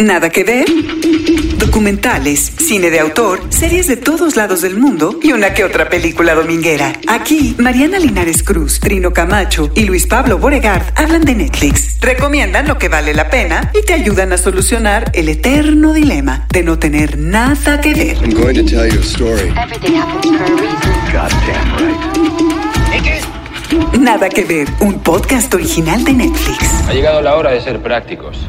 Nada 0.00 0.30
que 0.30 0.44
ver. 0.44 0.64
Documentales, 1.58 2.52
cine 2.56 2.88
de 2.88 3.00
autor, 3.00 3.40
series 3.50 3.86
de 3.86 3.98
todos 3.98 4.34
lados 4.34 4.62
del 4.62 4.78
mundo 4.78 5.20
y 5.22 5.32
una 5.32 5.52
que 5.52 5.62
otra 5.62 5.90
película 5.90 6.34
dominguera. 6.34 6.94
Aquí, 7.06 7.54
Mariana 7.58 7.98
Linares 7.98 8.42
Cruz, 8.42 8.80
Trino 8.80 9.12
Camacho 9.12 9.70
y 9.74 9.84
Luis 9.84 10.06
Pablo 10.06 10.38
Boregard 10.38 10.84
hablan 10.96 11.20
de 11.26 11.34
Netflix, 11.34 11.98
recomiendan 12.00 12.66
lo 12.66 12.78
que 12.78 12.88
vale 12.88 13.12
la 13.12 13.28
pena 13.28 13.70
y 13.78 13.84
te 13.84 13.92
ayudan 13.92 14.32
a 14.32 14.38
solucionar 14.38 15.10
el 15.12 15.28
eterno 15.28 15.92
dilema 15.92 16.46
de 16.50 16.62
no 16.62 16.78
tener 16.78 17.18
nada 17.18 17.82
que 17.82 17.92
ver. 17.92 18.16
I'm 18.22 18.32
going 18.32 18.54
to 18.54 18.64
tell 18.64 18.88
you 18.88 19.00
a 19.00 19.02
story. 19.02 19.52
Nada 23.98 24.30
que 24.30 24.44
ver, 24.44 24.66
un 24.80 25.00
podcast 25.00 25.52
original 25.52 26.02
de 26.04 26.14
Netflix. 26.14 26.88
Ha 26.88 26.94
llegado 26.94 27.20
la 27.20 27.36
hora 27.36 27.50
de 27.50 27.60
ser 27.60 27.82
prácticos. 27.82 28.48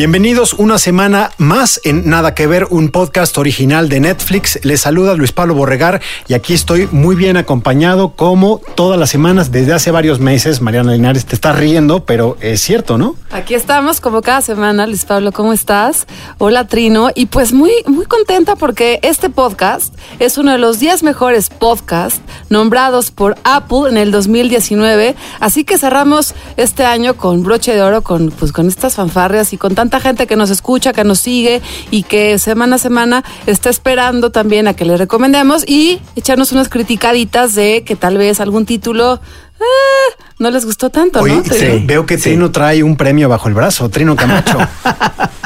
Bienvenidos 0.00 0.54
una 0.54 0.78
semana 0.78 1.30
más 1.36 1.78
en 1.84 2.08
Nada 2.08 2.34
que 2.34 2.46
ver, 2.46 2.68
un 2.70 2.88
podcast 2.88 3.36
original 3.36 3.90
de 3.90 4.00
Netflix. 4.00 4.58
Les 4.62 4.80
saluda 4.80 5.12
Luis 5.14 5.32
Pablo 5.32 5.54
Borregar 5.54 6.00
y 6.26 6.32
aquí 6.32 6.54
estoy 6.54 6.88
muy 6.90 7.14
bien 7.16 7.36
acompañado 7.36 8.14
como 8.16 8.62
todas 8.76 8.98
las 8.98 9.10
semanas 9.10 9.52
desde 9.52 9.74
hace 9.74 9.90
varios 9.90 10.18
meses. 10.18 10.62
Mariana 10.62 10.92
Linares 10.92 11.26
te 11.26 11.34
está 11.34 11.52
riendo, 11.52 12.06
pero 12.06 12.38
es 12.40 12.62
cierto, 12.62 12.96
¿no? 12.96 13.14
Aquí 13.30 13.52
estamos 13.52 14.00
como 14.00 14.22
cada 14.22 14.40
semana, 14.40 14.86
Luis 14.86 15.04
Pablo, 15.04 15.32
¿cómo 15.32 15.52
estás? 15.52 16.06
Hola 16.38 16.66
Trino, 16.66 17.10
y 17.14 17.26
pues 17.26 17.52
muy, 17.52 17.70
muy 17.86 18.06
contenta 18.06 18.56
porque 18.56 19.00
este 19.02 19.28
podcast 19.28 19.94
es 20.18 20.38
uno 20.38 20.52
de 20.52 20.58
los 20.58 20.80
10 20.80 21.02
mejores 21.02 21.50
podcasts 21.50 22.22
nombrados 22.48 23.10
por 23.10 23.36
Apple 23.44 23.90
en 23.90 23.98
el 23.98 24.12
2019, 24.12 25.14
así 25.40 25.64
que 25.64 25.76
cerramos 25.76 26.34
este 26.56 26.86
año 26.86 27.18
con 27.18 27.42
broche 27.42 27.74
de 27.74 27.82
oro, 27.82 28.00
con, 28.00 28.30
pues, 28.30 28.50
con 28.50 28.66
estas 28.66 28.94
fanfarrias 28.94 29.52
y 29.52 29.58
con 29.58 29.74
tanta 29.90 30.08
gente 30.08 30.28
que 30.28 30.36
nos 30.36 30.50
escucha, 30.50 30.92
que 30.92 31.02
nos 31.02 31.18
sigue 31.18 31.60
y 31.90 32.04
que 32.04 32.38
semana 32.38 32.76
a 32.76 32.78
semana 32.78 33.24
está 33.46 33.70
esperando 33.70 34.30
también 34.30 34.68
a 34.68 34.74
que 34.74 34.84
le 34.84 34.96
recomendemos 34.96 35.68
y 35.68 36.00
echarnos 36.14 36.52
unas 36.52 36.68
criticaditas 36.68 37.56
de 37.56 37.82
que 37.84 37.96
tal 37.96 38.16
vez 38.16 38.38
algún 38.38 38.66
título 38.66 39.20
eh, 39.58 40.22
no 40.38 40.50
les 40.52 40.64
gustó 40.64 40.90
tanto, 40.90 41.20
Oye, 41.20 41.34
¿no? 41.34 41.42
sí, 41.42 41.82
veo 41.84 42.06
que 42.06 42.18
Trino 42.18 42.52
trae 42.52 42.84
un 42.84 42.96
premio 42.96 43.28
bajo 43.28 43.48
el 43.48 43.54
brazo, 43.54 43.88
Trino 43.88 44.14
Camacho. 44.14 44.58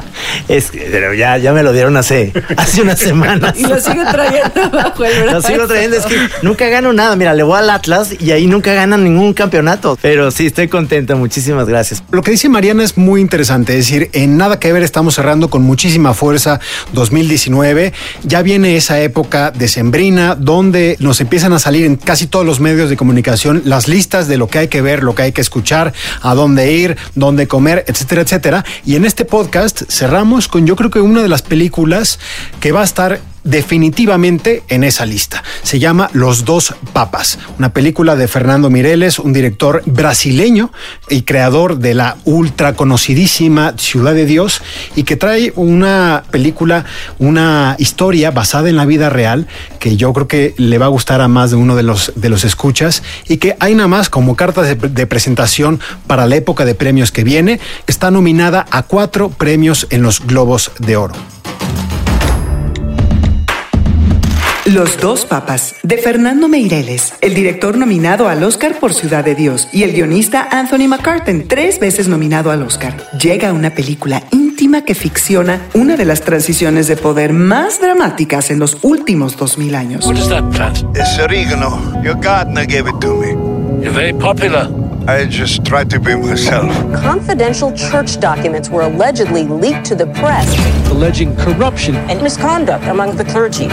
Es 0.49 0.71
que, 0.71 0.89
pero 0.91 1.15
ya, 1.15 1.39
ya 1.39 1.53
me 1.53 1.63
lo 1.63 1.73
dieron 1.73 1.97
hace, 1.97 2.33
hace 2.57 2.83
una 2.83 2.97
semana. 2.97 3.53
Y 3.65 3.67
lo 3.67 3.81
sigue 3.81 4.05
trayendo 4.11 4.71
bajo 4.73 5.05
el 5.05 5.19
Lo 5.21 5.33
brazo. 5.33 5.49
sigo 5.49 5.67
trayendo, 5.67 5.97
es 5.97 6.07
que 6.07 6.17
nunca 6.43 6.69
gano 6.69 6.93
nada. 6.93 7.15
Mira, 7.17 7.35
le 7.35 7.43
voy 7.43 7.59
al 7.59 7.71
Atlas 7.71 8.11
y 8.19 8.31
ahí 8.33 8.47
nunca 8.47 8.75
ganan 8.75 9.05
ningún 9.05 9.33
campeonato. 9.33 9.97
Pero 10.03 10.31
sí, 10.31 10.47
estoy 10.47 10.69
contento. 10.69 11.17
Muchísimas 11.17 11.67
gracias. 11.69 12.03
Lo 12.11 12.23
que 12.23 12.31
dice 12.33 12.49
Mariana 12.49 12.83
es 12.85 12.97
muy 12.97 13.21
interesante, 13.21 13.73
es 13.79 13.87
decir, 13.87 14.11
en 14.13 14.37
nada 14.37 14.59
que 14.59 14.73
ver 14.73 14.83
estamos 14.83 15.15
cerrando 15.15 15.49
con 15.51 15.63
muchísima 15.63 16.15
fuerza 16.15 16.61
2019, 16.93 17.93
ya 18.25 18.43
viene 18.43 18.77
esa 18.77 19.01
época 19.01 19.51
decembrina 19.51 20.35
donde 20.35 20.97
nos 21.01 21.21
empiezan 21.21 21.53
a 21.53 21.59
salir 21.59 21.85
en 21.85 21.97
casi 21.97 22.27
todos 22.27 22.45
los 22.45 22.61
medios 22.61 22.91
de 22.91 22.97
comunicación 22.97 23.63
las 23.65 23.89
listas 23.89 24.29
de 24.29 24.37
lo 24.37 24.49
que 24.49 24.59
hay 24.59 24.69
que 24.69 24.83
ver, 24.83 25.03
lo 25.03 25.15
que 25.15 25.23
hay 25.23 25.33
que 25.33 25.41
escuchar, 25.41 25.93
a 26.23 26.35
dónde 26.35 26.73
ir, 26.73 26.97
dónde 27.15 27.47
comer, 27.47 27.85
etcétera, 27.87 28.23
etcétera. 28.23 28.65
Y 28.85 28.97
en 28.97 29.05
este 29.05 29.25
podcast 29.25 29.83
cerramos 30.05 30.49
con 30.49 30.67
yo 30.67 30.77
creo 30.77 30.91
que 30.91 31.01
una 31.01 31.23
de 31.23 31.31
las 31.31 31.41
películas 31.41 32.19
que 32.61 32.73
va 32.73 32.83
a 32.83 32.85
estar 32.85 33.23
definitivamente 33.45 34.63
en 34.69 34.85
esa 34.85 35.07
lista. 35.07 35.45
Se 35.63 35.79
llama 35.79 36.11
Los 36.13 36.45
dos 36.45 36.75
papas, 36.93 37.39
una 37.59 37.73
película 37.73 38.17
de 38.17 38.27
Fernando 38.27 38.71
Mireles, 38.71 39.19
un 39.19 39.33
director 39.33 39.83
brasileño 39.87 40.73
y 41.09 41.23
creador 41.23 41.79
de 41.79 41.95
la 41.95 42.17
ultra 42.25 42.75
conocidísima 42.75 43.75
Ciudad 43.77 44.15
de 44.15 44.27
Dios 44.27 44.63
y 44.97 45.05
que 45.05 45.17
trae 45.17 45.53
una 45.57 46.25
película, 46.31 46.85
una 47.19 47.77
historia 47.79 48.31
basada 48.31 48.69
en 48.69 48.77
la 48.77 48.87
vida 48.87 49.11
real 49.11 49.47
que 49.79 49.97
yo 49.97 50.13
creo 50.13 50.29
que 50.29 50.55
le 50.57 50.79
va 50.79 50.87
a 50.87 50.89
gustar 50.91 51.21
a 51.21 51.29
más 51.29 51.51
de 51.51 51.57
uno 51.57 51.77
de 51.77 51.83
los 51.83 52.13
de 52.17 52.29
los 52.29 52.45
escuchas 52.45 53.03
y 53.29 53.37
que 53.37 53.57
hay 53.61 53.75
nada 53.75 53.89
más 53.89 54.09
como 54.09 54.37
carta 54.37 54.63
de, 54.63 54.75
de 54.75 55.07
presentación 55.07 55.81
para 56.07 56.27
la 56.27 56.37
época 56.37 56.65
de 56.65 56.75
premios 56.75 57.13
que 57.13 57.25
viene, 57.25 57.61
está 57.87 58.11
nominada 58.11 58.67
a 58.71 58.83
cuatro 58.83 59.29
premios 59.31 59.87
en 59.91 60.03
los 60.03 60.21
Globos 60.27 60.73
de 60.79 60.97
Oro. 60.97 61.15
Los 64.67 64.99
dos 64.99 65.27
papas, 65.27 65.75
de 65.83 65.99
Fernando 65.99 66.49
Meireles, 66.49 67.13
el 67.21 67.35
director 67.35 67.77
nominado 67.77 68.29
al 68.29 68.43
Oscar 68.43 68.79
por 68.81 68.95
Ciudad 68.95 69.23
de 69.23 69.35
Dios, 69.35 69.69
y 69.73 69.83
el 69.83 69.93
guionista 69.93 70.49
Anthony 70.51 70.89
McCartan, 70.89 71.45
tres 71.47 71.79
veces 71.79 72.09
nominado 72.09 72.51
al 72.51 72.63
Oscar. 72.63 72.97
Llega 73.21 73.53
una 73.53 73.75
película 73.75 74.23
íntima 74.31 74.83
que 74.83 74.95
ficciona 74.95 75.61
una 75.75 75.99
de 75.99 76.07
las 76.07 76.23
transiciones 76.23 76.87
de 76.87 76.97
poder 76.97 77.35
más 77.35 77.79
dramáticas 77.79 78.51
en 78.51 78.59
los 78.59 78.79
últimos 78.81 79.37
2000 79.37 79.75
años. 79.75 80.07
What 80.07 80.17
is 80.17 80.31
that 80.31 80.51
plant? 80.51 80.79
It's 80.97 81.19
oregano. 81.19 82.03
Your 82.03 82.19
gardener 82.19 82.65
gave 82.65 82.89
it 82.89 82.99
to 83.01 83.17
me. 83.17 83.33
You're 83.83 83.95
very 83.95 84.15
popular. 84.15 84.71
I 85.07 85.27
just 85.27 85.65
tried 85.67 85.91
to 85.91 86.01
be 86.01 86.17
myself. 86.17 86.71
Confidential 87.03 87.71
church 87.77 88.19
documents 88.21 88.71
were 88.71 88.83
allegedly 88.83 89.45
leaked 89.45 89.85
to 89.87 89.95
the 89.95 90.07
press 90.07 90.49
Alleging 90.91 91.37
corruption. 91.37 91.95
and 92.11 92.23
misconduct 92.23 92.85
among 92.87 93.17
the 93.17 93.25
clergy. 93.25 93.69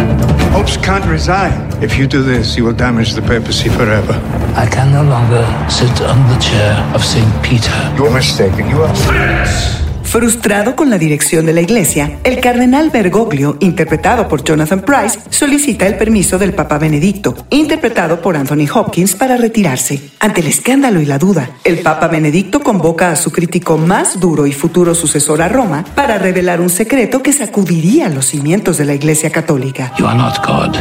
Popes 0.52 0.76
can't 0.78 1.06
resign. 1.06 1.54
If 1.82 1.98
you 1.98 2.06
do 2.06 2.22
this, 2.22 2.58
you 2.58 2.66
will 2.66 2.74
damage 2.74 3.14
the 3.14 3.22
papacy 3.22 3.70
forever. 3.70 4.14
I 4.58 4.68
can 4.70 4.92
no 4.92 5.04
longer 5.04 5.44
sit 5.70 6.02
on 6.02 6.20
the 6.28 6.38
chair 6.40 6.76
of 6.94 7.04
St. 7.04 7.44
Peter. 7.44 7.72
You're 7.98 8.12
mistaken. 8.12 8.68
You 8.68 8.84
are. 8.84 9.91
Frustrado 10.12 10.76
con 10.76 10.90
la 10.90 10.98
dirección 10.98 11.46
de 11.46 11.54
la 11.54 11.62
iglesia, 11.62 12.20
el 12.26 12.42
cardenal 12.42 12.90
Bergoglio, 12.90 13.56
interpretado 13.62 14.28
por 14.28 14.44
Jonathan 14.44 14.82
Price, 14.82 15.18
solicita 15.30 15.88
el 15.88 15.96
permiso 15.96 16.38
del 16.38 16.54
Papa 16.54 16.78
Benedicto, 16.78 17.34
interpretado 17.50 18.22
por 18.22 18.36
Anthony 18.36 18.68
Hopkins, 18.74 19.16
para 19.16 19.38
retirarse. 19.38 20.12
Ante 20.20 20.42
el 20.42 20.48
escándalo 20.48 21.00
y 21.00 21.06
la 21.06 21.18
duda, 21.18 21.52
el 21.64 21.80
Papa 21.80 22.10
Benedicto 22.10 22.60
convoca 22.60 23.12
a 23.12 23.16
su 23.16 23.32
crítico 23.32 23.78
más 23.78 24.20
duro 24.20 24.46
y 24.48 24.52
futuro 24.52 24.96
sucesor 24.96 25.42
a 25.42 25.48
Roma 25.48 25.86
para 25.96 26.18
revelar 26.18 26.60
un 26.60 26.70
secreto 26.70 27.24
que 27.24 27.32
sacudiría 27.32 28.10
los 28.10 28.26
cimientos 28.26 28.78
de 28.78 28.84
la 28.84 28.94
iglesia 28.94 29.30
católica. 29.30 29.94
You 29.98 30.08
are 30.08 30.18
not 30.18 30.46
God. 30.46 30.76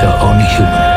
You're 0.00 0.18
only 0.22 0.46
human. 0.56 0.94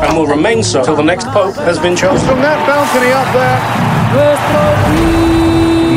and 0.00 0.16
will 0.16 0.28
remain 0.28 0.62
so 0.62 0.80
till 0.84 0.94
the 0.94 1.02
next 1.02 1.26
pope 1.32 1.56
has 1.56 1.80
been 1.80 1.96
chosen. 1.96 2.24
From 2.24 2.40
that 2.40 2.64
balcony 2.68 3.10
up 3.10 3.26
there. 3.34 3.99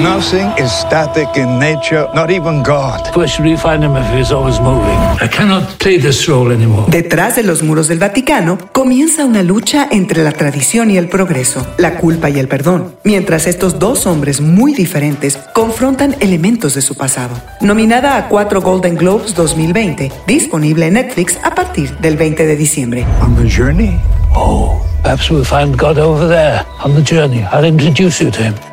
Nothing 0.04 0.52
is 0.58 0.72
static 0.72 1.30
in 1.38 1.60
nature, 1.60 2.08
not 2.14 2.30
even 2.30 2.62
God. 2.62 3.16
Where 3.16 3.28
should 3.28 3.46
we 3.46 3.56
find 3.58 3.84
him 3.84 3.96
if 3.96 4.06
he's 4.14 4.32
always 4.32 4.60
moving? 4.60 4.98
I 5.22 5.28
cannot 5.28 5.64
play 5.80 5.98
this 5.98 6.28
role 6.28 6.52
anymore. 6.52 6.86
Detrás 6.90 7.36
de 7.36 7.44
los 7.44 7.64
muros 7.64 7.88
del 7.88 8.00
Vaticano 8.00 8.58
comienza 8.74 9.26
una 9.26 9.42
lucha 9.44 9.88
entre 9.90 10.24
la 10.24 10.32
tradición 10.32 10.92
y 10.92 10.98
el 10.98 11.08
progreso, 11.08 11.66
la 11.78 11.98
culpa 11.98 12.30
y 12.30 12.38
el 12.40 12.48
perdón, 12.48 12.96
mientras 13.04 13.48
estos 13.48 13.80
dos 13.80 14.06
hombres 14.06 14.42
muy 14.42 14.74
diferentes 14.74 15.38
confrontan 15.54 16.16
elementos 16.20 16.74
de 16.76 16.82
su 16.82 16.96
pasado. 16.96 17.36
Nominada 17.62 18.18
a 18.18 18.28
cuatro 18.28 18.62
Golden 18.62 18.96
Globes 18.96 19.34
2020, 19.36 20.12
disponible 20.28 20.88
en 20.88 20.94
Netflix 20.96 21.40
a 21.44 21.56
partir 21.56 21.98
del 21.98 22.18
20 22.18 22.46
de 22.46 22.56
diciembre. 22.56 23.06
On 23.22 23.36
the 23.36 23.50
journey, 23.50 24.00
Oh, 24.36 24.82
perhaps 25.04 25.30
we'll 25.30 25.44
find 25.44 25.78
God 25.78 25.98
over 25.98 26.28
there 26.28 26.66
on 26.80 26.96
the 26.96 27.02
journey. 27.02 27.44
I'll 27.44 27.66
introduce 27.66 28.22
you 28.22 28.32
to 28.32 28.42
him. 28.42 28.73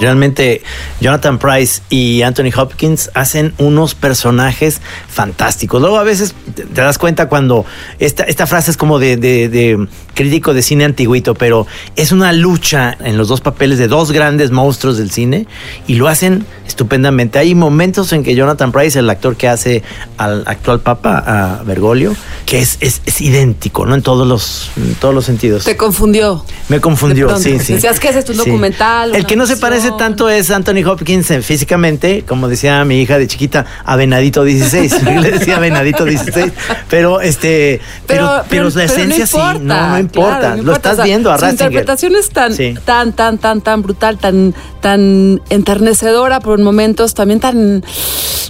Realmente 0.00 0.62
Jonathan 1.00 1.38
Price 1.38 1.82
y 1.90 2.22
Anthony 2.22 2.50
Hopkins 2.56 3.10
hacen 3.14 3.52
unos 3.58 3.94
personajes 3.94 4.80
fantásticos. 5.08 5.80
Luego 5.80 5.98
a 5.98 6.02
veces 6.04 6.34
te 6.54 6.80
das 6.80 6.98
cuenta 6.98 7.28
cuando 7.28 7.64
esta, 7.98 8.24
esta 8.24 8.46
frase 8.46 8.70
es 8.70 8.76
como 8.76 8.98
de, 8.98 9.16
de- 9.16 9.48
de 9.48 9.86
crítico 10.14 10.52
de 10.54 10.62
cine 10.62 10.84
antiguito, 10.84 11.34
pero 11.34 11.66
es 11.96 12.12
una 12.12 12.32
lucha 12.32 12.96
en 13.00 13.16
los 13.16 13.28
dos 13.28 13.40
papeles 13.40 13.78
de 13.78 13.88
dos 13.88 14.12
grandes 14.12 14.50
monstruos 14.50 14.98
del 14.98 15.10
cine 15.10 15.46
y 15.86 15.94
lo 15.94 16.08
hacen 16.08 16.44
estupendamente. 16.66 17.38
Hay 17.38 17.54
momentos 17.54 18.12
en 18.12 18.22
que 18.22 18.34
Jonathan 18.34 18.72
Price, 18.72 18.98
el 18.98 19.08
actor 19.10 19.36
que 19.36 19.48
hace 19.48 19.82
al 20.18 20.44
actual 20.46 20.80
papa, 20.80 21.22
a 21.58 21.62
Bergoglio, 21.62 22.14
que 22.46 22.60
es, 22.60 22.78
es, 22.80 23.02
es 23.06 23.20
idéntico, 23.20 23.86
¿no? 23.86 23.94
En 23.94 24.02
todos 24.02 24.26
los, 24.26 24.70
en 24.76 24.94
todos 24.94 25.14
los 25.14 25.24
sentidos. 25.24 25.64
Te 25.64 25.76
confundió. 25.76 26.44
Me 26.68 26.80
confundió, 26.80 27.36
sí, 27.38 27.58
sí. 27.58 27.74
Decías 27.74 27.98
que 28.00 28.08
ese 28.08 28.20
es 28.20 28.28
un 28.28 28.36
Sí. 28.36 28.50
documental, 28.50 29.14
El 29.14 29.26
que 29.26 29.36
no 29.36 29.46
se 29.46 29.54
ficción. 29.54 29.70
Parece 29.90 29.98
tanto 30.04 30.28
es 30.28 30.50
Anthony 30.50 30.84
Hopkins 30.86 31.30
eh, 31.30 31.42
físicamente, 31.42 32.24
como 32.26 32.48
decía 32.48 32.84
mi 32.84 33.00
hija 33.02 33.18
de 33.18 33.26
chiquita, 33.26 33.66
a 33.84 33.96
Venadito 33.96 34.44
16. 34.44 35.02
Le 35.20 35.30
decía 35.32 35.58
Venadito 35.58 36.04
16. 36.04 36.52
Pero 36.88 37.20
este, 37.20 37.80
pero, 38.06 38.20
Pero- 38.26 38.28
pero, 38.28 38.44
pero- 38.48 38.64
la 38.68 38.70
pero 38.70 38.70
no 38.74 38.80
esencia 38.80 39.26
sí, 39.26 39.36
no, 39.62 39.98
importa, 39.98 40.38
Claro, 40.38 40.56
no 40.56 40.62
lo 40.62 40.72
estás 40.72 40.92
O 40.92 40.96
sea, 40.96 41.04
viendo 41.04 41.30
a 41.30 41.36
Su 41.38 41.44
Ratzinger. 41.44 41.66
interpretación 41.72 42.16
es 42.16 42.30
tan, 42.30 42.54
Sí. 42.54 42.74
tan, 42.84 43.12
tan, 43.12 43.38
tan, 43.38 43.60
tan 43.60 43.82
brutal, 43.82 44.18
tan, 44.18 44.54
tan 44.80 45.42
enternecedora 45.50 46.40
por 46.40 46.58
momentos, 46.58 47.14
también 47.14 47.40
tan, 47.40 47.84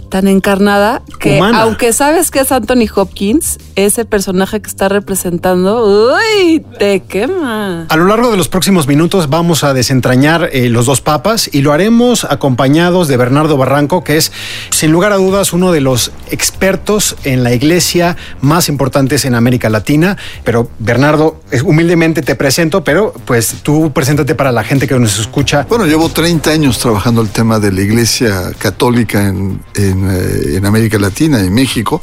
tan 0.08 0.28
encarnada, 0.28 1.02
que 1.18 1.36
Humana. 1.36 1.62
aunque 1.62 1.92
sabes 1.92 2.30
que 2.30 2.40
es 2.40 2.52
Anthony 2.52 2.86
Hopkins, 2.94 3.58
ese 3.76 4.04
personaje 4.04 4.60
que 4.60 4.68
está 4.68 4.88
representando, 4.88 6.14
uy, 6.14 6.64
te 6.78 7.00
quema. 7.00 7.86
A 7.88 7.96
lo 7.96 8.06
largo 8.06 8.30
de 8.30 8.36
los 8.36 8.48
próximos 8.48 8.86
minutos 8.86 9.28
vamos 9.28 9.64
a 9.64 9.74
desentrañar 9.74 10.50
eh, 10.52 10.68
los 10.68 10.86
dos 10.86 11.00
papas 11.00 11.50
y 11.52 11.62
lo 11.62 11.72
haremos 11.72 12.24
acompañados 12.24 13.08
de 13.08 13.16
Bernardo 13.16 13.56
Barranco, 13.56 14.04
que 14.04 14.16
es 14.16 14.32
sin 14.70 14.92
lugar 14.92 15.12
a 15.12 15.16
dudas 15.16 15.52
uno 15.52 15.72
de 15.72 15.80
los 15.80 16.12
expertos 16.30 17.16
en 17.24 17.42
la 17.42 17.52
iglesia 17.52 18.16
más 18.40 18.68
importantes 18.68 19.24
en 19.24 19.34
América 19.34 19.68
Latina. 19.68 20.16
Pero 20.44 20.68
Bernardo, 20.78 21.40
eh, 21.50 21.60
humildemente 21.62 22.22
te 22.22 22.34
presento, 22.34 22.84
pero 22.84 23.12
pues 23.24 23.56
tú 23.62 23.92
preséntate 23.92 24.34
para 24.34 24.52
la 24.52 24.64
gente 24.64 24.86
que 24.86 24.98
nos 24.98 25.18
escucha. 25.18 25.66
Bueno, 25.68 25.86
llevo 25.86 26.08
30 26.20 26.50
años 26.50 26.78
trabajando 26.78 27.22
el 27.22 27.30
tema 27.30 27.58
de 27.58 27.72
la 27.72 27.80
Iglesia 27.80 28.52
Católica 28.58 29.26
en, 29.26 29.58
eh, 29.74 30.56
en 30.56 30.66
América 30.66 30.98
Latina, 30.98 31.40
en 31.40 31.54
México, 31.54 32.02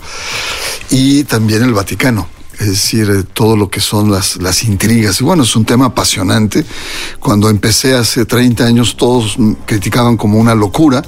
y 0.89 1.23
también 1.25 1.61
el 1.61 1.71
Vaticano. 1.71 2.27
Es 2.59 2.67
decir, 2.67 3.11
eh, 3.11 3.23
todo 3.31 3.55
lo 3.55 3.69
que 3.69 3.79
son 3.79 4.09
las, 4.09 4.37
las 4.37 4.63
intrigas. 4.63 5.21
Y 5.21 5.23
bueno, 5.23 5.43
es 5.43 5.55
un 5.55 5.65
tema 5.65 5.85
apasionante. 5.85 6.65
Cuando 7.19 7.47
empecé 7.47 7.93
hace 7.93 8.25
30 8.25 8.65
años, 8.65 8.97
todos 8.97 9.37
criticaban 9.67 10.17
como 10.17 10.39
una 10.39 10.55
locura. 10.55 11.03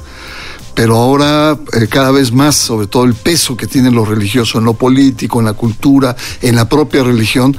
Pero 0.75 0.95
ahora 0.95 1.57
eh, 1.73 1.87
cada 1.89 2.11
vez 2.11 2.31
más, 2.31 2.55
sobre 2.55 2.85
todo 2.85 3.05
el 3.05 3.15
peso 3.15 3.57
que 3.57 3.65
tiene 3.65 3.89
lo 3.89 4.05
religioso 4.05 4.59
en 4.59 4.65
lo 4.65 4.75
político, 4.75 5.39
en 5.39 5.45
la 5.45 5.53
cultura, 5.53 6.15
en 6.43 6.55
la 6.55 6.69
propia 6.69 7.03
religión, 7.03 7.57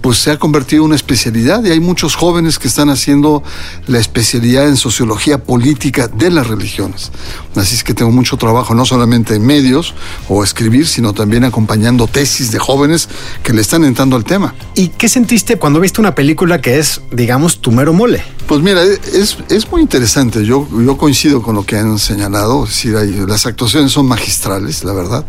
pues 0.00 0.18
se 0.18 0.30
ha 0.30 0.38
convertido 0.38 0.82
en 0.82 0.86
una 0.86 0.96
especialidad 0.96 1.62
y 1.64 1.70
hay 1.70 1.80
muchos 1.80 2.14
jóvenes 2.14 2.58
que 2.58 2.68
están 2.68 2.88
haciendo 2.88 3.42
la 3.86 3.98
especialidad 3.98 4.66
en 4.68 4.76
sociología 4.76 5.42
política 5.44 6.08
de 6.08 6.30
las 6.30 6.46
religiones. 6.46 7.10
Así 7.54 7.74
es 7.74 7.84
que 7.84 7.92
tengo 7.94 8.10
mucho 8.10 8.36
trabajo, 8.36 8.74
no 8.74 8.86
solamente 8.86 9.34
en 9.34 9.44
medios 9.44 9.94
o 10.28 10.42
escribir, 10.44 10.86
sino 10.86 11.12
también 11.12 11.44
acompañando 11.44 12.06
tesis 12.06 12.50
de 12.50 12.58
jóvenes 12.58 13.08
que 13.42 13.52
le 13.52 13.60
están 13.60 13.84
entrando 13.84 14.16
al 14.16 14.24
tema. 14.24 14.54
¿Y 14.74 14.88
qué 14.88 15.08
sentiste 15.08 15.56
cuando 15.56 15.80
viste 15.80 16.00
una 16.00 16.14
película 16.14 16.60
que 16.60 16.78
es, 16.78 17.00
digamos, 17.12 17.60
tu 17.60 17.70
mero 17.72 17.92
mole? 17.92 18.22
Pues 18.46 18.60
mira, 18.62 18.82
es, 18.82 19.36
es 19.48 19.70
muy 19.70 19.82
interesante. 19.82 20.44
Yo, 20.44 20.66
yo 20.84 20.96
coincido 20.96 21.42
con 21.42 21.54
lo 21.54 21.64
que 21.64 21.76
han 21.76 21.98
señalado. 21.98 22.64
Es 22.64 22.70
decir, 22.70 22.96
hay- 22.96 23.24
las 23.26 23.46
actuaciones 23.46 23.92
son 23.92 24.06
magistrales, 24.06 24.82
la 24.82 24.92
verdad. 24.92 25.24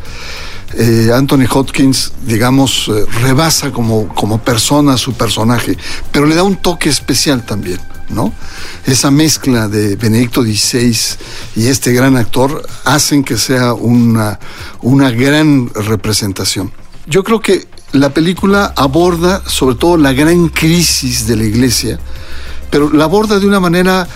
Eh, 0.77 1.11
Anthony 1.13 1.45
Hopkins, 1.51 2.13
digamos, 2.25 2.89
eh, 2.89 3.05
rebasa 3.21 3.71
como, 3.71 4.07
como 4.09 4.41
persona 4.41 4.97
su 4.97 5.13
personaje, 5.13 5.77
pero 6.11 6.25
le 6.25 6.35
da 6.35 6.43
un 6.43 6.55
toque 6.55 6.89
especial 6.89 7.45
también, 7.45 7.79
¿no? 8.09 8.33
Esa 8.85 9.11
mezcla 9.11 9.67
de 9.67 9.95
Benedicto 9.97 10.43
XVI 10.43 10.95
y 11.55 11.67
este 11.67 11.91
gran 11.91 12.15
actor 12.15 12.65
hacen 12.85 13.23
que 13.23 13.37
sea 13.37 13.73
una, 13.73 14.39
una 14.81 15.11
gran 15.11 15.69
representación. 15.73 16.71
Yo 17.05 17.23
creo 17.23 17.41
que 17.41 17.67
la 17.91 18.13
película 18.13 18.73
aborda 18.77 19.43
sobre 19.45 19.75
todo 19.75 19.97
la 19.97 20.13
gran 20.13 20.47
crisis 20.47 21.27
de 21.27 21.35
la 21.35 21.43
iglesia, 21.43 21.99
pero 22.69 22.89
la 22.91 23.03
aborda 23.03 23.39
de 23.39 23.45
una 23.45 23.59
manera 23.59 24.07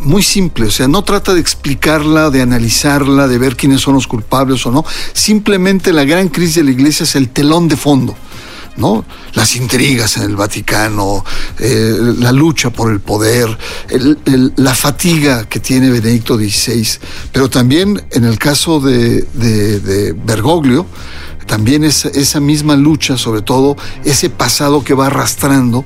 muy 0.00 0.22
simple, 0.22 0.66
o 0.66 0.70
sea, 0.70 0.88
no 0.88 1.02
trata 1.02 1.34
de 1.34 1.40
explicarla, 1.40 2.30
de 2.30 2.42
analizarla, 2.42 3.26
de 3.28 3.38
ver 3.38 3.56
quiénes 3.56 3.80
son 3.80 3.94
los 3.94 4.06
culpables 4.06 4.64
o 4.66 4.70
no, 4.70 4.84
simplemente 5.12 5.92
la 5.92 6.04
gran 6.04 6.28
crisis 6.28 6.56
de 6.56 6.64
la 6.64 6.70
iglesia 6.72 7.04
es 7.04 7.14
el 7.16 7.28
telón 7.30 7.68
de 7.68 7.76
fondo. 7.76 8.14
¿no? 8.76 9.04
Las 9.34 9.54
intrigas 9.54 10.16
en 10.16 10.24
el 10.24 10.34
Vaticano, 10.34 11.24
eh, 11.60 11.96
la 12.18 12.32
lucha 12.32 12.70
por 12.70 12.90
el 12.90 12.98
poder, 12.98 13.56
la 14.56 14.74
fatiga 14.74 15.48
que 15.48 15.60
tiene 15.60 15.90
Benedicto 15.90 16.36
XVI, 16.36 16.84
pero 17.30 17.48
también 17.48 18.02
en 18.10 18.24
el 18.24 18.36
caso 18.36 18.80
de, 18.80 19.22
de- 19.32 19.78
de 19.78 20.12
Bergoglio, 20.12 20.86
también 21.46 21.84
es 21.84 22.04
esa 22.06 22.40
misma 22.40 22.74
lucha, 22.74 23.16
sobre 23.16 23.42
todo 23.42 23.76
ese 24.04 24.28
pasado 24.28 24.82
que 24.82 24.94
va 24.94 25.06
arrastrando 25.06 25.84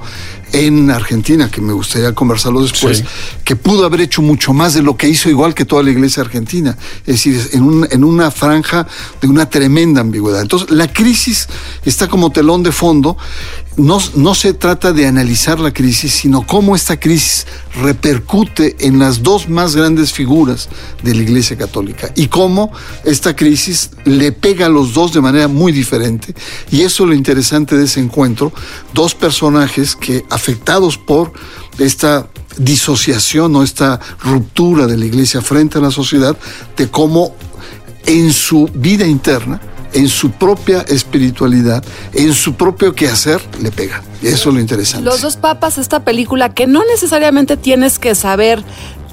en 0.53 0.91
Argentina, 0.91 1.51
que 1.51 1.61
me 1.61 1.73
gustaría 1.73 2.15
conversarlo 2.15 2.63
después, 2.63 2.99
Sí. 2.99 3.05
que 3.45 3.57
pudo 3.57 3.85
haber 3.85 4.01
hecho 4.03 4.23
mucho 4.23 4.53
más 4.53 4.75
de 4.75 4.83
lo 4.83 4.97
que 4.97 5.09
hizo 5.09 5.29
igual 5.29 5.55
que 5.55 5.65
toda 5.65 5.83
la 5.83 5.91
iglesia 5.91 6.23
argentina, 6.23 6.77
es 7.01 7.15
decir, 7.23 7.41
en, 7.53 7.63
un- 7.63 7.89
en 7.91 8.05
una 8.05 8.31
franja 8.31 8.87
de 9.21 9.29
una 9.29 9.49
tremenda 9.51 10.01
ambigüedad. 10.01 10.41
Entonces, 10.43 10.71
la 10.71 10.93
crisis 10.93 11.49
está 11.85 12.09
como 12.09 12.31
telón 12.31 12.63
de 12.63 12.73
fondo, 12.73 13.17
no, 13.79 14.35
se 14.35 14.55
trata 14.55 14.93
de 14.93 15.07
analizar 15.07 15.61
la 15.61 15.73
crisis, 15.73 16.13
sino 16.13 16.45
cómo 16.45 16.75
esta 16.75 16.99
crisis 16.99 17.47
repercute 17.81 18.77
en 18.81 18.99
las 18.99 19.23
dos 19.23 19.49
más 19.49 19.77
grandes 19.77 20.13
figuras 20.13 20.69
de 21.05 21.15
la 21.15 21.23
iglesia 21.23 21.57
católica 21.57 22.11
y 22.17 22.27
cómo 22.27 22.73
esta 23.05 23.37
crisis 23.37 23.91
le 24.05 24.33
pega 24.33 24.67
a 24.67 24.69
los 24.69 24.95
dos 24.95 25.13
de 25.13 25.21
manera 25.21 25.47
muy 25.47 25.71
diferente. 25.71 26.35
Y 26.73 26.83
eso 26.83 27.05
es 27.05 27.09
lo 27.09 27.15
interesante 27.15 27.77
de 27.77 27.85
ese 27.85 28.01
encuentro, 28.01 28.53
dos 28.95 29.15
personajes 29.15 29.95
que 29.95 30.25
afectados 30.29 30.99
por 30.99 31.33
esta 31.79 32.29
disociación 32.57 33.55
o 33.55 33.63
esta 33.63 34.01
ruptura 34.21 34.89
de 34.89 34.97
la 34.97 35.07
iglesia 35.07 35.41
frente 35.41 35.79
a 35.79 35.81
la 35.81 35.93
sociedad, 35.93 36.37
de 36.77 36.91
cómo 36.91 37.37
en 38.07 38.33
su 38.33 38.69
vida 38.75 39.07
interna, 39.07 39.61
en 39.93 40.09
su 40.09 40.31
propia 40.31 40.83
espiritualidad, 40.83 41.85
en 42.15 42.33
su 42.35 42.55
propio 42.55 42.95
quehacer, 42.95 43.41
le 43.61 43.71
pega. 43.71 44.03
Eso 44.23 44.49
es 44.49 44.55
lo 44.55 44.61
interesante. 44.61 45.05
Los 45.05 45.23
dos 45.23 45.37
papas, 45.37 45.79
esta 45.79 46.05
película 46.05 46.49
que 46.51 46.67
no 46.67 46.85
necesariamente 46.85 47.57
tienes 47.57 47.99
que 47.99 48.15
saber 48.15 48.65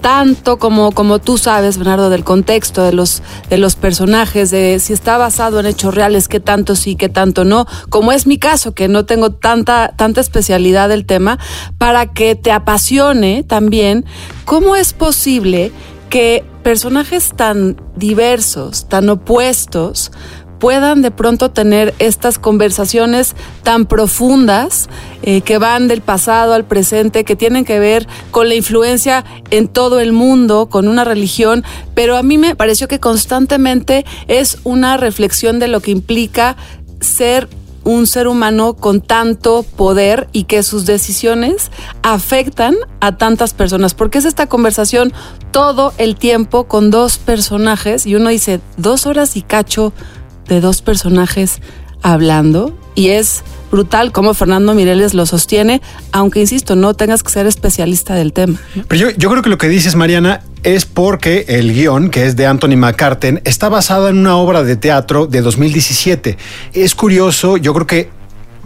tanto 0.05 0.57
como, 0.57 0.91
como 0.91 1.17
tú 1.17 1.39
sabes, 1.39 1.79
Bernardo, 1.79 2.11
del 2.11 2.23
contexto, 2.23 2.83
de 2.83 2.93
los, 2.93 3.23
de 3.49 3.57
los 3.57 3.75
personajes, 3.75 4.51
de 4.51 4.79
si 4.79 4.93
está 4.93 5.17
basado 5.17 5.59
en 5.59 5.65
hechos 5.65 5.95
reales, 5.95 6.27
qué 6.27 6.39
tanto 6.39 6.75
sí, 6.75 6.95
qué 6.95 7.09
tanto 7.09 7.43
no, 7.43 7.65
como 7.89 8.11
es 8.11 8.27
mi 8.27 8.37
caso, 8.37 8.75
que 8.75 8.87
no 8.87 9.05
tengo 9.05 9.31
tanta, 9.31 9.93
tanta 9.97 10.21
especialidad 10.21 10.89
del 10.89 11.07
tema, 11.07 11.39
para 11.79 12.13
que 12.13 12.35
te 12.35 12.51
apasione 12.51 13.43
también 13.43 14.05
cómo 14.45 14.75
es 14.75 14.93
posible 14.93 15.71
que 16.11 16.45
personajes 16.61 17.33
tan 17.35 17.81
diversos, 17.95 18.87
tan 18.87 19.09
opuestos, 19.09 20.11
puedan 20.59 21.01
de 21.01 21.11
pronto 21.11 21.51
tener 21.51 21.93
estas 21.99 22.39
conversaciones 22.39 23.35
tan 23.63 23.85
profundas 23.85 24.89
eh, 25.21 25.41
que 25.41 25.57
van 25.57 25.87
del 25.87 26.01
pasado 26.01 26.53
al 26.53 26.65
presente, 26.65 27.23
que 27.23 27.35
tienen 27.35 27.65
que 27.65 27.79
ver 27.79 28.07
con 28.31 28.49
la 28.49 28.55
influencia 28.55 29.25
en 29.51 29.67
todo 29.67 29.99
el 29.99 30.13
mundo, 30.13 30.67
con 30.67 30.87
una 30.87 31.03
religión, 31.03 31.63
pero 31.93 32.17
a 32.17 32.23
mí 32.23 32.37
me 32.37 32.55
pareció 32.55 32.87
que 32.87 32.99
constantemente 32.99 34.05
es 34.27 34.59
una 34.63 34.97
reflexión 34.97 35.59
de 35.59 35.67
lo 35.67 35.79
que 35.81 35.91
implica 35.91 36.55
ser 37.01 37.47
un 37.85 38.07
ser 38.07 38.27
humano 38.27 38.73
con 38.73 38.99
tanto 38.99 39.63
poder 39.63 40.27
y 40.33 40.45
que 40.45 40.63
sus 40.63 40.85
decisiones 40.85 41.71
afectan 42.01 42.75
a 42.99 43.15
tantas 43.15 43.53
personas, 43.53 43.93
porque 43.93 44.17
es 44.17 44.25
esta 44.25 44.47
conversación 44.47 45.13
todo 45.51 45.93
el 45.97 46.15
tiempo 46.15 46.65
con 46.65 46.89
dos 46.89 47.17
personajes 47.19 48.05
y 48.05 48.15
uno 48.15 48.29
dice 48.29 48.59
dos 48.75 49.05
horas 49.05 49.37
y 49.37 49.43
cacho 49.43 49.93
de 50.47 50.61
dos 50.61 50.81
personajes 50.81 51.61
hablando 52.01 52.77
y 52.93 53.09
es 53.09 53.43
brutal 53.71 54.11
cómo 54.11 54.33
Fernando 54.33 54.73
Mireles 54.73 55.13
lo 55.13 55.25
sostiene, 55.25 55.81
aunque 56.11 56.39
insisto, 56.39 56.75
no 56.75 56.93
tengas 56.93 57.23
que 57.23 57.31
ser 57.31 57.45
especialista 57.45 58.13
del 58.13 58.31
tema. 58.31 58.57
Pero 58.87 59.09
yo, 59.09 59.17
yo 59.17 59.29
creo 59.29 59.41
que 59.41 59.49
lo 59.49 59.57
que 59.57 59.67
dices, 59.67 59.95
Mariana, 59.95 60.41
es 60.63 60.85
porque 60.85 61.45
el 61.47 61.73
guion, 61.73 62.09
que 62.09 62.25
es 62.25 62.35
de 62.35 62.45
Anthony 62.45 62.77
McCarten, 62.77 63.41
está 63.43 63.69
basado 63.69 64.07
en 64.07 64.17
una 64.17 64.37
obra 64.37 64.63
de 64.63 64.75
teatro 64.77 65.27
de 65.27 65.41
2017. 65.41 66.37
Es 66.73 66.95
curioso, 66.95 67.57
yo 67.57 67.73
creo 67.73 67.87
que 67.87 68.09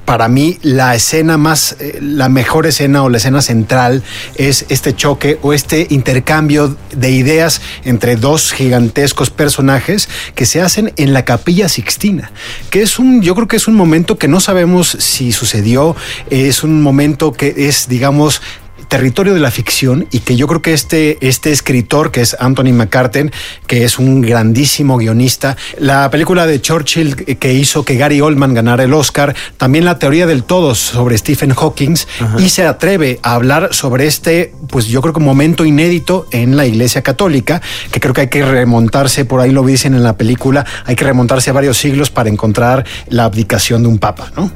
para 0.10 0.28
mí 0.28 0.58
la 0.64 0.96
escena 0.96 1.38
más, 1.38 1.76
eh, 1.80 2.00
la 2.02 2.30
mejor 2.30 2.66
escena 2.66 3.04
o 3.04 3.10
la 3.10 3.18
escena 3.18 3.44
central 3.44 4.02
es 4.34 4.66
este 4.70 4.96
choque 4.96 5.38
o 5.44 5.54
este 5.54 5.86
intercambio 5.92 6.76
de 6.90 7.12
ideas 7.12 7.62
entre 7.86 8.16
dos 8.16 8.52
gigantescos 8.52 9.30
personajes 9.30 10.10
que 10.34 10.48
se 10.48 10.64
hacen 10.64 10.94
en 10.96 11.14
la 11.14 11.26
capilla 11.26 11.70
Sixtina, 11.70 12.32
que 12.72 12.82
es 12.82 12.98
un, 12.98 13.22
yo 13.22 13.36
creo 13.36 13.48
que 13.48 13.58
es 13.58 13.68
un 13.68 13.76
momento 13.76 14.18
que 14.18 14.28
no 14.28 14.40
sabemos 14.40 14.98
si 15.00 15.32
sucedió, 15.32 15.96
es 16.32 16.64
un 16.64 16.82
momento 16.82 17.32
que 17.32 17.54
es, 17.68 17.88
digamos, 17.88 18.42
territorio 18.90 19.34
de 19.34 19.40
la 19.40 19.52
ficción 19.52 20.08
y 20.12 20.20
que 20.20 20.36
yo 20.36 20.48
creo 20.48 20.62
que 20.62 20.74
este, 20.74 21.18
este 21.22 21.52
escritor, 21.52 22.12
que 22.12 22.22
es 22.22 22.36
Anthony 22.40 22.74
McCarten, 22.74 23.32
que 23.68 23.86
es 23.86 24.00
un 24.00 24.22
grandísimo 24.22 24.98
guionista, 24.98 25.56
la 25.78 26.10
película 26.10 26.46
de 26.46 26.60
Churchill 26.60 27.16
que 27.16 27.54
hizo 27.54 27.86
que 27.86 27.96
Gary 27.96 28.20
Oldman 28.20 28.54
ganara 28.54 28.84
el 28.84 28.94
Oscar, 28.94 29.36
también 29.58 29.86
la 29.86 30.00
teoría 30.00 30.26
del 30.26 30.44
todo 30.44 30.76
sobre 30.76 31.18
Stephen 31.18 31.54
Hawking 31.54 31.96
y 32.40 32.50
se 32.50 32.66
atreve 32.66 33.20
a 33.22 33.36
hablar 33.36 33.70
sobre 33.74 34.08
este, 34.08 34.54
pues 34.68 34.88
yo 34.88 35.02
creo 35.02 35.14
que 35.14 35.20
un 35.20 35.26
momento 35.26 35.66
inédito 35.66 36.28
en 36.32 36.58
la 36.58 36.66
Iglesia 36.66 37.04
Católica, 37.04 37.62
que 37.92 38.00
creo 38.00 38.14
que 38.14 38.22
hay 38.22 38.28
que 38.28 38.44
remontarse, 38.44 39.24
por 39.24 39.40
ahí 39.40 39.52
lo 39.52 39.64
dicen 39.64 39.94
en 39.94 40.04
la 40.04 40.18
película, 40.18 40.66
hay 40.86 40.96
que 40.96 41.06
remontarse 41.06 41.52
a 41.52 41.54
varios 41.54 41.78
siglos 41.78 42.10
para 42.10 42.30
encontrar 42.30 42.86
la 43.08 43.26
abdicación 43.26 43.84
de 43.84 43.90
un 43.90 44.00
papa, 44.00 44.32
¿no? 44.36 44.52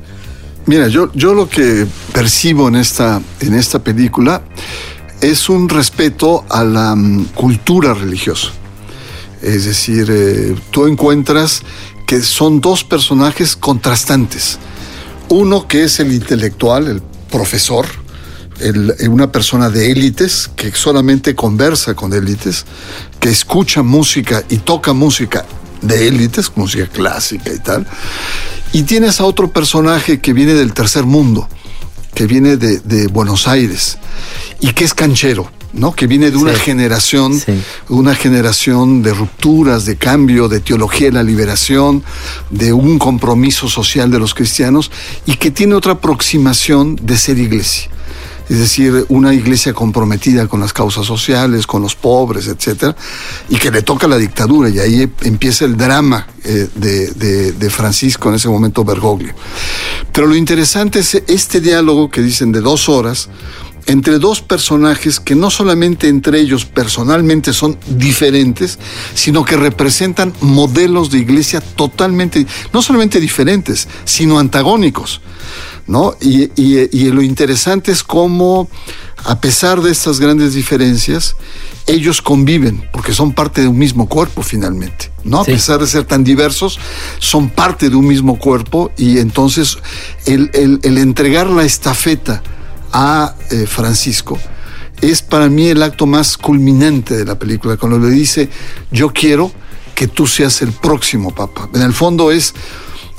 Mira, 0.65 0.87
yo, 0.87 1.11
yo 1.13 1.33
lo 1.33 1.49
que 1.49 1.85
percibo 2.13 2.67
en 2.69 2.75
esta, 2.75 3.21
en 3.41 3.53
esta 3.53 3.79
película 3.79 4.41
es 5.21 5.49
un 5.49 5.67
respeto 5.69 6.45
a 6.49 6.63
la 6.63 6.95
mm, 6.95 7.25
cultura 7.33 7.93
religiosa. 7.93 8.49
Es 9.41 9.65
decir, 9.65 10.07
eh, 10.09 10.55
tú 10.71 10.87
encuentras 10.87 11.61
que 12.07 12.21
son 12.21 12.61
dos 12.61 12.83
personajes 12.83 13.55
contrastantes. 13.57 14.57
Uno 15.29 15.67
que 15.67 15.83
es 15.83 15.99
el 15.99 16.13
intelectual, 16.13 16.87
el 16.87 17.01
profesor, 17.29 17.85
el- 18.59 18.93
una 19.09 19.31
persona 19.31 19.69
de 19.69 19.91
élites 19.91 20.49
que 20.55 20.71
solamente 20.71 21.35
conversa 21.35 21.93
con 21.93 22.13
élites, 22.13 22.65
que 23.19 23.29
escucha 23.29 23.81
música 23.83 24.43
y 24.49 24.57
toca 24.57 24.93
música 24.93 25.45
de 25.81 26.07
élites, 26.07 26.51
música 26.55 26.87
clásica 26.87 27.51
y 27.51 27.59
tal. 27.59 27.85
Y 28.73 28.83
tienes 28.83 29.19
a 29.21 29.25
otro 29.25 29.49
personaje 29.51 30.19
que 30.19 30.33
viene 30.33 30.53
del 30.53 30.73
tercer 30.73 31.03
mundo, 31.05 31.47
que 32.15 32.25
viene 32.27 32.57
de, 32.57 32.79
de 32.79 33.07
Buenos 33.07 33.47
Aires 33.47 33.97
y 34.59 34.73
que 34.73 34.83
es 34.83 34.93
canchero, 34.95 35.51
¿no? 35.73 35.93
Que 35.93 36.07
viene 36.07 36.31
de 36.31 36.37
una 36.37 36.53
Sí. 36.55 36.59
generación, 36.61 37.39
Sí. 37.39 37.53
una 37.89 38.15
generación 38.15 39.03
de 39.03 39.13
rupturas, 39.13 39.85
de 39.85 39.95
cambio, 39.95 40.47
de 40.47 40.59
teología 40.59 41.07
de 41.07 41.13
la 41.13 41.23
liberación, 41.23 42.03
de 42.49 42.73
un 42.73 42.97
compromiso 42.97 43.69
social 43.69 44.09
de 44.09 44.19
los 44.19 44.33
cristianos 44.33 44.91
y 45.27 45.35
que 45.35 45.51
tiene 45.51 45.75
otra 45.75 45.93
aproximación 45.93 46.95
de 47.01 47.17
ser 47.17 47.37
iglesia. 47.37 47.89
Es 48.49 48.59
decir, 48.59 49.05
una 49.09 49.33
iglesia 49.33 49.73
comprometida 49.73 50.47
con 50.47 50.59
las 50.59 50.73
causas 50.73 51.05
sociales, 51.05 51.65
con 51.65 51.81
los 51.81 51.95
pobres, 51.95 52.47
etcétera, 52.47 52.95
y 53.49 53.55
que 53.55 53.71
le 53.71 53.81
toca 53.83 54.07
la 54.07 54.17
dictadura, 54.17 54.69
y 54.69 54.79
ahí 54.79 55.09
empieza 55.21 55.65
el 55.65 55.77
drama 55.77 56.27
eh, 56.43 56.67
de, 56.75 57.07
de- 57.11 57.51
de 57.53 57.69
Francisco 57.69 58.29
en 58.29 58.35
ese 58.35 58.49
momento 58.49 58.83
Bergoglio. 58.83 59.33
Pero 60.11 60.27
lo 60.27 60.35
interesante 60.35 60.99
es 60.99 61.15
este 61.27 61.61
diálogo 61.61 62.09
que 62.11 62.21
dicen 62.21 62.51
de 62.51 62.59
dos 62.61 62.89
horas, 62.89 63.29
entre 63.85 64.17
dos 64.17 64.41
personajes 64.41 65.19
que 65.19 65.35
no 65.35 65.49
solamente 65.49 66.07
entre 66.07 66.39
ellos 66.39 66.63
personalmente 66.65 67.51
son 67.51 67.77
diferentes, 67.87 68.79
sino 69.13 69.43
que 69.43 69.57
representan 69.57 70.31
modelos 70.39 71.11
de 71.11 71.19
iglesia 71.19 71.59
totalmente, 71.59 72.45
no 72.71 72.81
solamente 72.81 73.19
diferentes, 73.19 73.87
sino 74.05 74.39
antagónicos. 74.39 75.19
¿No? 75.87 76.15
Y, 76.21 76.43
y- 76.61 76.89
y 76.91 77.11
lo 77.11 77.21
interesante 77.21 77.91
es 77.91 78.03
cómo, 78.03 78.69
a 79.25 79.39
pesar 79.41 79.81
de 79.81 79.91
estas 79.91 80.19
grandes 80.19 80.53
diferencias, 80.53 81.35
ellos 81.87 82.21
conviven, 82.21 82.89
porque 82.93 83.13
son 83.13 83.33
parte 83.33 83.61
de 83.61 83.67
un 83.67 83.77
mismo 83.77 84.07
cuerpo 84.07 84.41
finalmente, 84.43 85.11
¿no? 85.25 85.41
A 85.41 85.45
Sí. 85.45 85.51
pesar 85.51 85.79
de 85.81 85.87
ser 85.87 86.05
tan 86.05 86.23
diversos, 86.23 86.79
son 87.19 87.49
parte 87.49 87.89
de 87.89 87.95
un 87.97 88.07
mismo 88.07 88.39
cuerpo 88.39 88.91
y 88.97 89.17
entonces 89.19 89.77
el, 90.25 90.49
el- 90.53 90.79
el 90.83 90.97
entregar 90.97 91.47
la 91.49 91.63
estafeta 91.65 92.41
a 92.93 93.35
eh, 93.51 93.65
Francisco 93.67 94.37
es 95.01 95.21
para 95.21 95.49
mí 95.49 95.67
el 95.67 95.83
acto 95.83 96.05
más 96.05 96.37
culminante 96.37 97.17
de 97.17 97.25
la 97.25 97.37
película, 97.37 97.75
cuando 97.75 97.99
le 97.99 98.09
dice, 98.09 98.49
yo 98.91 99.11
quiero 99.11 99.51
que 99.95 100.07
tú 100.07 100.25
seas 100.27 100.61
el 100.61 100.71
próximo 100.71 101.35
papa. 101.35 101.69
En 101.73 101.81
el 101.81 101.91
fondo 101.93 102.31
es, 102.31 102.53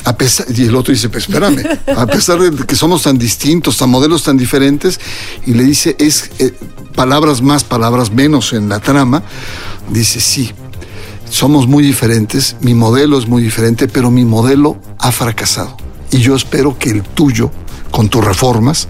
a 0.05 0.17
pesar, 0.17 0.47
y 0.55 0.65
el 0.65 0.77
otro 0.77 0.93
dice, 0.93 1.09
pues 1.09 1.25
espérame, 1.29 1.63
a 1.97 2.07
pesar 2.07 2.39
de 2.39 2.67
que 2.67 2.77
somos 2.77 3.03
tan 3.03 3.19
distintos, 3.19 3.77
tan 3.79 3.91
modelos 3.91 4.23
tan 4.23 4.37
diferentes, 4.37 5.01
y 5.47 5.55
le 5.55 5.65
dice, 5.65 5.97
es 5.99 6.31
eh, 6.39 6.53
palabras 6.95 7.41
más, 7.41 7.65
palabras 7.65 8.13
menos 8.13 8.53
en 8.53 8.69
la 8.69 8.81
trama, 8.81 9.23
dice, 9.91 10.21
sí, 10.21 10.53
somos 11.29 11.67
muy 11.67 11.83
diferentes, 11.83 12.57
mi 12.61 12.75
modelo 12.75 13.19
es 13.19 13.27
muy 13.27 13.43
diferente, 13.43 13.89
pero 13.89 14.11
mi 14.11 14.25
modelo 14.25 14.79
ha 14.99 15.11
fracasado. 15.11 15.77
Y 16.11 16.19
yo 16.19 16.37
espero 16.37 16.79
que 16.79 16.91
el 16.91 17.03
tuyo, 17.03 17.51
con 17.91 18.09
tus 18.09 18.25
reformas, 18.25 18.89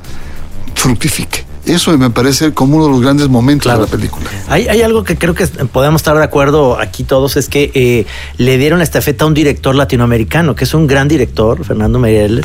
fructifique. 0.74 1.44
Eso 1.66 1.96
me 1.96 2.10
parece 2.10 2.52
como 2.52 2.76
uno 2.76 2.86
de 2.86 2.90
los 2.92 3.00
grandes 3.00 3.28
momentos 3.28 3.72
de 3.72 3.78
la 3.78 3.86
película. 3.86 4.28
Hay, 4.48 4.68
hay 4.68 4.82
algo 4.82 5.02
que 5.02 5.16
creo 5.16 5.34
que 5.34 5.46
podemos 5.46 6.00
estar 6.00 6.14
de 6.16 6.22
acuerdo 6.22 6.78
aquí 6.78 7.04
todos, 7.04 7.36
es 7.38 7.48
que 7.48 7.70
eh, 7.74 8.04
le 8.36 8.58
dieron 8.58 8.78
la 8.78 8.84
estafeta 8.84 9.24
a 9.24 9.28
un 9.28 9.34
director 9.34 9.74
latinoamericano, 9.74 10.54
que 10.54 10.64
es 10.64 10.74
un 10.74 10.86
gran 10.86 11.08
director, 11.08 11.64
Fernando 11.64 11.98
Meirelles, 11.98 12.44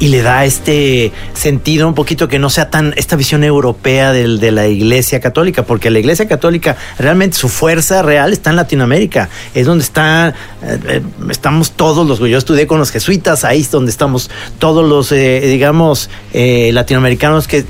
y 0.00 0.08
le 0.08 0.22
da 0.22 0.44
este 0.44 1.12
sentido 1.34 1.86
un 1.86 1.94
poquito 1.94 2.26
que 2.28 2.38
no 2.40 2.50
sea 2.50 2.68
tan 2.68 2.92
esta 2.96 3.14
visión 3.14 3.44
europea 3.44 4.12
del- 4.12 4.40
de 4.40 4.50
la 4.50 4.66
Iglesia 4.66 5.20
Católica, 5.20 5.62
porque 5.64 5.90
la 5.90 6.00
Iglesia 6.00 6.26
Católica 6.26 6.76
realmente 6.98 7.36
su 7.36 7.48
fuerza 7.48 8.02
real 8.02 8.32
está 8.32 8.50
en 8.50 8.56
Latinoamérica, 8.56 9.28
es 9.54 9.66
donde 9.66 9.84
está, 9.84 10.30
eh, 10.62 10.78
eh, 10.88 11.02
estamos 11.30 11.70
todos 11.70 12.06
los, 12.06 12.18
yo 12.18 12.36
estudié 12.38 12.66
con 12.66 12.78
los 12.80 12.90
jesuitas, 12.90 13.44
ahí 13.44 13.60
es 13.60 13.70
donde 13.70 13.92
estamos 13.92 14.28
todos 14.58 14.84
los, 14.88 15.12
eh, 15.12 15.40
digamos, 15.46 16.10
eh, 16.32 16.70
latinoamericanos 16.72 17.46
que 17.46 17.64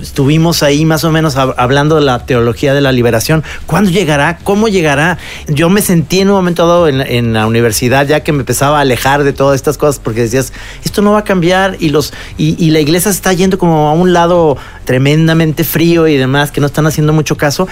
estuvimos 0.00 0.62
ahí 0.62 0.84
más 0.84 1.04
o 1.04 1.10
menos 1.10 1.36
hab- 1.36 1.54
hablando 1.56 1.96
de 1.96 2.02
la 2.02 2.24
teología 2.26 2.74
de 2.74 2.80
la 2.80 2.92
liberación. 2.92 3.42
¿Cuándo 3.66 3.90
llegará? 3.90 4.38
¿Cómo 4.42 4.68
llegará? 4.68 5.18
Yo 5.48 5.68
me 5.70 5.82
sentí 5.82 6.20
en 6.20 6.28
un 6.28 6.34
momento 6.36 6.66
dado 6.66 6.88
en, 6.88 7.00
en 7.00 7.32
la 7.32 7.46
universidad 7.46 8.06
ya 8.06 8.20
que 8.20 8.32
me 8.32 8.40
empezaba 8.40 8.78
a 8.78 8.80
alejar 8.82 9.24
de 9.24 9.32
todas 9.32 9.56
estas 9.56 9.78
cosas 9.78 10.00
porque 10.02 10.20
decías, 10.22 10.52
esto 10.84 11.02
no 11.02 11.12
va 11.12 11.20
a 11.20 11.24
cambiar 11.24 11.76
y, 11.80 11.90
los, 11.90 12.12
y, 12.38 12.56
y 12.64 12.70
la 12.70 12.80
iglesia 12.80 13.10
se 13.12 13.16
está 13.16 13.32
yendo 13.32 13.58
como 13.58 13.88
a 13.88 13.92
un 13.92 14.12
lado 14.12 14.56
tremendamente 14.84 15.64
frío 15.64 16.08
y 16.08 16.16
demás, 16.16 16.50
que 16.50 16.60
no 16.60 16.66
están 16.66 16.86
haciendo 16.86 17.12
mucho 17.12 17.36
caso. 17.36 17.68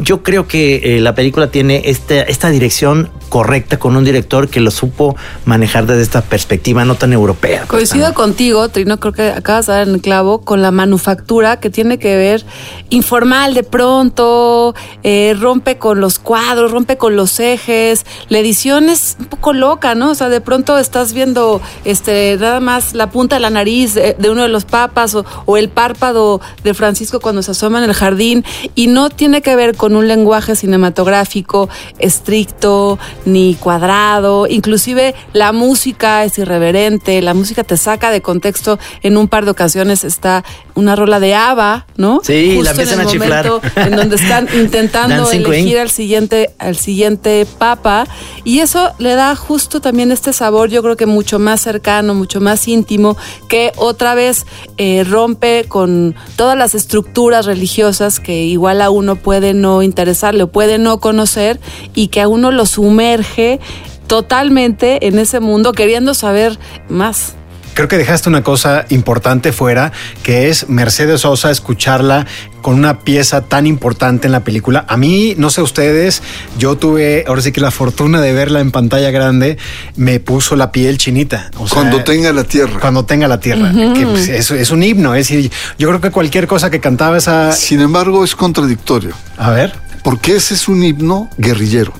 Yo 0.00 0.22
creo 0.22 0.48
que 0.48 0.96
eh, 0.96 1.00
la 1.00 1.14
película 1.14 1.50
tiene 1.50 1.82
este, 1.84 2.30
esta 2.30 2.48
dirección 2.50 3.10
correcta 3.30 3.78
con 3.78 3.96
un 3.96 4.04
director 4.04 4.48
que 4.48 4.60
lo 4.60 4.70
supo 4.70 5.16
manejar 5.46 5.86
desde 5.86 6.02
esta 6.02 6.20
perspectiva 6.20 6.84
no 6.84 6.96
tan 6.96 7.12
europea. 7.12 7.64
Coincido 7.66 8.08
¿no? 8.08 8.14
contigo, 8.14 8.68
Trino, 8.68 8.98
creo 8.98 9.12
que 9.12 9.30
acabas 9.30 9.66
de 9.66 9.72
dar 9.72 9.88
en 9.88 9.94
el 9.94 10.00
clavo 10.00 10.40
con 10.42 10.60
la 10.60 10.70
manufactura 10.70 11.60
que 11.60 11.70
tiene 11.70 11.98
que 11.98 12.16
ver 12.16 12.44
informal 12.90 13.54
de 13.54 13.62
pronto, 13.62 14.74
eh, 15.02 15.36
rompe 15.38 15.78
con 15.78 16.00
los 16.00 16.18
cuadros, 16.18 16.72
rompe 16.72 16.96
con 16.96 17.14
los 17.14 17.38
ejes, 17.38 18.04
la 18.28 18.38
edición 18.38 18.88
es 18.88 19.16
un 19.18 19.26
poco 19.26 19.52
loca, 19.52 19.94
¿no? 19.94 20.10
O 20.10 20.14
sea, 20.14 20.28
de 20.28 20.40
pronto 20.40 20.76
estás 20.78 21.12
viendo 21.12 21.62
este 21.84 22.36
nada 22.40 22.60
más 22.60 22.94
la 22.94 23.10
punta 23.10 23.36
de 23.36 23.40
la 23.40 23.50
nariz 23.50 23.94
de, 23.94 24.16
de 24.18 24.30
uno 24.30 24.42
de 24.42 24.48
los 24.48 24.64
papas 24.64 25.14
o, 25.14 25.24
o 25.46 25.56
el 25.56 25.68
párpado 25.68 26.40
de 26.64 26.74
Francisco 26.74 27.20
cuando 27.20 27.42
se 27.42 27.52
asoma 27.52 27.78
en 27.78 27.84
el 27.84 27.94
jardín 27.94 28.44
y 28.74 28.88
no 28.88 29.08
tiene 29.08 29.40
que 29.40 29.54
ver 29.54 29.76
con 29.76 29.89
un 29.96 30.08
lenguaje 30.08 30.56
cinematográfico 30.56 31.68
estricto 31.98 32.98
ni 33.24 33.54
cuadrado, 33.54 34.46
inclusive 34.46 35.14
la 35.32 35.52
música 35.52 36.24
es 36.24 36.38
irreverente, 36.38 37.20
la 37.22 37.34
música 37.34 37.64
te 37.64 37.76
saca 37.76 38.10
de 38.10 38.22
contexto, 38.22 38.78
en 39.02 39.16
un 39.16 39.28
par 39.28 39.44
de 39.44 39.50
ocasiones 39.50 40.04
está 40.04 40.44
una 40.74 40.96
rola 40.96 41.20
de 41.20 41.34
ABBA, 41.34 41.86
¿no? 41.96 42.20
Sí, 42.22 42.60
la 42.62 42.70
Justo 42.70 42.70
en 42.70 42.80
empiezan 42.80 43.00
el 43.00 43.06
a 43.06 43.10
chiflar. 43.10 43.50
en 43.76 43.96
donde 43.96 44.16
están 44.16 44.48
intentando 44.54 45.30
elegir 45.30 45.78
al 45.78 45.90
siguiente, 45.90 46.50
al 46.58 46.76
siguiente 46.76 47.46
papa. 47.58 48.06
Y 48.44 48.60
eso 48.60 48.90
le 48.98 49.14
da 49.14 49.36
justo 49.36 49.80
también 49.80 50.10
este 50.12 50.32
sabor, 50.32 50.70
yo 50.70 50.82
creo 50.82 50.96
que 50.96 51.06
mucho 51.06 51.38
más 51.38 51.60
cercano, 51.60 52.14
mucho 52.14 52.40
más 52.40 52.66
íntimo, 52.66 53.16
que 53.48 53.72
otra 53.76 54.14
vez 54.14 54.46
eh, 54.78 55.04
rompe 55.04 55.64
con 55.68 56.14
todas 56.36 56.56
las 56.56 56.74
estructuras 56.74 57.46
religiosas 57.46 58.20
que 58.20 58.42
igual 58.44 58.80
a 58.80 58.90
uno 58.90 59.16
puede 59.16 59.54
no 59.54 59.79
interesarle 59.82 60.44
o 60.44 60.52
puede 60.52 60.78
no 60.78 61.00
conocer 61.00 61.60
y 61.94 62.08
que 62.08 62.20
a 62.20 62.28
uno 62.28 62.50
lo 62.50 62.66
sumerge 62.66 63.60
totalmente 64.06 65.06
en 65.06 65.18
ese 65.18 65.40
mundo 65.40 65.72
queriendo 65.72 66.14
saber 66.14 66.58
más. 66.88 67.36
Creo 67.74 67.88
que 67.88 67.96
dejaste 67.96 68.28
una 68.28 68.42
cosa 68.42 68.86
importante 68.90 69.52
fuera, 69.52 69.92
que 70.22 70.48
es 70.48 70.68
Mercedes 70.68 71.22
Sosa, 71.22 71.50
escucharla 71.50 72.26
con 72.62 72.74
una 72.74 73.00
pieza 73.00 73.42
tan 73.42 73.66
importante 73.66 74.26
en 74.26 74.32
la 74.32 74.40
película. 74.40 74.84
A 74.88 74.96
mí, 74.96 75.34
no 75.38 75.50
sé 75.50 75.62
ustedes, 75.62 76.22
yo 76.58 76.76
tuve, 76.76 77.24
ahora 77.26 77.42
sí 77.42 77.52
que 77.52 77.60
la 77.60 77.70
fortuna 77.70 78.20
de 78.20 78.32
verla 78.32 78.60
en 78.60 78.70
pantalla 78.70 79.10
grande, 79.10 79.56
me 79.96 80.20
puso 80.20 80.56
la 80.56 80.72
piel 80.72 80.98
chinita. 80.98 81.50
O 81.56 81.66
sea, 81.66 81.76
Cuando 81.76 82.04
tenga 82.04 82.32
la 82.32 82.44
tierra. 82.44 82.80
Cuando 82.80 83.04
tenga 83.04 83.28
la 83.28 83.40
tierra, 83.40 83.72
que 83.72 84.06
pues, 84.06 84.28
es, 84.28 84.50
es 84.50 84.70
un 84.70 84.82
himno, 84.82 85.14
es 85.14 85.28
decir, 85.28 85.50
yo 85.78 85.88
creo 85.88 86.00
que 86.00 86.10
cualquier 86.10 86.46
cosa 86.46 86.70
que 86.70 86.80
cantaba 86.80 87.18
esa... 87.18 87.52
Sin 87.52 87.80
embargo, 87.80 88.24
es 88.24 88.34
contradictorio. 88.36 89.14
A 89.36 89.50
ver. 89.50 89.72
Porque 90.02 90.36
ese 90.36 90.54
es 90.54 90.68
un 90.68 90.82
himno 90.82 91.30
guerrillero. 91.36 91.92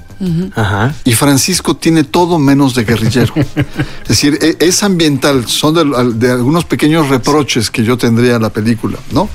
Ajá. 0.54 0.94
Y 1.04 1.12
Francisco 1.14 1.76
tiene 1.76 2.04
todo 2.04 2.38
menos 2.38 2.74
de 2.74 2.84
guerrillero. 2.84 3.32
es 4.02 4.08
decir, 4.08 4.38
e- 4.40 4.56
es 4.60 4.82
ambiental, 4.82 5.46
son 5.46 5.74
de, 5.74 6.12
de 6.26 6.32
algunos 6.32 6.64
pequeños 6.64 7.08
reproches 7.08 7.70
que 7.70 7.84
yo 7.84 7.96
tendría 7.96 8.36
a 8.36 8.38
la 8.38 8.50
película, 8.50 8.98
¿no? 9.12 9.28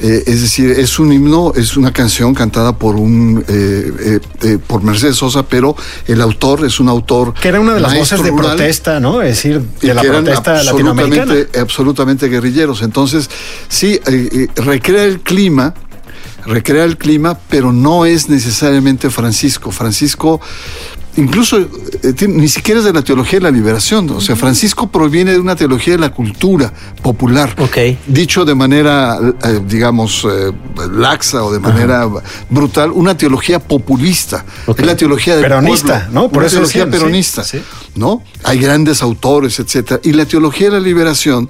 Eh, 0.00 0.22
es 0.26 0.42
decir, 0.42 0.70
es 0.70 0.98
un 0.98 1.12
himno, 1.12 1.52
es 1.56 1.76
una 1.76 1.92
canción 1.92 2.32
cantada 2.34 2.76
por 2.76 2.94
un 2.94 3.44
eh, 3.48 3.92
eh, 4.00 4.20
eh, 4.42 4.58
por 4.64 4.82
Mercedes 4.82 5.16
Sosa, 5.16 5.42
pero 5.44 5.74
el 6.06 6.20
autor 6.20 6.64
es 6.64 6.78
un 6.78 6.88
autor 6.88 7.34
Que 7.34 7.48
era 7.48 7.58
una 7.60 7.74
de 7.74 7.80
las 7.80 7.96
voces 7.96 8.22
de 8.22 8.30
rural, 8.30 8.56
protesta, 8.56 9.00
¿no? 9.00 9.22
Es 9.22 9.30
decir, 9.36 9.60
de 9.80 9.94
la 9.94 10.00
que 10.02 10.06
eran 10.08 10.24
protesta 10.24 10.62
latinoamericana. 10.62 11.22
absolutamente, 11.22 11.58
absolutamente 11.60 12.28
guerrilleros. 12.28 12.82
Entonces, 12.82 13.28
sí, 13.68 13.98
eh, 14.06 14.48
eh, 14.56 14.60
recrea 14.60 15.04
el 15.04 15.20
clima, 15.20 15.74
recrea 16.48 16.84
el 16.84 16.96
clima, 16.96 17.38
pero 17.48 17.72
no 17.72 18.06
es 18.06 18.28
necesariamente 18.28 19.10
Francisco. 19.10 19.70
Francisco 19.70 20.40
incluso 21.18 21.58
eh, 21.58 22.12
tiene- 22.16 22.34
ni 22.34 22.48
siquiera 22.48 22.80
es 22.80 22.86
de 22.86 22.92
la 22.92 23.02
teología 23.02 23.38
de 23.38 23.44
la 23.44 23.50
liberación. 23.50 24.08
O 24.10 24.20
sea, 24.20 24.36
Francisco 24.36 24.90
proviene 24.90 25.32
de 25.32 25.38
una 25.38 25.54
teología 25.56 25.94
de 25.94 26.00
la 26.00 26.10
cultura 26.10 26.72
popular. 27.02 27.54
Dicho 28.06 28.44
de 28.44 28.54
manera, 28.54 29.18
eh, 29.44 29.60
digamos, 29.66 30.24
eh, 30.30 30.52
laxa 30.92 31.44
o 31.44 31.52
de 31.52 31.60
manera 31.60 32.08
brutal, 32.48 32.90
una 32.92 33.16
teología 33.16 33.58
populista. 33.58 34.44
Es 34.66 34.86
la 34.86 34.96
teología 34.96 35.34
del 35.36 35.42
Peronista, 35.44 36.00
pueblo, 36.04 36.20
¿no? 36.22 36.28
Por 36.28 36.38
una 36.38 36.46
eso 36.46 36.56
teología 36.56 36.84
decían, 36.86 37.00
peronista. 37.00 37.44
sí. 37.44 37.60
¿no? 37.94 38.22
Hay 38.44 38.58
grandes 38.60 39.02
autores, 39.02 39.58
etcétera. 39.58 40.00
Y 40.04 40.12
la 40.12 40.24
teología 40.24 40.68
de 40.70 40.74
la 40.74 40.80
liberación 40.80 41.48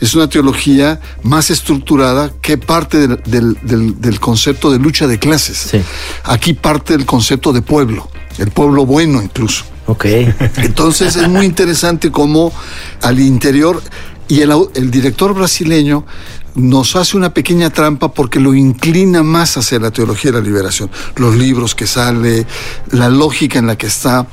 es 0.00 0.14
una 0.16 0.28
teología 0.28 1.00
más 1.22 1.50
estructurada 1.50 2.32
que 2.42 2.58
parte 2.58 2.98
del, 3.06 3.20
del- 3.24 3.56
del- 3.62 4.00
del 4.00 4.18
concepto 4.18 4.72
de 4.72 4.80
lucha 4.80 5.06
de 5.06 5.20
clases. 5.20 5.56
Aquí 6.24 6.52
parte 6.54 6.96
del 6.96 7.06
concepto 7.06 7.52
de 7.52 7.62
pueblo, 7.62 8.10
el 8.38 8.50
pueblo 8.50 8.86
bueno 8.86 9.22
incluso. 9.22 9.64
Ok. 9.86 10.06
Entonces 10.56 11.16
es 11.16 11.28
muy 11.28 11.46
interesante 11.46 12.10
cómo 12.10 12.52
al 13.02 13.20
interior, 13.20 13.82
y 14.28 14.40
el, 14.40 14.90
director 14.90 15.34
brasileño 15.34 16.06
nos 16.54 16.96
hace 16.96 17.16
una 17.16 17.34
pequeña 17.34 17.68
trampa 17.70 18.12
porque 18.14 18.40
lo 18.40 18.54
inclina 18.54 19.22
más 19.22 19.56
hacia 19.56 19.78
la 19.80 19.90
teología 19.90 20.30
de 20.32 20.38
la 20.38 20.44
liberación, 20.44 20.88
los 21.16 21.34
libros 21.36 21.74
que 21.74 21.86
sale, 21.86 22.46
la 22.92 23.08
lógica 23.10 23.58
en 23.58 23.66
la 23.66 23.76
que 23.76 23.86
está. 23.88 24.26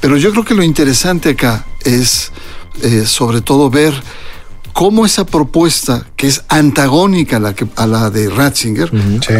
Pero 0.00 0.16
yo 0.16 0.30
creo 0.30 0.44
que 0.44 0.54
lo 0.54 0.62
interesante 0.62 1.30
acá 1.30 1.66
es 1.84 2.30
eh, 2.82 3.04
sobre 3.04 3.40
todo 3.42 3.68
ver 3.68 3.92
cómo 4.72 5.04
esa 5.06 5.26
propuesta, 5.26 6.06
que 6.16 6.28
es 6.28 6.42
antagónica 6.48 7.36
a 7.38 7.40
la, 7.40 7.54
que- 7.54 7.66
a 7.76 7.86
la 7.86 8.10
de 8.10 8.28
Ratzinger, 8.30 8.90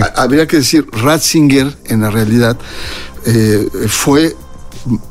ha- 0.03 0.21
habría 0.23 0.47
que 0.47 0.57
decir, 0.59 0.87
Ratzinger 0.93 1.77
en 1.87 2.01
la 2.03 2.11
realidad 2.11 2.59
eh, 3.27 3.69
fue 3.89 4.35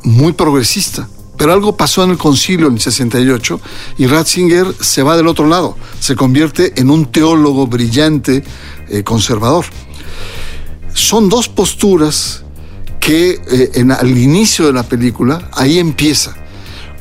muy 0.04 0.34
progresista. 0.34 1.08
Pero 1.38 1.52
algo 1.52 1.76
pasó 1.76 2.02
en 2.06 2.12
el 2.12 2.18
concilio 2.18 2.68
en 2.68 2.76
el 2.76 2.80
68 2.80 3.60
y 3.98 4.08
Ratzinger 4.08 4.74
se 4.80 5.04
va 5.04 5.18
del 5.18 5.28
otro 5.28 5.48
lado, 5.48 5.76
se 6.00 6.16
convierte 6.16 6.80
en 6.80 6.90
un 6.90 7.08
teólogo 7.12 7.68
brillante 7.68 8.42
eh, 8.88 9.04
conservador. 9.04 9.66
Son 10.94 11.28
dos 11.28 11.50
posturas 11.50 12.44
que 13.02 13.32
eh, 13.52 13.72
en- 13.76 13.92
al 13.92 14.18
inicio 14.18 14.66
de 14.66 14.72
la 14.74 14.84
película, 14.84 15.50
ahí 15.54 15.78
empieza, 15.78 16.34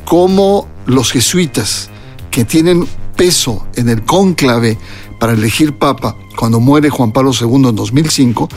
cómo 0.03 0.67
los 0.85 1.11
jesuitas 1.13 1.89
que 2.29 2.43
tienen 2.43 2.85
peso 3.15 3.65
en 3.75 3.87
el 3.87 4.03
cónclave 4.03 4.77
para 5.17 5.31
elegir 5.31 5.77
papa 5.77 6.17
cuando 6.35 6.59
muere 6.59 6.89
Juan 6.89 7.13
Pablo 7.13 7.31
II 7.39 7.69
en 7.69 7.75
2005, 7.75 8.49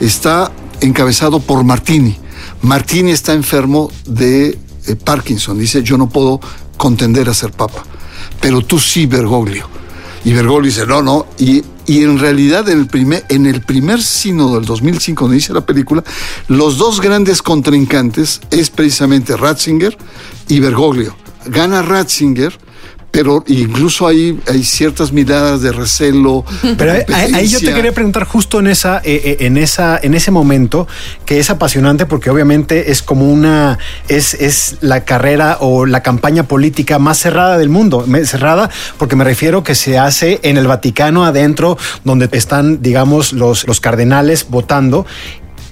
está 0.00 0.52
encabezado 0.82 1.40
por 1.40 1.64
Martini. 1.64 2.16
Martini 2.62 3.10
está 3.10 3.32
enfermo 3.32 3.90
de 4.06 4.58
eh, 4.86 4.96
Parkinson, 4.96 5.58
dice 5.58 5.82
yo 5.82 5.96
no 5.96 6.08
puedo 6.08 6.40
contender 6.76 7.28
a 7.28 7.34
ser 7.34 7.52
papa, 7.52 7.84
pero 8.40 8.60
tú 8.62 8.78
sí, 8.78 9.06
Bergoglio. 9.06 9.68
Y 10.24 10.32
Bergoglio 10.32 10.70
dice, 10.70 10.86
no, 10.86 11.02
no. 11.02 11.26
Y, 11.38 11.62
y 11.86 12.02
en 12.02 12.18
realidad 12.18 12.68
en 12.68 12.78
el, 12.78 12.86
primer, 12.86 13.24
en 13.28 13.46
el 13.46 13.60
primer 13.62 14.02
sínodo 14.02 14.54
del 14.54 14.64
2005, 14.64 15.24
donde 15.24 15.36
dice 15.36 15.52
la 15.52 15.66
película, 15.66 16.04
los 16.48 16.78
dos 16.78 17.00
grandes 17.00 17.42
contrincantes 17.42 18.40
es 18.50 18.70
precisamente 18.70 19.36
Ratzinger 19.36 19.96
y 20.48 20.60
Bergoglio. 20.60 21.16
Gana 21.46 21.82
Ratzinger, 21.82 22.56
pero 23.12 23.44
incluso 23.46 24.08
hay, 24.08 24.40
hay 24.48 24.64
ciertas 24.64 25.12
miradas 25.12 25.60
de 25.60 25.70
recelo. 25.70 26.44
Pero 26.78 26.92
ahí, 26.92 27.32
ahí 27.34 27.46
yo 27.46 27.60
te 27.60 27.72
quería 27.72 27.92
preguntar 27.92 28.24
justo 28.24 28.58
en 28.58 28.66
esa, 28.66 28.98
eh, 29.04 29.20
eh, 29.24 29.36
en 29.40 29.58
esa, 29.58 30.00
en 30.02 30.14
ese 30.14 30.30
momento 30.30 30.88
que 31.26 31.38
es 31.38 31.50
apasionante 31.50 32.06
porque 32.06 32.30
obviamente 32.30 32.90
es 32.90 33.02
como 33.02 33.30
una, 33.30 33.78
es, 34.08 34.32
es 34.32 34.78
la 34.80 35.04
carrera 35.04 35.58
o 35.60 35.84
la 35.84 36.02
campaña 36.02 36.44
política 36.44 36.98
más 36.98 37.18
cerrada 37.18 37.58
del 37.58 37.68
mundo, 37.68 38.06
cerrada 38.24 38.70
porque 38.96 39.14
me 39.14 39.24
refiero 39.24 39.62
que 39.62 39.74
se 39.74 39.98
hace 39.98 40.40
en 40.42 40.56
el 40.56 40.66
Vaticano 40.66 41.26
adentro, 41.26 41.76
donde 42.04 42.30
están, 42.32 42.80
digamos, 42.80 43.34
los, 43.34 43.66
los 43.66 43.78
cardenales 43.80 44.46
votando. 44.48 45.04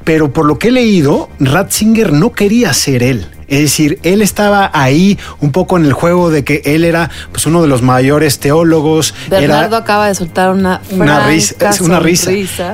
Pero 0.05 0.31
por 0.33 0.45
lo 0.45 0.59
que 0.59 0.69
he 0.69 0.73
leído, 0.73 1.31
Ratzinger 1.39 2.13
no 2.13 2.33
quería 2.33 2.75
ser 2.75 3.03
él. 3.03 3.27
Es 3.51 3.61
decir, 3.61 3.99
él 4.05 4.23
estaba 4.23 4.71
ahí 4.73 5.19
un 5.41 5.53
poco 5.53 5.77
en 5.77 5.85
el 5.85 5.93
juego 5.93 6.31
de 6.31 6.45
que 6.45 6.63
él 6.65 6.85
era 6.85 7.11
pues 7.33 7.45
uno 7.47 7.61
de 7.61 7.69
los 7.69 7.83
mayores 7.83 8.39
teólogos. 8.39 9.13
era- 9.27 9.41
Bernardo 9.41 9.77
acaba 9.77 10.07
de 10.07 10.15
soltar 10.15 10.51
una, 10.51 10.81
una 10.93 11.27
risa, 11.27 11.69
es 11.69 11.81
una 11.81 11.99
risa. 12.01 12.31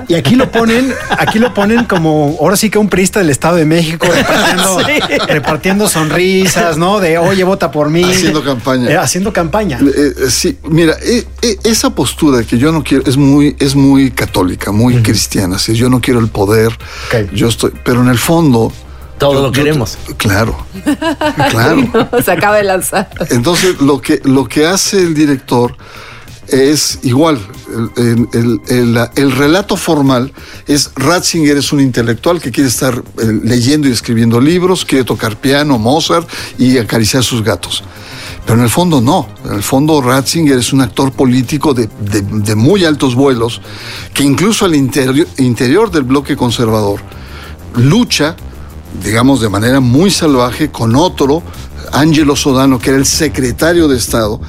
Y 0.06 0.14
aquí 0.14 0.37
lo 0.37 0.52
ponen, 0.52 0.92
aquí 1.18 1.38
lo 1.38 1.52
ponen 1.54 1.87
como 1.87 2.37
ahora 2.40 2.56
sí 2.56 2.71
que 2.71 2.78
un 2.78 2.88
priista 2.88 3.20
del 3.20 3.31
Estado 3.31 3.57
de 3.57 3.64
México 3.64 4.07
repartiendo, 4.07 4.81
Sí. 4.87 5.16
repartiendo 5.29 5.88
sonrisas, 5.88 6.77
¿no? 6.77 7.00
De 7.00 7.18
oye, 7.18 7.42
vota 7.42 7.70
por 7.70 7.88
mí. 7.90 8.05
Haciendo 8.05 8.44
campaña. 8.44 8.90
Eh, 8.90 8.96
haciendo 8.98 9.33
campaña. 9.33 9.79
Eh, 9.81 10.12
eh, 10.27 10.31
sí, 10.31 10.59
mira, 10.68 10.94
eh, 11.03 11.24
eh, 11.42 11.57
esa 11.64 11.90
postura 11.90 12.42
que 12.44 12.59
yo 12.59 12.70
no 12.70 12.85
quiero 12.85 13.03
es 13.07 13.16
muy, 13.16 13.57
es 13.59 13.74
muy 13.74 14.11
católica, 14.11 14.72
muy 14.72 15.03
cristiana. 15.03 15.59
Si 15.59 15.74
yo 15.74 15.88
no 15.88 16.00
quiero 16.03 16.20
el 16.20 16.29
poder, 16.29 16.77
yo 17.33 17.48
estoy. 17.48 17.72
Pero 17.83 18.03
en 18.03 18.09
el 18.09 18.18
fondo. 18.18 18.72
Todo 19.18 19.35
yo- 19.35 19.40
lo 19.40 19.46
yo- 19.46 19.52
queremos. 19.52 19.98
claro, 20.16 20.57
claro. 21.50 21.76
No, 22.12 22.22
se 22.22 22.31
acaba 22.31 22.57
de 22.57 22.64
lanzar. 22.64 23.09
Entonces, 23.31 23.81
lo 23.81 24.00
que, 24.00 24.20
lo 24.24 24.44
que 24.46 24.66
hace 24.66 24.98
el 24.98 25.14
director 25.14 25.74
es 26.48 27.00
igual. 27.02 27.40
El, 27.96 28.29
el- 28.33 28.61
el- 28.68 28.94
la- 28.94 29.11
el 29.16 29.33
relato 29.33 29.76
formal 29.76 30.33
es 30.68 30.90
Ratzinger 30.94 31.57
es 31.57 31.72
un 31.72 31.81
intelectual 31.81 32.40
que 32.40 32.50
quiere 32.52 32.68
estar 32.68 32.94
eh, 33.18 33.40
leyendo 33.42 33.88
y 33.88 33.92
escribiendo 33.92 34.40
libros, 34.40 34.85
quiere 34.85 35.05
tocar 35.05 35.37
piano, 35.37 35.79
Mozart 35.79 36.29
y 36.59 36.79
acariciar 36.79 37.24
sus 37.24 37.42
gatos. 37.42 37.83
Pero 38.44 38.59
en 38.59 38.64
el 38.64 38.70
fondo 38.70 39.00
no. 39.00 39.29
En 39.44 39.55
el 39.55 39.62
fondo 39.64 40.00
Ratzinger 40.00 40.59
es 40.59 40.72
un 40.72 40.81
actor 40.83 41.11
político 41.11 41.74
de, 41.74 41.88
de- 42.00 42.22
de 42.22 42.55
muy 42.55 42.85
altos 42.85 43.16
vuelos 43.16 43.61
que 44.14 44.22
incluso 44.22 44.66
al 44.66 44.76
interior, 44.76 45.26
interior 45.38 45.90
del 45.90 46.05
bloque 46.05 46.37
conservador 46.37 47.00
lucha, 47.74 48.37
digamos, 49.02 49.40
de 49.40 49.48
manera 49.48 49.80
muy 49.80 50.11
salvaje 50.11 50.70
con 50.70 50.96
otro, 50.96 51.42
Angelo 51.92 52.37
Sodano, 52.37 52.78
que 52.78 52.90
era 52.90 52.98
el 52.98 53.06
secretario 53.06 53.88
de 53.88 53.96
Estado, 53.96 54.40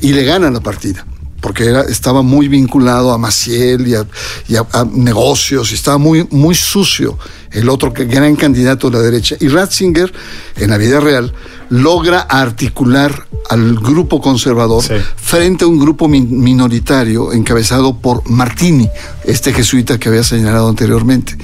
y 0.00 0.12
le 0.12 0.24
gana 0.24 0.50
la 0.50 0.60
partida. 0.60 1.06
Porque 1.40 1.66
era, 1.66 1.82
estaba 1.82 2.22
muy 2.22 2.48
vinculado 2.48 3.12
a 3.12 3.18
Maciel 3.18 3.86
y, 3.86 3.94
a, 3.94 4.06
y 4.48 4.56
a- 4.56 4.66
a 4.72 4.84
negocios, 4.86 5.72
y 5.72 5.74
estaba 5.74 5.98
muy, 5.98 6.26
muy 6.30 6.54
sucio 6.54 7.18
el 7.50 7.68
otro 7.68 7.92
gran 7.92 8.34
candidato 8.36 8.88
de 8.88 8.96
la 8.96 9.02
derecha. 9.02 9.36
Y 9.40 9.48
Ratzinger, 9.48 10.10
en 10.56 10.70
la 10.70 10.78
vida 10.78 11.00
real, 11.00 11.34
logra 11.68 12.20
articular 12.20 13.26
al 13.50 13.74
grupo 13.74 14.22
conservador 14.22 14.82
frente 15.16 15.64
a 15.64 15.68
un 15.68 15.78
grupo 15.78 16.08
min- 16.08 16.40
minoritario 16.40 17.30
encabezado 17.34 17.98
por 17.98 18.26
Martini, 18.30 18.88
este 19.24 19.52
jesuita 19.52 19.98
que 19.98 20.08
había 20.08 20.24
señalado 20.24 20.66
anteriormente. 20.68 21.36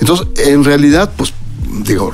Entonces, 0.00 0.28
en 0.46 0.64
realidad, 0.64 1.12
pues, 1.14 1.34
digo, 1.86 2.12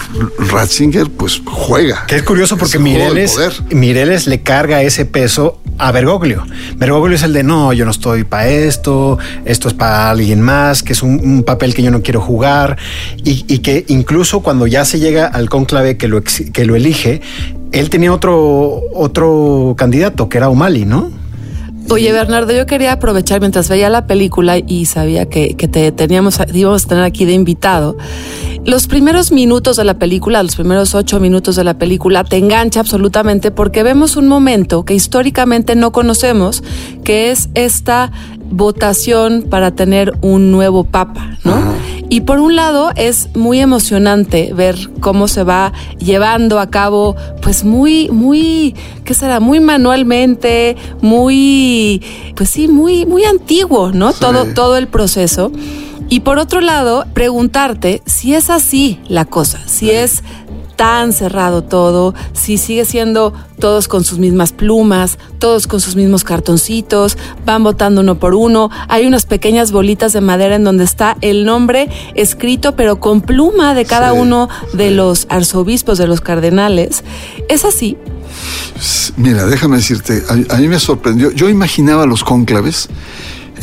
Ratzinger, 0.50 1.10
pues 1.10 1.40
juega. 1.44 2.06
Que 2.06 2.16
es 2.16 2.22
curioso 2.22 2.56
porque 2.56 2.78
Mireles. 2.78 3.36
Mireles 3.70 4.26
le 4.26 4.42
carga 4.42 4.82
ese 4.82 5.04
peso 5.04 5.60
a 5.78 5.92
Bergoglio. 5.92 6.44
Bergoglio 6.76 7.16
es 7.16 7.22
el 7.22 7.32
de 7.32 7.42
no, 7.42 7.72
yo 7.72 7.84
no 7.84 7.90
estoy 7.90 8.24
para 8.24 8.48
esto, 8.48 9.18
esto 9.44 9.68
es 9.68 9.74
para 9.74 10.10
alguien 10.10 10.40
más, 10.40 10.82
que 10.82 10.92
es 10.92 11.02
un, 11.02 11.20
un 11.22 11.42
papel 11.42 11.74
que 11.74 11.82
yo 11.82 11.90
no 11.90 12.02
quiero 12.02 12.20
jugar. 12.20 12.76
Y, 13.24 13.44
y 13.48 13.58
que 13.58 13.84
incluso 13.88 14.40
cuando 14.40 14.66
ya 14.66 14.84
se 14.84 15.00
llega 15.00 15.26
al 15.26 15.48
cónclave 15.48 15.96
que 15.96 16.08
lo, 16.08 16.22
que 16.22 16.64
lo 16.64 16.76
elige, 16.76 17.20
él 17.72 17.90
tenía 17.90 18.12
otro, 18.12 18.82
otro 18.94 19.74
candidato 19.76 20.28
que 20.28 20.38
era 20.38 20.48
O'Malley, 20.48 20.84
¿no? 20.84 21.21
Oye, 21.92 22.10
Bernardo, 22.10 22.54
yo 22.54 22.64
quería 22.64 22.92
aprovechar 22.92 23.40
mientras 23.40 23.68
veía 23.68 23.90
la 23.90 24.06
película 24.06 24.56
y 24.56 24.86
sabía 24.86 25.28
que, 25.28 25.56
que 25.56 25.68
te 25.68 25.92
teníamos, 25.92 26.40
íbamos 26.54 26.86
a 26.86 26.88
tener 26.88 27.04
aquí 27.04 27.26
de 27.26 27.34
invitado. 27.34 27.98
Los 28.64 28.86
primeros 28.86 29.30
minutos 29.30 29.76
de 29.76 29.84
la 29.84 29.98
película, 29.98 30.42
los 30.42 30.56
primeros 30.56 30.94
ocho 30.94 31.20
minutos 31.20 31.54
de 31.54 31.64
la 31.64 31.74
película, 31.74 32.24
te 32.24 32.38
engancha 32.38 32.80
absolutamente 32.80 33.50
porque 33.50 33.82
vemos 33.82 34.16
un 34.16 34.26
momento 34.26 34.86
que 34.86 34.94
históricamente 34.94 35.74
no 35.74 35.92
conocemos, 35.92 36.64
que 37.04 37.30
es 37.30 37.50
esta 37.52 38.10
votación 38.50 39.42
para 39.50 39.72
tener 39.72 40.14
un 40.22 40.50
nuevo 40.50 40.84
papa, 40.84 41.36
¿no? 41.44 41.74
Y 42.12 42.20
por 42.20 42.40
un 42.40 42.56
lado 42.56 42.90
es 42.94 43.34
muy 43.34 43.60
emocionante 43.60 44.52
ver 44.52 44.76
cómo 45.00 45.28
se 45.28 45.44
va 45.44 45.72
llevando 45.98 46.60
a 46.60 46.68
cabo, 46.68 47.16
pues 47.40 47.64
muy, 47.64 48.10
muy, 48.10 48.74
¿qué 49.06 49.14
será? 49.14 49.40
Muy 49.40 49.60
manualmente, 49.60 50.76
muy, 51.00 52.02
pues 52.36 52.50
sí, 52.50 52.68
muy, 52.68 53.06
muy 53.06 53.24
antiguo, 53.24 53.92
¿no? 53.92 54.12
Todo, 54.12 54.44
todo 54.52 54.76
el 54.76 54.88
proceso. 54.88 55.52
Y 56.10 56.20
por 56.20 56.38
otro 56.38 56.60
lado, 56.60 57.06
preguntarte 57.14 58.02
si 58.04 58.34
es 58.34 58.50
así 58.50 59.00
la 59.08 59.24
cosa, 59.24 59.66
si 59.66 59.90
es 59.90 60.22
tan 60.82 61.12
cerrado 61.12 61.62
todo, 61.62 62.12
si 62.32 62.58
sigue 62.58 62.84
siendo 62.84 63.32
todos 63.60 63.86
con 63.86 64.02
sus 64.02 64.18
mismas 64.18 64.50
plumas, 64.50 65.16
todos 65.38 65.68
con 65.68 65.78
sus 65.80 65.94
mismos 65.94 66.24
cartoncitos, 66.24 67.16
van 67.46 67.62
votando 67.62 68.00
uno 68.00 68.18
por 68.18 68.34
uno, 68.34 68.68
hay 68.88 69.06
unas 69.06 69.24
pequeñas 69.24 69.70
bolitas 69.70 70.12
de 70.12 70.20
madera 70.20 70.56
en 70.56 70.64
donde 70.64 70.82
está 70.82 71.16
el 71.20 71.44
nombre 71.44 71.88
escrito 72.16 72.74
pero 72.74 72.98
con 72.98 73.20
pluma 73.20 73.74
de 73.74 73.84
cada 73.84 74.10
Sí. 74.10 74.18
uno 74.18 74.48
de 74.72 74.90
los 74.90 75.28
arzobispos, 75.28 75.98
de 75.98 76.08
los 76.08 76.20
cardenales. 76.20 77.04
¿Es 77.48 77.64
así? 77.64 77.96
Mira, 79.16 79.46
déjame 79.46 79.76
decirte, 79.76 80.24
a, 80.28 80.56
a 80.56 80.58
mí 80.58 80.66
me 80.66 80.80
sorprendió. 80.80 81.30
Yo 81.30 81.48
imaginaba 81.48 82.06
los 82.06 82.24
cónclaves, 82.24 82.88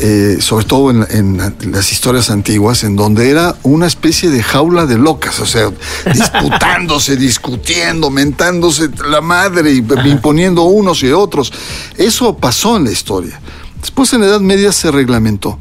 eh, 0.02 0.38
sobre 0.40 0.64
todo 0.64 0.90
en, 0.90 1.06
en 1.10 1.72
las 1.72 1.92
historias 1.92 2.30
antiguas, 2.30 2.84
en 2.84 2.96
donde 2.96 3.28
era 3.28 3.56
una 3.62 3.86
especie 3.86 4.30
de 4.30 4.42
jaula 4.42 4.86
de 4.86 4.96
locas, 4.96 5.40
o 5.40 5.46
sea, 5.46 5.70
disputándose, 6.12 7.16
discutiendo, 7.16 8.10
mentándose 8.10 8.88
la 9.10 9.20
madre 9.20 9.72
y 9.72 9.84
imponiendo 10.08 10.62
unos 10.62 11.02
y 11.02 11.10
otros. 11.12 11.52
Eso 11.98 12.36
pasó 12.36 12.78
en 12.78 12.84
la 12.84 12.92
historia. 12.92 13.40
Después 13.80 14.12
en 14.12 14.20
la 14.20 14.28
Edad 14.28 14.40
Media 14.40 14.72
se 14.72 14.90
reglamentó. 14.90 15.58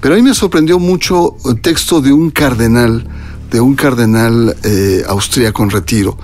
Pero 0.00 0.14
a 0.14 0.16
mí 0.16 0.22
me 0.22 0.34
sorprendió 0.34 0.78
mucho 0.78 1.36
el 1.44 1.60
texto 1.60 2.00
de 2.00 2.12
un 2.12 2.30
cardenal, 2.30 3.06
de 3.50 3.60
un 3.60 3.74
cardenal 3.74 4.56
eh, 4.62 5.02
austríaco 5.06 5.62
en 5.62 5.70
retiro, 5.70 6.18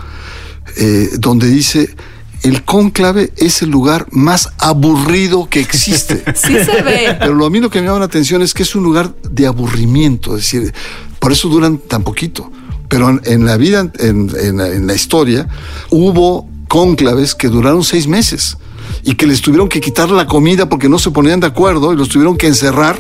eh, 0.76 1.10
donde 1.18 1.48
dice, 1.48 1.94
el 2.42 2.64
cónclave 2.64 3.33
es 3.37 3.62
el 3.62 3.70
lugar 3.70 4.07
más 4.11 4.50
aburrido 4.59 5.48
que 5.48 5.61
existe. 5.61 6.22
Sí 6.35 6.55
se 6.64 6.83
ve. 6.83 7.16
Pero 7.18 7.44
a 7.44 7.50
mí 7.50 7.61
lo 7.61 7.70
que 7.70 7.81
me 7.81 7.87
llama 7.87 8.00
la 8.00 8.05
atención 8.07 8.42
es 8.42 8.55
que 8.55 8.62
es 8.62 8.74
un 8.74 8.83
lugar 8.83 9.14
de 9.22 9.46
aburrimiento, 9.46 10.37
es 10.37 10.42
decir, 10.42 10.72
por 11.18 11.33
eso 11.33 11.48
duran 11.48 11.79
tan 11.79 12.03
poquito. 12.03 12.50
Pero 12.88 13.09
en, 13.11 13.20
en 13.24 13.44
la 13.44 13.57
vida, 13.57 13.90
en, 13.98 14.31
en 14.40 14.61
en 14.61 14.87
la 14.87 14.94
historia, 14.94 15.48
hubo 15.90 16.48
cónclaves 16.68 17.35
que 17.35 17.48
duraron 17.48 17.85
seis 17.85 18.07
meses 18.07 18.57
y 19.05 19.14
que 19.14 19.26
les 19.26 19.40
tuvieron 19.40 19.68
que 19.68 19.81
quitar 19.81 20.11
la 20.11 20.26
comida 20.26 20.68
porque 20.68 20.88
no 20.88 20.98
se 20.98 21.11
ponían 21.11 21.40
de 21.40 21.46
acuerdo 21.46 21.92
y 21.92 21.96
los 21.96 22.09
tuvieron 22.09 22.37
que 22.37 22.46
encerrar 22.46 22.98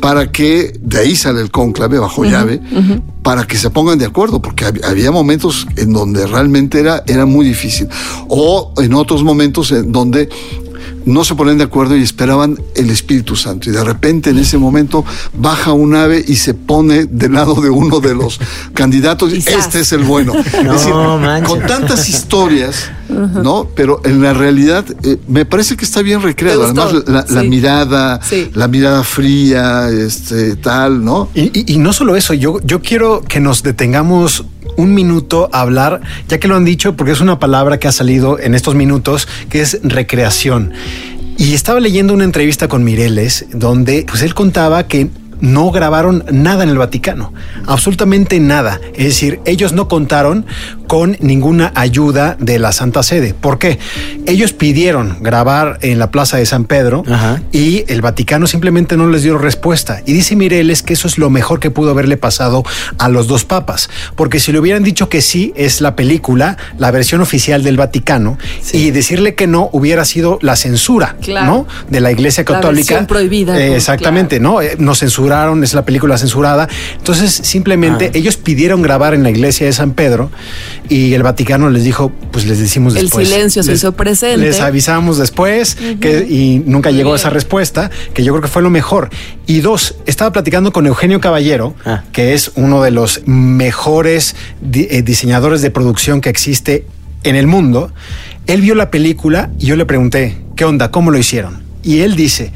para 0.00 0.30
que, 0.30 0.72
de 0.80 0.98
ahí 0.98 1.16
sale 1.16 1.40
el 1.40 1.50
cónclave 1.50 1.98
bajo 1.98 2.24
llave, 2.24 2.60
para 3.22 3.46
que 3.46 3.56
se 3.56 3.70
pongan 3.70 3.98
de 3.98 4.04
acuerdo, 4.04 4.42
porque 4.42 4.66
hab- 4.66 4.84
había 4.84 5.10
momentos 5.10 5.66
en 5.76 5.92
donde 5.92 6.26
realmente 6.26 6.78
era, 6.80 7.02
era 7.06 7.24
muy 7.24 7.46
difícil. 7.46 7.88
O 8.28 8.72
en 8.76 8.92
otros 8.94 9.22
momentos 9.22 9.72
en 9.72 9.92
donde 9.92 10.28
no 11.06 11.24
se 11.24 11.34
ponen 11.34 11.58
de 11.58 11.64
acuerdo 11.64 11.96
y 11.96 12.02
esperaban 12.02 12.58
el 12.74 12.90
Espíritu 12.90 13.36
Santo. 13.36 13.70
Y 13.70 13.72
de 13.72 13.84
repente 13.84 14.30
en 14.30 14.38
ese 14.38 14.58
momento 14.58 15.04
baja 15.34 15.72
un 15.72 15.94
ave 15.94 16.24
y 16.26 16.36
se 16.36 16.54
pone 16.54 17.04
del 17.06 17.32
lado 17.34 17.54
de 17.60 17.70
uno 17.70 18.00
de 18.00 18.14
los 18.14 18.38
candidatos. 18.74 19.32
y 19.32 19.36
Quizás. 19.36 19.66
Este 19.66 19.80
es 19.80 19.92
el 19.92 20.04
bueno. 20.04 20.32
No 20.34 20.40
es 20.74 20.80
decir, 20.80 20.92
con 21.46 21.60
tantas 21.66 22.08
historias, 22.08 22.90
¿no? 23.08 23.68
Pero 23.74 24.00
en 24.04 24.22
la 24.22 24.32
realidad 24.32 24.84
eh, 25.02 25.18
me 25.28 25.44
parece 25.44 25.76
que 25.76 25.84
está 25.84 26.02
bien 26.02 26.22
recreado. 26.22 26.64
Además, 26.64 26.94
la, 27.28 27.42
mirada, 27.42 28.20
Sí. 28.22 28.50
la 28.54 28.68
mirada 28.68 29.04
fría, 29.04 29.88
este, 29.90 30.56
tal, 30.56 31.04
¿no? 31.04 31.28
Y, 31.34 31.42
y- 31.58 31.74
y 31.74 31.78
no 31.78 31.92
solo 31.92 32.16
eso, 32.16 32.34
yo, 32.34 32.60
yo 32.64 32.80
quiero 32.80 33.22
que 33.26 33.40
nos 33.40 33.62
detengamos 33.62 34.44
un 34.76 34.94
minuto 34.94 35.48
a 35.52 35.60
hablar, 35.60 36.00
ya 36.28 36.38
que 36.38 36.48
lo 36.48 36.56
han 36.56 36.64
dicho, 36.64 36.96
porque 36.96 37.12
es 37.12 37.20
una 37.20 37.38
palabra 37.38 37.78
que 37.78 37.88
ha 37.88 37.92
salido 37.92 38.38
en 38.38 38.54
estos 38.54 38.74
minutos, 38.74 39.28
que 39.48 39.60
es 39.60 39.80
recreación. 39.82 40.72
Y 41.36 41.54
estaba 41.54 41.80
leyendo 41.80 42.14
una 42.14 42.24
entrevista 42.24 42.68
con 42.68 42.84
Mireles, 42.84 43.46
donde 43.52 44.06
pues 44.08 44.22
él 44.22 44.34
contaba 44.34 44.86
que 44.86 45.08
no 45.40 45.70
grabaron 45.70 46.24
nada 46.30 46.62
en 46.64 46.70
el 46.70 46.78
Vaticano, 46.78 47.32
absolutamente 47.66 48.38
nada. 48.40 48.80
Es 48.94 49.04
decir, 49.06 49.40
ellos 49.44 49.72
no 49.72 49.88
contaron 49.88 50.46
con 50.86 51.16
ninguna 51.20 51.72
ayuda 51.74 52.36
de 52.38 52.58
la 52.58 52.72
Santa 52.72 53.02
Sede. 53.02 53.34
¿Por 53.34 53.58
qué? 53.58 53.78
Ellos 54.26 54.52
pidieron 54.52 55.18
grabar 55.20 55.78
en 55.82 55.98
la 55.98 56.10
Plaza 56.10 56.36
de 56.36 56.46
San 56.46 56.64
Pedro 56.64 57.02
Ajá. 57.10 57.42
y 57.52 57.84
el 57.88 58.00
Vaticano 58.02 58.46
simplemente 58.46 58.96
no 58.96 59.08
les 59.08 59.22
dio 59.22 59.38
respuesta. 59.38 60.02
Y 60.06 60.12
dice 60.12 60.36
Mireles 60.36 60.82
que 60.82 60.92
eso 60.92 61.08
es 61.08 61.18
lo 61.18 61.30
mejor 61.30 61.58
que 61.60 61.70
pudo 61.70 61.90
haberle 61.90 62.16
pasado 62.16 62.62
a 62.98 63.08
los 63.08 63.26
dos 63.26 63.44
papas, 63.44 63.88
porque 64.14 64.40
si 64.40 64.52
le 64.52 64.58
hubieran 64.60 64.82
dicho 64.84 65.08
que 65.08 65.20
sí, 65.22 65.52
es 65.56 65.80
la 65.80 65.96
película, 65.96 66.56
la 66.78 66.90
versión 66.90 67.20
oficial 67.20 67.62
del 67.62 67.76
Vaticano, 67.76 68.38
y 68.72 68.90
decirle 68.90 69.34
que 69.34 69.46
no 69.46 69.68
hubiera 69.72 70.04
sido 70.04 70.38
la 70.42 70.56
censura, 70.56 71.16
Claro. 71.20 71.46
¿no? 71.46 71.66
De 71.88 72.00
la 72.00 72.12
Iglesia 72.12 72.42
La 72.46 72.54
Católica. 72.56 72.94
versión 72.94 73.06
prohibida, 73.06 73.60
Eh, 73.60 73.70
¿no? 73.70 73.74
exactamente, 73.76 74.38
¿no? 74.40 74.60
Eh, 74.60 74.76
Nos 74.78 74.98
censuraron, 75.00 75.23
es 75.62 75.74
la 75.74 75.84
película 75.84 76.18
censurada. 76.18 76.68
Entonces, 76.98 77.32
simplemente 77.32 78.06
Ah. 78.06 78.10
ellos 78.18 78.36
pidieron 78.36 78.82
grabar 78.82 79.14
en 79.14 79.22
la 79.22 79.30
iglesia 79.30 79.66
de 79.66 79.72
San 79.72 79.92
Pedro 79.92 80.30
y 80.88 81.14
el 81.14 81.22
Vaticano 81.22 81.70
les 81.70 81.84
dijo, 81.84 82.12
pues 82.30 82.46
les 82.46 82.58
decimos 82.58 82.94
El 82.96 83.02
después. 83.02 83.28
silencio 83.28 83.62
se 83.62 83.70
Les- 83.70 83.80
hizo 83.80 83.92
presente. 83.92 84.38
Les 84.38 84.60
avisamos 84.60 85.18
después 85.18 85.76
que, 86.00 86.26
y 86.28 86.62
nunca 86.66 86.90
llegó 86.90 87.10
bien. 87.10 87.16
esa 87.16 87.30
respuesta, 87.30 87.90
que 88.12 88.22
yo 88.24 88.32
creo 88.32 88.42
que 88.42 88.48
fue 88.48 88.62
lo 88.62 88.70
mejor. 88.70 89.10
Y 89.46 89.60
dos, 89.60 89.94
estaba 90.06 90.32
platicando 90.32 90.72
con 90.72 90.86
Eugenio 90.86 91.20
Caballero, 91.20 91.74
Ah. 91.84 92.04
que 92.12 92.34
es 92.34 92.52
uno 92.54 92.82
de 92.82 92.90
los 92.90 93.22
mejores 93.26 94.36
di- 94.60 94.86
eh, 94.90 95.02
diseñadores 95.02 95.62
de 95.62 95.70
producción 95.70 96.20
que 96.20 96.28
existe 96.28 96.86
en 97.22 97.36
el 97.36 97.46
mundo. 97.46 97.92
Él 98.46 98.60
vio 98.60 98.74
la 98.74 98.90
película 98.90 99.50
y 99.58 99.66
yo 99.66 99.76
le 99.76 99.86
pregunté, 99.86 100.36
¿qué 100.56 100.64
onda? 100.64 100.90
¿Cómo 100.90 101.10
lo 101.10 101.18
hicieron? 101.18 101.62
Y 101.82 102.00
él 102.00 102.16
dice, 102.16 102.52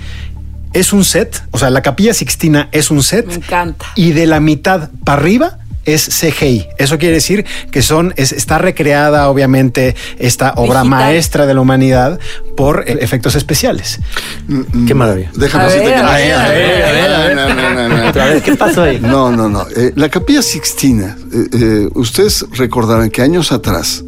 es 0.72 0.92
un 0.92 1.04
set, 1.04 1.42
o 1.50 1.58
sea, 1.58 1.70
la 1.70 1.82
capilla 1.82 2.14
Sixtina 2.14 2.68
es 2.72 2.90
un 2.90 3.02
set 3.02 3.26
Me 3.26 3.34
encanta. 3.34 3.86
y 3.94 4.12
de 4.12 4.26
la 4.26 4.40
mitad 4.40 4.90
para 5.04 5.20
arriba 5.22 5.58
es 5.84 6.04
CGI. 6.20 6.66
Eso 6.76 6.98
quiere 6.98 7.14
decir 7.14 7.46
que 7.70 7.80
son 7.80 8.12
es- 8.18 8.32
está 8.32 8.58
recreada 8.58 9.30
obviamente 9.30 9.96
esta 10.18 10.50
obra 10.56 10.80
Digital. 10.82 10.88
maestra 10.88 11.46
de 11.46 11.54
la 11.54 11.62
humanidad 11.62 12.18
por 12.58 12.84
eh, 12.86 12.98
efectos 13.00 13.34
especiales. 13.36 13.98
Qué 14.86 14.92
maravilla. 14.94 15.30
Déjame 15.34 15.64
A 15.64 15.66
decirte 15.68 15.88
ver, 15.88 15.98
que 15.98 16.04
a 16.04 16.12
ver, 16.12 16.34
a 16.34 16.48
ver. 17.24 17.38
A 18.20 18.24
ver, 18.26 18.42
¿qué 18.42 18.54
pasó 18.56 18.82
ahí? 18.82 18.98
No, 19.00 19.30
no, 19.30 19.48
no. 19.48 19.66
Eh, 19.76 19.92
la 19.96 20.10
capilla 20.10 20.42
Sixtina, 20.42 21.16
eh, 21.32 21.46
eh, 21.52 21.88
ustedes 21.94 22.44
recordarán 22.52 23.08
que 23.08 23.22
años 23.22 23.50
atrás 23.52 24.04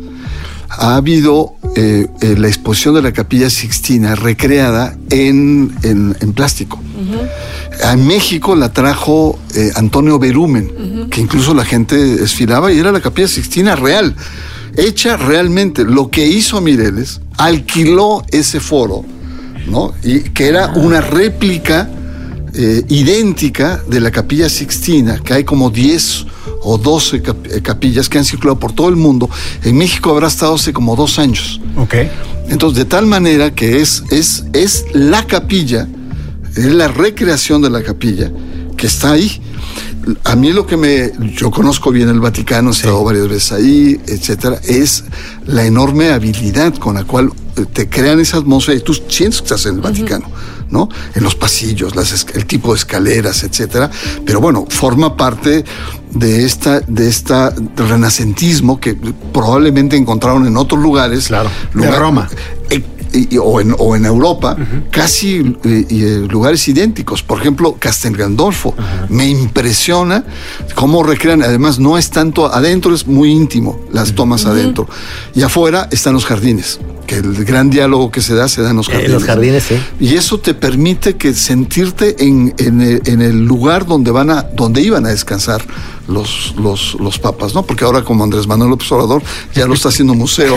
ha 0.70 0.96
habido 0.96 1.54
eh, 1.76 2.06
eh, 2.20 2.34
la 2.38 2.48
exposición 2.48 2.94
de 2.94 3.02
la 3.02 3.12
capilla 3.12 3.50
Sixtina 3.50 4.14
recreada 4.14 4.96
en, 5.10 5.74
en- 5.82 6.16
en 6.20 6.32
plástico. 6.32 6.80
A 7.84 7.96
México 7.96 8.54
la 8.54 8.72
trajo 8.72 9.38
eh, 9.54 9.70
Antonio 9.74 10.18
Berumen, 10.18 11.08
que 11.10 11.20
incluso 11.20 11.54
la 11.54 11.64
gente 11.64 11.96
desfilaba 11.96 12.72
y 12.72 12.78
era 12.78 12.92
la 12.92 13.00
capilla 13.00 13.26
Sixtina 13.28 13.74
real, 13.74 14.14
hecha 14.76 15.16
realmente. 15.16 15.84
Lo 15.84 16.08
que 16.10 16.26
hizo 16.26 16.60
Mireles, 16.60 17.20
alquiló 17.38 18.22
ese 18.30 18.60
foro, 18.60 19.04
¿no? 19.66 19.92
Y 20.04 20.20
que 20.20 20.46
era 20.48 20.68
una 20.76 21.00
réplica 21.00 21.88
idéntica 22.88 23.80
de 23.88 24.00
la 24.00 24.10
capilla 24.10 24.48
Sixtina, 24.48 25.20
que 25.24 25.34
hay 25.34 25.44
como 25.44 25.70
10 25.70 26.26
o 26.62 26.78
12 26.78 27.22
cap- 27.22 27.46
eh, 27.50 27.60
capillas 27.62 28.08
que 28.08 28.18
han 28.18 28.24
circulado 28.24 28.58
por 28.58 28.72
todo 28.72 28.88
el 28.88 28.96
mundo. 28.96 29.28
En 29.64 29.76
México 29.76 30.10
habrá 30.10 30.28
estado 30.28 30.54
hace 30.54 30.72
como 30.72 30.96
dos 30.96 31.18
años. 31.18 31.60
Ok. 31.76 31.94
Entonces, 32.48 32.78
de 32.78 32.84
tal 32.84 33.06
manera 33.06 33.54
que 33.54 33.80
es, 33.80 34.02
es, 34.10 34.44
es 34.52 34.84
la 34.92 35.26
capilla, 35.26 35.88
es 36.56 36.64
la 36.66 36.88
recreación 36.88 37.62
de 37.62 37.70
la 37.70 37.82
capilla 37.82 38.30
que 38.76 38.86
está 38.86 39.12
ahí. 39.12 39.40
A 40.24 40.34
mí 40.34 40.52
lo 40.52 40.66
que 40.66 40.76
me. 40.78 41.12
Yo 41.36 41.50
conozco 41.50 41.90
bien 41.92 42.08
el 42.08 42.20
Vaticano, 42.20 42.70
he 42.70 42.72
estado 42.72 43.04
varias 43.04 43.28
veces 43.28 43.52
ahí, 43.52 44.00
etcétera, 44.06 44.58
es 44.66 45.04
la 45.46 45.64
enorme 45.66 46.08
habilidad 46.10 46.74
con 46.76 46.94
la 46.94 47.04
cual 47.04 47.30
eh, 47.56 47.66
te 47.70 47.88
crean 47.88 48.18
esa 48.18 48.38
atmósfera 48.38 48.78
y 48.78 48.80
tú 48.80 48.94
sientes 48.94 49.40
que 49.40 49.44
estás 49.44 49.66
en 49.66 49.74
el 49.76 49.80
Vaticano, 49.82 50.26
¿no? 50.70 50.88
En 51.14 51.22
los 51.22 51.34
pasillos, 51.34 51.94
las 51.96 52.26
el 52.34 52.46
tipo 52.46 52.72
de 52.72 52.78
escaleras, 52.78 53.42
etcétera. 53.44 53.90
Pero 54.24 54.40
bueno, 54.40 54.66
forma 54.68 55.16
parte 55.16 55.64
de 56.12 56.44
esta, 56.44 56.80
de 56.80 57.08
esta 57.08 57.54
renacentismo 57.76 58.80
que 58.80 58.94
probablemente 59.32 59.96
encontraron 59.96 60.46
en 60.46 60.56
otros 60.56 60.80
lugares. 60.80 61.26
Claro, 61.28 61.50
de 61.74 61.90
Roma. 61.98 62.28
Eh, 62.70 62.82
y- 63.12 63.38
o, 63.38 63.60
en, 63.60 63.74
o 63.76 63.96
en 63.96 64.04
Europa, 64.04 64.56
casi 64.92 65.56
eh, 65.64 65.86
eh, 65.90 66.26
lugares 66.30 66.66
idénticos. 66.68 67.24
Por 67.24 67.40
ejemplo, 67.40 67.76
Castel 67.78 68.16
Gandolfo. 68.16 68.74
Me 69.08 69.28
impresiona 69.28 70.24
cómo 70.76 71.02
recrean. 71.02 71.42
Además, 71.42 71.80
no 71.80 71.98
es 71.98 72.10
tanto 72.10 72.46
adentro, 72.52 72.94
es 72.94 73.08
muy 73.08 73.32
íntimo 73.32 73.80
las 73.92 74.14
tomas 74.14 74.44
adentro. 74.46 74.88
Y 75.34 75.42
afuera 75.42 75.88
están 75.90 76.14
los 76.14 76.24
jardines. 76.24 76.78
Que 77.06 77.16
el 77.16 77.44
gran 77.44 77.70
diálogo 77.70 78.10
que 78.10 78.20
se 78.20 78.34
da 78.34 78.48
se 78.48 78.62
da 78.62 78.70
en 78.70 78.76
los 78.76 78.88
En 78.88 78.94
jardines. 78.94 79.12
los 79.14 79.24
jardines, 79.24 79.62
sí. 79.64 79.76
Y 79.98 80.14
eso 80.16 80.38
te 80.38 80.54
permite 80.54 81.16
que 81.16 81.34
sentirte 81.34 82.16
en, 82.24 82.54
en 82.58 82.80
el, 82.80 83.02
en 83.06 83.20
el 83.22 83.44
lugar 83.44 83.86
donde 83.86 84.10
van 84.10 84.30
a, 84.30 84.42
donde 84.42 84.80
iban 84.82 85.06
a 85.06 85.10
descansar 85.10 85.62
los, 86.08 86.54
los, 86.56 86.94
los 86.98 87.18
papas, 87.20 87.54
¿no? 87.54 87.62
Porque 87.64 87.84
ahora 87.84 88.02
como 88.02 88.24
Andrés 88.24 88.46
Manuel 88.48 88.70
López 88.70 88.90
Obrador 88.92 89.22
ya 89.54 89.66
lo 89.66 89.74
está 89.74 89.90
haciendo 89.90 90.14
museo 90.14 90.56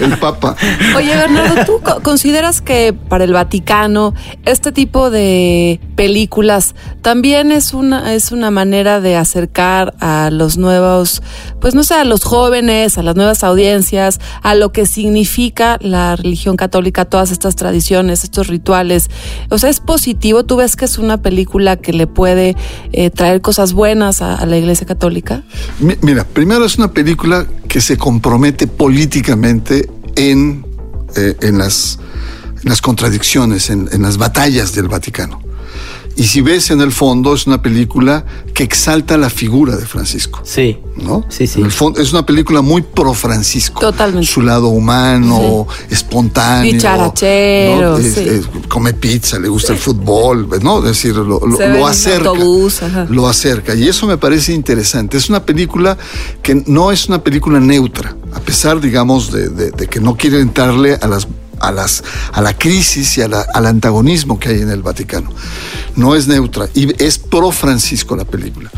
el 0.00 0.18
Papa. 0.18 0.56
Oye, 0.96 1.14
Bernardo, 1.14 1.64
¿tú 1.66 1.80
co- 1.82 2.00
consideras 2.02 2.60
que 2.60 2.92
para 2.92 3.24
el 3.24 3.32
Vaticano 3.32 4.14
este 4.44 4.72
tipo 4.72 5.10
de 5.10 5.80
películas 5.94 6.74
también 7.02 7.52
es 7.52 7.74
una, 7.74 8.14
es 8.14 8.32
una 8.32 8.50
manera 8.50 9.00
de 9.00 9.16
acercar 9.16 9.94
a 10.00 10.30
los 10.32 10.56
nuevos, 10.56 11.22
pues 11.60 11.74
no 11.74 11.82
sé, 11.82 11.94
a 11.94 12.04
los 12.04 12.24
jóvenes, 12.24 12.98
a 12.98 13.02
las 13.02 13.16
nuevas 13.16 13.44
audiencias, 13.44 14.20
a 14.42 14.54
lo 14.54 14.72
que 14.72 14.86
significa 15.02 15.78
la 15.80 16.16
religión 16.16 16.56
católica, 16.56 17.04
todas 17.04 17.30
estas 17.30 17.54
tradiciones, 17.54 18.24
estos 18.24 18.48
rituales? 18.48 19.08
O 19.48 19.56
sea, 19.58 19.70
¿es 19.70 19.78
positivo? 19.78 20.44
¿Tú 20.44 20.56
ves 20.56 20.74
que 20.74 20.86
es 20.86 20.98
una 20.98 21.22
película 21.22 21.76
que 21.76 21.92
le 21.92 22.08
puede 22.08 22.56
eh, 22.92 23.10
traer 23.10 23.40
cosas 23.40 23.72
buenas 23.74 24.22
a, 24.22 24.44
la 24.44 24.56
Iglesia 24.56 24.86
Católica? 24.88 25.44
Mi- 25.78 25.96
Mira, 26.02 26.24
primero 26.24 26.64
es 26.64 26.78
una 26.78 26.92
película 26.92 27.46
que 27.68 27.80
se 27.80 27.96
compromete 27.96 28.66
políticamente 28.66 29.88
en, 30.16 30.66
eh, 31.14 31.36
en, 31.42 31.58
las, 31.58 32.00
las 32.64 32.80
contradicciones, 32.80 33.70
en 33.70 34.02
las 34.02 34.18
batallas 34.18 34.74
del 34.74 34.88
Vaticano. 34.88 35.47
Y 36.18 36.24
si 36.24 36.40
ves 36.40 36.70
en 36.70 36.80
el 36.80 36.90
fondo, 36.92 37.32
es 37.34 37.46
una 37.46 37.62
película 37.62 38.24
que 38.52 38.64
exalta 38.64 39.16
la 39.16 39.30
figura 39.30 39.76
de 39.76 39.86
Francisco. 39.86 40.40
Sí. 40.44 40.78
¿no? 40.96 41.24
Sí, 41.28 41.46
sí. 41.46 41.60
En 41.60 41.66
el 41.66 41.70
fondo, 41.72 42.00
es 42.00 42.12
una 42.12 42.26
película 42.26 42.60
muy 42.60 42.82
pro 42.82 43.14
Francisco. 43.14 43.80
Totalmente. 43.80 44.26
Su 44.26 44.42
lado 44.42 44.66
humano, 44.68 45.66
espontáneo. 45.88 46.72
Dicharachero, 46.72 47.90
¿no? 47.92 47.96
Es- 47.98 48.14
sí. 48.14 48.20
es- 48.28 48.48
come 48.68 48.94
pizza, 48.94 49.38
le 49.38 49.48
gusta 49.48 49.72
el 49.72 49.78
fútbol, 49.78 50.48
¿no? 50.62 50.78
Es 50.80 50.84
decir, 50.86 51.14
lo, 51.14 51.38
lo- 51.40 51.46
lo 51.46 51.86
acerca. 51.86 52.30
autobús, 52.30 52.82
ajá. 52.82 53.06
Lo 53.08 53.28
acerca. 53.28 53.74
Y 53.74 53.86
eso 53.88 54.06
me 54.06 54.18
parece 54.18 54.52
interesante. 54.52 55.16
Es 55.16 55.28
una 55.28 55.44
película 55.44 55.96
que 56.42 56.56
no 56.66 56.90
es 56.90 57.08
una 57.08 57.22
película 57.22 57.60
neutra, 57.60 58.16
a 58.34 58.40
pesar, 58.40 58.80
digamos, 58.80 59.30
de, 59.32 59.48
de- 59.50 59.70
de 59.70 59.86
que 59.86 60.00
no 60.00 60.16
quiere 60.16 60.40
entrarle 60.40 60.94
a 61.00 61.06
las 61.06 61.28
a, 61.60 61.72
las, 61.72 62.02
a 62.32 62.40
la 62.42 62.56
crisis 62.56 63.18
y 63.18 63.22
a 63.22 63.28
la- 63.28 63.46
al 63.54 63.66
antagonismo 63.66 64.38
que 64.38 64.50
hay 64.50 64.60
en 64.60 64.70
el 64.70 64.82
Vaticano. 64.82 65.30
No 65.96 66.14
es 66.14 66.28
neutra 66.28 66.68
y 66.74 67.02
es 67.02 67.18
pro 67.18 67.50
Francisco 67.50 68.14
la 68.16 68.24
película. 68.24 68.70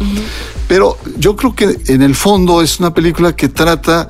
Pero 0.69 0.97
yo 1.19 1.37
creo 1.37 1.55
que 1.55 1.79
en 1.89 2.03
el 2.03 2.15
fondo 2.15 2.63
es 2.63 2.81
una 2.81 2.95
película 2.95 3.35
que 3.35 3.49
trata 3.49 4.09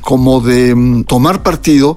como 0.00 0.40
de 0.40 0.74
mm, 0.74 1.04
tomar 1.04 1.42
partido 1.42 1.96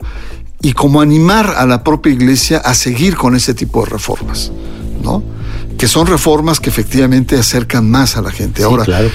y 0.62 0.74
como 0.74 1.02
animar 1.02 1.54
a 1.58 1.66
la 1.66 1.84
propia 1.84 2.12
iglesia 2.14 2.58
a 2.60 2.74
seguir 2.74 3.16
con 3.16 3.36
ese 3.36 3.54
tipo 3.54 3.84
de 3.84 3.92
reformas, 3.92 4.52
¿no? 5.04 5.22
Que 5.78 5.88
son 5.88 6.08
reformas 6.08 6.60
que 6.60 6.70
efectivamente 6.70 7.38
acercan 7.38 7.90
más 7.90 8.18
a 8.18 8.22
la 8.22 8.32
gente. 8.32 8.64
Ahora, 8.64 8.86
claro. 8.86 9.10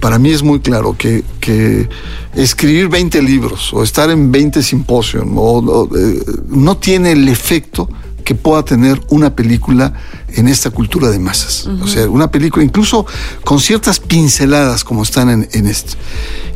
para 0.00 0.18
mí 0.18 0.30
es 0.30 0.42
muy 0.42 0.60
claro 0.60 0.96
que, 0.96 1.24
que 1.40 1.88
escribir 2.34 2.88
20 2.88 3.22
libros 3.22 3.72
o 3.72 3.82
estar 3.82 4.10
en 4.10 4.30
20 4.30 4.62
simposios 4.62 5.24
eh, 5.24 6.24
no 6.48 6.76
tiene 6.76 7.12
el 7.12 7.28
efecto 7.28 7.88
que 8.24 8.34
pueda 8.34 8.62
tener 8.62 9.00
una 9.08 9.34
película 9.34 9.94
en 10.34 10.48
esta 10.48 10.70
cultura 10.70 11.08
de 11.10 11.18
masas. 11.18 11.66
O 11.82 11.86
sea, 11.86 12.08
una 12.08 12.30
película 12.30 12.64
incluso 12.64 13.06
con 13.44 13.60
ciertas 13.60 14.00
pinceladas 14.00 14.84
como 14.84 15.02
están 15.02 15.30
en, 15.30 15.48
en 15.52 15.66
esto. 15.66 15.94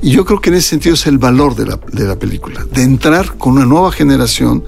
Y 0.02 0.10
yo 0.10 0.24
creo 0.24 0.40
que 0.40 0.50
en 0.50 0.56
ese 0.56 0.70
sentido 0.70 0.94
es 0.96 1.06
el 1.06 1.18
valor 1.18 1.54
de 1.54 1.64
la, 1.66 1.78
de 1.92 2.04
la 2.04 2.18
película, 2.18 2.66
de 2.72 2.82
entrar 2.82 3.36
con 3.38 3.52
una 3.54 3.64
nueva 3.66 3.92
generación 3.92 4.64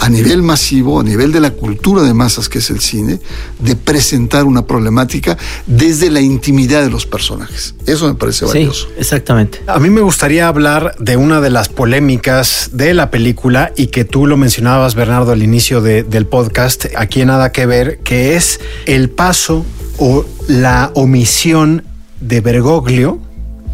a 0.00 0.08
nivel 0.08 0.42
masivo, 0.42 0.98
a 1.00 1.04
nivel 1.04 1.30
de 1.30 1.38
la 1.40 1.52
cultura 1.52 2.02
de 2.02 2.12
masas 2.12 2.48
que 2.48 2.58
es 2.58 2.70
el 2.70 2.80
cine, 2.80 3.20
de 3.60 3.76
presentar 3.76 4.44
una 4.44 4.66
problemática 4.66 5.38
desde 5.66 6.10
la 6.10 6.20
intimidad 6.20 6.82
de 6.82 6.90
los 6.90 7.06
personajes. 7.06 7.74
Eso 7.86 8.08
me 8.08 8.14
parece 8.14 8.46
Sí, 8.46 8.52
valioso. 8.58 8.88
exactamente. 8.98 9.60
A 9.68 9.78
mí 9.78 9.90
me 9.90 10.00
gustaría 10.00 10.48
hablar 10.48 10.96
de 10.98 11.16
una 11.16 11.40
de 11.40 11.50
las 11.50 11.68
polémicas 11.68 12.70
de 12.72 12.94
la 12.94 13.10
película 13.12 13.72
y 13.76 13.86
que 13.86 14.04
tú 14.04 14.26
lo 14.26 14.36
mencionabas, 14.36 14.96
Bernardo, 14.96 15.30
al 15.30 15.42
inicio 15.44 15.80
de- 15.82 16.02
del 16.02 16.26
podcast, 16.26 16.86
aquí 16.96 17.20
en 17.20 17.28
Nada 17.28 17.52
que 17.52 17.66
Ver, 17.66 17.98
que 18.00 18.33
es 18.34 18.60
el 18.86 19.10
paso 19.10 19.64
o 19.98 20.24
la 20.48 20.90
omisión 20.94 21.84
de 22.20 22.40
Bergoglio 22.40 23.20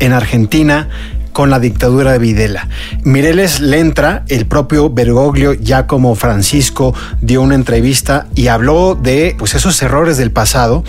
en 0.00 0.12
Argentina 0.12 0.88
con 1.32 1.48
la 1.48 1.60
dictadura 1.60 2.12
de 2.12 2.18
Videla. 2.18 2.68
Mireles 3.04 3.60
Lentra, 3.60 4.24
el 4.28 4.46
propio 4.46 4.90
Bergoglio, 4.90 5.54
ya 5.54 5.86
como 5.86 6.14
Francisco, 6.14 6.94
dio 7.20 7.40
una 7.40 7.54
entrevista 7.54 8.26
y 8.34 8.48
habló 8.48 8.94
de 9.00 9.34
pues, 9.38 9.54
esos 9.54 9.80
errores 9.82 10.16
del 10.16 10.32
pasado. 10.32 10.84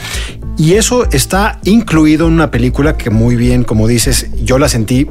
Y 0.57 0.73
eso 0.73 1.07
está 1.11 1.59
incluido 1.63 2.27
en 2.27 2.33
una 2.33 2.51
película 2.51 2.97
que 2.97 3.09
muy 3.09 3.35
bien, 3.35 3.63
como 3.63 3.87
dices, 3.87 4.29
yo 4.43 4.59
la 4.59 4.67
sentí 4.67 5.07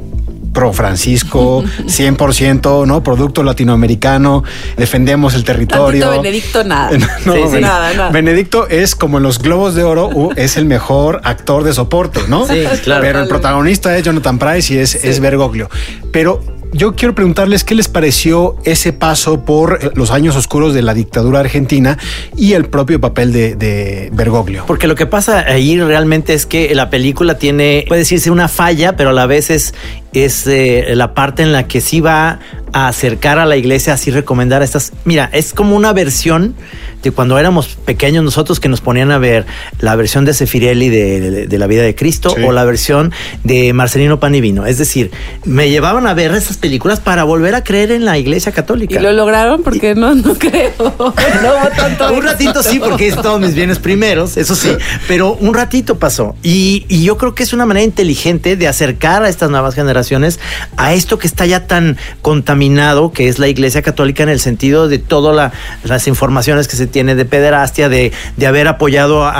pro 0.53 0.73
Francisco, 0.73 1.63
100%, 1.85 2.85
¿no? 2.85 3.03
Producto 3.03 3.43
latinoamericano, 3.43 4.43
defendemos 4.77 5.33
el 5.33 5.43
territorio. 5.43 6.01
Tantito 6.05 6.21
Benedicto, 6.21 6.63
nada. 6.63 6.89
No, 7.25 7.33
Sí, 7.33 7.41
sí, 7.45 7.51
Ben- 7.53 7.61
nada, 7.61 7.93
nada. 7.93 8.09
Benedicto 8.11 8.67
es 8.67 8.95
como 8.95 9.17
en 9.17 9.23
los 9.23 9.39
Globos 9.39 9.75
de 9.75 9.83
Oro, 9.83 10.07
uh, 10.07 10.31
es 10.35 10.57
el 10.57 10.65
mejor 10.65 11.21
actor 11.23 11.63
de 11.63 11.73
soporte, 11.73 12.21
¿no? 12.27 12.45
Sí, 12.47 12.63
claro. 12.83 13.01
Pero 13.01 13.19
el 13.21 13.27
protagonista 13.27 13.95
es 13.97 14.03
Jonathan 14.03 14.39
Price 14.39 14.73
y 14.73 14.77
es, 14.77 14.95
es 14.95 15.19
Bergoglio. 15.19 15.69
Pero 16.11 16.41
yo 16.73 16.95
quiero 16.95 17.13
preguntarles 17.15 17.63
qué 17.63 17.75
les 17.75 17.87
pareció 17.87 18.55
ese 18.63 18.93
paso 18.93 19.43
por 19.45 19.79
eh, 19.81 19.89
los 19.95 20.11
años 20.11 20.35
oscuros 20.35 20.73
de 20.73 20.81
la 20.81 20.93
dictadura 20.93 21.39
argentina 21.41 21.97
y 22.37 22.53
el 22.53 22.65
propio 22.65 22.99
papel 23.01 23.33
de, 23.33 23.55
de 23.55 24.09
Bergoglio. 24.13 24.63
Porque 24.67 24.87
lo 24.87 24.95
que 24.95 25.05
pasa 25.05 25.39
ahí 25.47 25.79
realmente 25.79 26.33
es 26.33 26.45
que 26.45 26.73
la 26.75 26.89
película 26.89 27.37
tiene, 27.37 27.85
puede 27.87 27.99
decirse 27.99 28.31
una 28.31 28.47
falla, 28.47 28.95
pero 28.95 29.09
a 29.09 29.13
la 29.13 29.25
vez 29.25 29.49
es, 29.49 29.73
es 30.13 30.47
eh, 30.47 30.85
la 30.95 31.13
parte 31.13 31.43
en 31.43 31.51
la 31.51 31.67
que 31.67 31.81
sí 31.81 31.99
va 31.99 32.39
a 32.73 32.87
acercar 32.87 33.37
a 33.37 33.45
la 33.45 33.57
iglesia, 33.57 33.93
así 33.93 34.11
recomendar 34.11 34.63
estas. 34.63 34.93
Mira, 35.03 35.29
es 35.33 35.53
como 35.53 35.75
una 35.75 35.91
versión 35.91 36.55
de 37.03 37.11
cuando 37.11 37.37
éramos 37.37 37.75
pequeños 37.83 38.23
nosotros 38.23 38.59
que 38.61 38.69
nos 38.69 38.79
ponían 38.79 39.11
a 39.11 39.17
ver 39.17 39.45
la 39.79 39.95
versión 39.97 40.23
de 40.23 40.33
Sefirelli 40.33 40.87
de, 40.87 41.19
de- 41.19 41.47
de 41.47 41.57
la 41.57 41.67
vida 41.67 41.81
de 41.81 41.95
Cristo 41.95 42.29
Sí. 42.33 42.41
o 42.45 42.51
la 42.53 42.63
versión 42.63 43.11
de 43.43 43.73
Marcelino 43.73 44.19
Panivino. 44.21 44.65
Es 44.67 44.77
decir, 44.77 45.11
me 45.43 45.69
llevaban 45.69 46.07
a 46.07 46.13
ver 46.13 46.31
esas 46.31 46.59
películas 46.61 46.99
para 47.01 47.23
volver 47.25 47.55
a 47.55 47.63
creer 47.63 47.91
en 47.91 48.05
la 48.05 48.17
iglesia 48.17 48.51
católica. 48.53 48.99
¿Y 48.99 49.03
lo 49.03 49.11
lograron? 49.11 49.63
Porque 49.63 49.95
no, 49.95 50.15
no 50.15 50.35
creo. 50.35 50.71
No 51.41 52.13
un 52.13 52.23
ratito 52.23 52.61
sí, 52.63 52.79
porque 52.79 53.07
es 53.07 53.15
todos 53.15 53.39
mis 53.41 53.53
bienes 53.55 53.79
primeros, 53.79 54.37
eso 54.37 54.55
sí, 54.55 54.69
pero 55.07 55.33
un 55.33 55.53
ratito 55.53 55.97
pasó. 55.97 56.35
Y, 56.43 56.85
y 56.87 57.03
yo 57.03 57.17
creo 57.17 57.33
que 57.35 57.43
es 57.43 57.53
una 57.53 57.65
manera 57.65 57.83
inteligente 57.83 58.55
de 58.55 58.67
acercar 58.67 59.23
a 59.23 59.29
estas 59.29 59.49
nuevas 59.49 59.75
generaciones 59.75 60.39
a 60.77 60.93
esto 60.93 61.17
que 61.19 61.27
está 61.27 61.45
ya 61.45 61.65
tan 61.67 61.97
contaminado, 62.21 63.11
que 63.11 63.27
es 63.27 63.39
la 63.39 63.47
Iglesia 63.47 63.81
Católica 63.81 64.23
en 64.23 64.29
el 64.29 64.39
sentido 64.39 64.87
de 64.87 64.99
todas 64.99 65.51
las 65.83 66.07
informaciones 66.07 66.67
que 66.67 66.75
se 66.75 66.87
tiene 66.87 67.15
de 67.15 67.25
pederastia, 67.25 67.89
de, 67.89 68.11
de 68.37 68.47
haber 68.47 68.67
apoyado 68.67 69.23
a- 69.23 69.31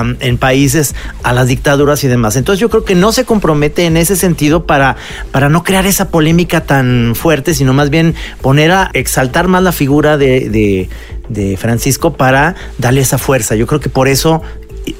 a- 0.00 0.04
en 0.20 0.38
países 0.38 0.94
a 1.22 1.32
las 1.32 1.46
dictaduras 1.48 2.02
y 2.04 2.08
demás. 2.08 2.36
Entonces 2.36 2.60
yo 2.60 2.68
creo 2.70 2.84
que 2.84 2.94
no 2.94 3.12
se 3.12 3.24
compromete 3.24 3.84
en 3.86 3.96
ese 3.96 4.16
sentido 4.16 4.64
para, 4.66 4.96
para 5.32 5.48
no 5.48 5.62
crear 5.62 5.86
esa 5.86 6.08
polémica 6.08 6.47
tan 6.48 7.12
fuerte, 7.14 7.54
sino 7.54 7.72
más 7.74 7.90
bien 7.90 8.14
poner 8.42 8.70
a 8.72 8.90
exaltar 8.94 9.46
más 9.48 9.62
la 9.62 9.72
figura 9.72 10.16
de, 10.16 10.48
de- 10.50 10.88
de 11.28 11.56
Francisco 11.58 12.14
para 12.14 12.54
darle 12.78 13.02
esa 13.02 13.18
fuerza. 13.18 13.54
Yo 13.54 13.66
creo 13.66 13.80
que 13.80 13.90
por 13.90 14.08
eso 14.08 14.40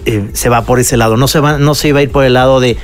eh, 0.05 0.29
se 0.35 0.49
va 0.51 0.63
por 0.67 0.79
ese 0.79 0.97
lado. 0.99 1.17
No 1.17 1.27
se 1.27 1.41
va, 1.41 1.59
no 1.59 1.75
se 1.75 1.89
iba 1.89 2.01
a 2.01 2.03
ir 2.03 2.11
por 2.11 2.25
el 2.25 2.35
lado 2.35 2.61
de 2.61 2.77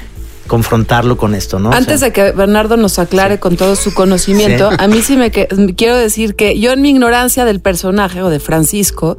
confrontarlo 0.47 1.17
con 1.17 1.35
esto, 1.35 1.59
¿no? 1.59 1.71
O 1.71 1.73
Antes 1.73 2.01
sea, 2.01 2.09
de 2.09 2.13
que 2.13 2.33
Bernardo 2.33 2.77
nos 2.77 2.99
aclare 2.99 3.39
con 3.39 3.57
todo 3.57 3.77
su 3.77 3.95
conocimiento, 3.95 4.71
Sí. 4.71 4.77
a 4.79 4.89
mí 4.89 5.01
sí 5.03 5.17
me 5.17 5.31
que- 5.31 5.49
quiero 5.77 5.97
decir 5.97 6.35
que 6.35 6.59
yo 6.59 6.73
en 6.73 6.83
mi 6.83 6.91
ignorancia 6.91 7.45
del 7.45 7.61
personaje 7.61 8.23
o 8.23 8.29
de 8.31 8.41
Francisco, 8.41 9.17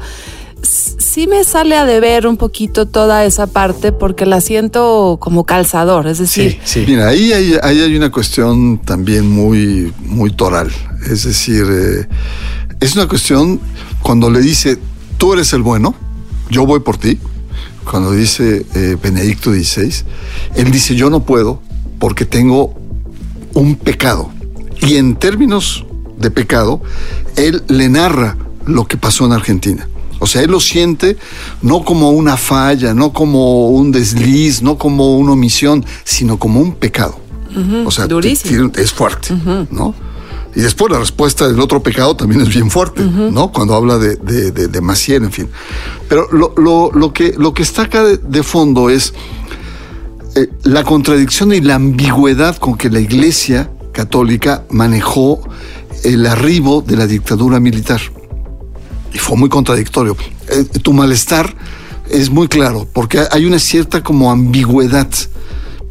sí 0.65 1.27
me 1.27 1.43
sale 1.43 1.75
a 1.75 1.85
deber 1.85 2.27
un 2.27 2.37
poquito 2.37 2.87
toda 2.87 3.25
esa 3.25 3.47
parte 3.47 3.91
porque 3.91 4.25
la 4.25 4.41
siento 4.41 5.17
como 5.19 5.45
calzador, 5.45 6.07
es 6.07 6.19
decir, 6.19 6.59
Mira, 6.87 7.07
ahí 7.07 7.33
hay, 7.33 7.57
ahí 7.61 7.81
hay 7.81 7.95
una 7.95 8.11
cuestión 8.11 8.79
también 8.79 9.29
muy, 9.29 9.93
muy 9.99 10.31
toral. 10.31 10.71
Es 11.09 11.23
decir, 11.23 11.65
eh, 11.69 12.07
es 12.79 12.95
una 12.95 13.07
cuestión 13.07 13.59
cuando 14.01 14.29
le 14.29 14.41
dice, 14.41 14.77
tú 15.17 15.33
eres 15.33 15.53
el 15.53 15.61
bueno, 15.61 15.95
yo 16.49 16.65
voy 16.65 16.79
por 16.79 16.97
ti. 16.97 17.19
Cuando 17.89 18.11
dice 18.11 18.65
eh, 18.73 18.97
Benedicto 19.01 19.51
XVI, 19.51 20.03
él 20.55 20.71
dice, 20.71 20.95
yo 20.95 21.09
no 21.09 21.23
puedo 21.23 21.61
porque 21.99 22.25
tengo 22.25 22.73
un 23.53 23.75
pecado. 23.75 24.31
Y 24.81 24.95
en 24.95 25.15
términos 25.15 25.85
de 26.17 26.31
pecado, 26.31 26.81
él 27.35 27.63
le 27.67 27.89
narra 27.89 28.37
lo 28.65 28.87
que 28.87 28.97
pasó 28.97 29.25
en 29.25 29.33
Argentina. 29.33 29.87
O 30.19 30.27
sea, 30.27 30.41
él 30.41 30.51
lo 30.51 30.59
siente 30.59 31.17
no 31.61 31.83
como 31.83 32.11
una 32.11 32.37
falla, 32.37 32.93
no 32.93 33.11
como 33.11 33.69
un 33.69 33.91
desliz, 33.91 34.61
no 34.61 34.77
como 34.77 35.17
una 35.17 35.33
omisión, 35.33 35.85
sino 36.03 36.37
como 36.37 36.59
un 36.61 36.73
pecado. 36.73 37.19
O 37.85 37.91
sea, 37.91 38.05
durísimo. 38.05 38.71
es 38.75 38.91
fuerte, 38.91 39.33
¿no? 39.71 39.95
Y 40.55 40.61
después 40.61 40.91
la 40.91 40.99
respuesta 40.99 41.47
del 41.47 41.59
otro 41.59 41.83
pecado 41.83 42.15
también 42.15 42.41
es 42.41 42.47
bien 42.49 42.69
fuerte, 42.71 43.03
¿no? 43.03 43.51
Cuando 43.51 43.75
habla 43.75 43.97
de, 43.97 44.15
de, 44.15 44.51
de, 44.51 44.67
de 44.67 44.81
Maciel, 44.81 45.23
en 45.23 45.31
fin. 45.31 45.49
Pero 46.07 46.27
lo, 46.31 46.53
lo, 46.57 46.91
lo, 46.93 47.13
que, 47.13 47.33
lo 47.37 47.53
que 47.53 47.63
está 47.63 47.83
acá 47.83 48.03
de, 48.03 48.17
de 48.17 48.43
fondo 48.43 48.89
es 48.89 49.13
eh, 50.35 50.49
la 50.63 50.83
contradicción 50.83 51.53
y 51.53 51.61
la 51.61 51.75
ambigüedad 51.75 52.57
con 52.57 52.77
que 52.77 52.89
la 52.89 52.99
Iglesia 52.99 53.69
católica 53.91 54.63
manejó 54.69 55.41
el 56.03 56.25
arribo 56.25 56.81
de 56.81 56.97
la 56.97 57.07
dictadura 57.07 57.59
militar. 57.59 58.01
Y 59.15 59.17
fue 59.17 59.37
muy 59.37 59.47
contradictorio. 59.47 60.17
Eh, 60.49 60.65
tu 60.81 60.91
malestar 60.91 61.55
es 62.09 62.29
muy 62.29 62.49
claro, 62.49 62.85
porque 62.91 63.21
hay 63.31 63.45
una 63.45 63.59
cierta 63.59 64.03
como 64.03 64.29
ambigüedad 64.29 65.07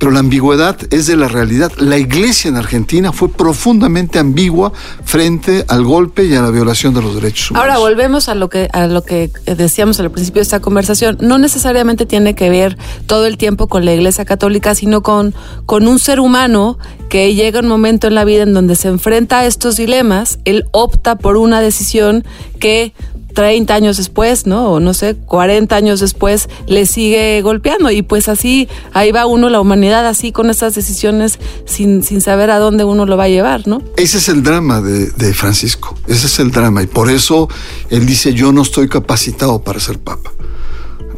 pero 0.04 0.12
la 0.12 0.20
ambigüedad 0.20 0.76
es 0.90 1.06
de 1.06 1.16
la 1.16 1.28
realidad. 1.28 1.72
La 1.78 1.96
iglesia 1.96 2.48
en 2.48 2.56
Argentina 2.56 3.12
fue 3.12 3.30
profundamente 3.30 4.18
ambigua 4.18 4.70
frente 5.04 5.64
al 5.68 5.84
golpe 5.84 6.24
y 6.24 6.34
a 6.34 6.42
la 6.42 6.50
violación 6.50 6.92
de 6.92 7.00
los 7.00 7.14
derechos 7.14 7.50
humanos. 7.50 7.68
Ahora 7.70 7.78
volvemos 7.78 8.28
a 8.28 8.34
lo 8.34 8.50
que 8.50 8.68
a 8.72 8.86
lo 8.86 9.02
que 9.02 9.30
decíamos 9.46 10.00
al 10.00 10.10
principio 10.10 10.40
de 10.40 10.44
esta 10.44 10.60
conversación. 10.60 11.16
No 11.20 11.38
necesariamente 11.38 12.06
tiene 12.06 12.34
que 12.34 12.50
ver 12.50 12.76
todo 13.06 13.26
el 13.26 13.38
tiempo 13.38 13.68
con 13.68 13.86
la 13.86 13.94
Iglesia 13.94 14.26
Católica, 14.26 14.74
sino 14.74 15.02
con 15.02 15.34
con 15.64 15.86
un 15.88 15.98
ser 15.98 16.20
humano 16.20 16.78
que 17.08 17.34
llega 17.34 17.60
un 17.60 17.68
momento 17.68 18.08
en 18.08 18.14
la 18.14 18.24
vida 18.24 18.42
en 18.42 18.52
donde 18.52 18.76
se 18.76 18.88
enfrenta 18.88 19.38
a 19.38 19.46
estos 19.46 19.76
dilemas. 19.76 20.38
Él 20.44 20.64
opta 20.72 21.16
por 21.16 21.36
una 21.36 21.60
decisión 21.60 22.24
que 22.58 22.92
30 23.34 23.74
años 23.74 23.96
después, 23.96 24.46
¿no? 24.46 24.70
O 24.70 24.80
no 24.80 24.94
sé, 24.94 25.16
40 25.16 25.74
años 25.76 26.00
después, 26.00 26.48
le 26.66 26.86
sigue 26.86 27.42
golpeando. 27.42 27.90
Y 27.90 28.02
pues 28.02 28.28
así, 28.28 28.68
ahí 28.92 29.12
va 29.12 29.26
uno, 29.26 29.50
la 29.50 29.60
humanidad, 29.60 30.06
así 30.06 30.32
con 30.32 30.48
estas 30.48 30.74
decisiones, 30.74 31.38
sin, 31.66 32.02
sin 32.02 32.20
saber 32.20 32.50
a 32.50 32.58
dónde 32.58 32.84
uno 32.84 33.04
lo 33.04 33.16
va 33.16 33.24
a 33.24 33.28
llevar, 33.28 33.66
¿no? 33.66 33.82
Ese 33.96 34.18
es 34.18 34.28
el 34.28 34.42
drama 34.42 34.80
de, 34.80 35.10
de 35.10 35.34
Francisco. 35.34 35.96
Ese 36.06 36.26
es 36.26 36.38
el 36.38 36.50
drama. 36.50 36.82
Y 36.82 36.86
por 36.86 37.10
eso 37.10 37.48
él 37.90 38.06
dice: 38.06 38.32
Yo 38.32 38.52
no 38.52 38.62
estoy 38.62 38.88
capacitado 38.88 39.62
para 39.62 39.80
ser 39.80 39.98
papa. 39.98 40.32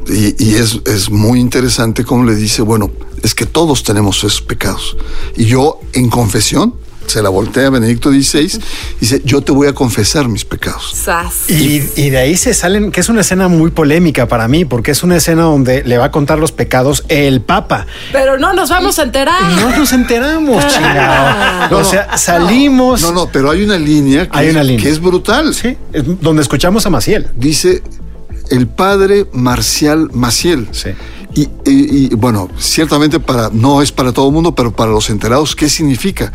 Y, 0.08 0.42
y 0.42 0.54
es, 0.54 0.80
es, 0.86 1.10
muy 1.10 1.40
interesante 1.40 2.04
como 2.04 2.24
le 2.24 2.36
dice, 2.36 2.62
bueno, 2.62 2.92
es 3.22 3.34
que 3.34 3.44
todos 3.44 3.82
tenemos 3.82 4.18
esos 4.18 4.40
pecados. 4.40 4.96
Y 5.36 5.46
yo 5.46 5.80
en 5.94 6.08
confesión 6.08 6.74
se 7.06 7.22
la 7.22 7.28
voltea 7.28 7.66
a 7.66 7.70
Benedicto 7.70 8.10
XVI, 8.10 8.60
dice, 9.00 9.22
yo 9.24 9.40
te 9.40 9.52
voy 9.52 9.68
a 9.68 9.72
confesar 9.72 10.28
mis 10.28 10.44
pecados. 10.44 10.94
Y, 11.48 11.82
y, 11.96 12.10
de 12.10 12.18
ahí 12.18 12.36
se 12.36 12.54
salen, 12.54 12.90
que 12.90 13.00
es 13.00 13.08
una 13.08 13.20
escena 13.20 13.48
muy 13.48 13.70
polémica 13.70 14.26
para 14.28 14.48
mí, 14.48 14.64
porque 14.64 14.90
es 14.90 15.02
una 15.02 15.16
escena 15.16 15.42
donde 15.42 15.84
le 15.84 15.98
va 15.98 16.06
a 16.06 16.10
contar 16.10 16.38
los 16.38 16.52
pecados 16.52 17.04
el 17.08 17.40
Papa. 17.40 17.86
Pero 18.12 18.38
no 18.38 18.52
nos 18.52 18.70
vamos 18.70 18.98
a 18.98 19.02
enterar. 19.02 19.42
No 19.42 19.76
nos 19.76 19.92
enteramos, 19.92 20.66
chingado. 20.74 21.70
No, 21.70 21.78
o 21.78 21.84
sea, 21.84 22.16
salimos. 22.18 23.02
No, 23.02 23.12
no, 23.12 23.28
pero 23.30 23.50
hay 23.50 23.62
una 23.62 23.78
línea 23.78 24.28
que, 24.28 24.38
hay 24.38 24.50
una 24.50 24.60
es, 24.60 24.66
línea. 24.66 24.84
que 24.84 24.90
es 24.90 25.00
brutal. 25.00 25.54
Sí, 25.54 25.76
es 25.92 26.04
donde 26.20 26.42
escuchamos 26.42 26.86
a 26.86 26.90
Maciel. 26.90 27.28
Dice 27.36 27.82
el 28.50 28.66
padre 28.66 29.26
Marcial 29.32 30.10
Maciel. 30.12 30.68
Sí. 30.72 30.90
Y, 31.34 31.42
y, 31.42 31.50
y, 31.66 32.08
bueno, 32.14 32.48
ciertamente 32.58 33.20
para, 33.20 33.50
no 33.52 33.82
es 33.82 33.92
para 33.92 34.12
todo 34.12 34.28
el 34.28 34.32
mundo, 34.32 34.54
pero 34.54 34.74
para 34.74 34.90
los 34.90 35.10
enterados, 35.10 35.54
¿qué 35.54 35.68
significa? 35.68 36.32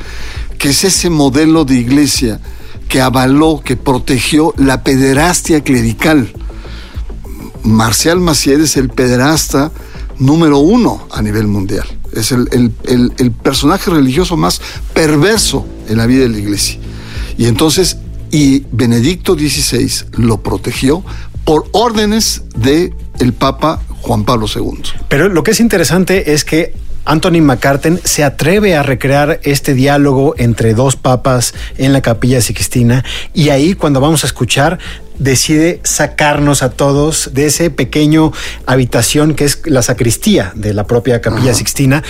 Que 0.61 0.69
es 0.69 0.83
ese 0.83 1.09
modelo 1.09 1.65
de 1.65 1.75
iglesia 1.75 2.39
que 2.87 3.01
avaló, 3.01 3.61
que 3.63 3.77
protegió 3.77 4.53
la 4.57 4.83
pederastia 4.83 5.63
clerical. 5.63 6.31
Marcial 7.63 8.19
Maciel 8.19 8.61
es 8.61 8.77
el 8.77 8.89
pederasta 8.89 9.71
número 10.19 10.59
uno 10.59 11.07
a 11.09 11.21
nivel 11.21 11.47
mundial. 11.47 11.85
Es 12.13 12.31
el, 12.31 12.71
personaje 13.41 13.89
religioso 13.89 14.37
más 14.37 14.61
perverso 14.93 15.65
en 15.89 15.97
la 15.97 16.05
vida 16.05 16.23
de 16.23 16.29
la 16.29 16.37
iglesia. 16.37 16.79
Y 17.37 17.45
entonces, 17.45 17.97
y 18.29 18.65
Benedicto 18.71 19.33
XVI 19.33 19.89
lo 20.17 20.43
protegió 20.43 21.03
por 21.43 21.67
órdenes 21.71 22.43
de 22.55 22.93
el 23.19 23.33
Papa 23.33 23.81
Juan 24.01 24.25
Pablo 24.25 24.47
II. 24.53 24.83
Pero 25.09 25.29
lo 25.29 25.43
que 25.43 25.51
es 25.51 25.59
interesante 25.59 26.33
es 26.33 26.45
que 26.45 26.73
Anthony 27.05 27.41
McCarten 27.41 27.99
se 28.03 28.23
atreve 28.23 28.75
a 28.75 28.83
recrear 28.83 29.39
este 29.43 29.73
diálogo 29.73 30.35
entre 30.37 30.73
dos 30.73 30.95
papas 30.95 31.53
en 31.77 31.93
la 31.93 32.01
capilla 32.01 32.41
Sixtina. 32.41 33.03
Y 33.33 33.49
ahí 33.49 33.73
cuando 33.73 33.99
vamos 33.99 34.23
a 34.23 34.27
escuchar 34.27 34.79
decide 35.21 35.79
sacarnos 35.83 36.63
a 36.63 36.71
todos 36.71 37.29
de 37.33 37.45
ese 37.45 37.69
pequeño 37.69 38.33
habitación 38.65 39.35
que 39.35 39.45
es 39.45 39.61
la 39.65 39.81
sacristía 39.81 40.51
de 40.55 40.73
la 40.73 40.87
propia 40.87 41.21
capilla 41.21 41.51
Ajá. 41.51 41.53
Sixtina. 41.53 42.03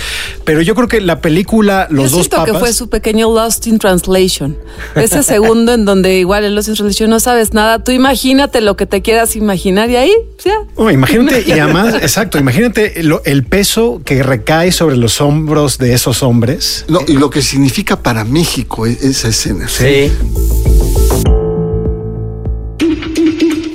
Pero 0.44 0.62
yo 0.62 0.74
creo 0.74 0.88
que 0.88 1.00
la 1.00 1.20
película 1.20 1.86
Los 1.90 2.10
yo 2.10 2.16
dos 2.16 2.26
siento 2.26 2.36
papas 2.38 2.52
que 2.52 2.58
fue 2.58 2.72
su 2.72 2.88
pequeño 2.88 3.32
Lost 3.32 3.66
in 3.66 3.78
Translation. 3.78 4.56
Ese 4.94 5.22
segundo 5.32 5.74
en 5.74 5.84
donde 5.84 6.18
igual 6.18 6.44
en 6.44 6.54
Lost 6.54 6.68
in 6.68 6.74
Translation 6.74 7.10
no 7.10 7.20
sabes 7.20 7.52
nada. 7.52 7.84
Tú 7.84 7.92
imagínate 7.92 8.60
lo 8.60 8.76
que 8.76 8.86
te 8.86 9.02
quieras 9.02 9.36
imaginar 9.36 9.90
y 9.90 9.96
ahí, 9.96 10.12
ya. 10.44 10.54
Oh, 10.76 10.90
imagínate 10.90 11.44
y 11.46 11.52
además, 11.58 11.94
exacto, 11.94 12.38
imagínate 12.38 13.02
lo, 13.02 13.22
el 13.24 13.44
peso 13.44 14.00
que 14.04 14.22
recae 14.22 14.72
sobre 14.72 14.96
los 14.96 15.20
hombros 15.20 15.78
de 15.78 15.92
esos 15.92 16.22
hombres. 16.22 16.86
No, 16.88 17.00
y 17.06 17.14
lo 17.14 17.30
que 17.30 17.42
significa 17.42 18.02
para 18.02 18.24
México 18.24 18.86
esa 18.86 19.28
escena. 19.28 19.68
Sí. 19.68 20.10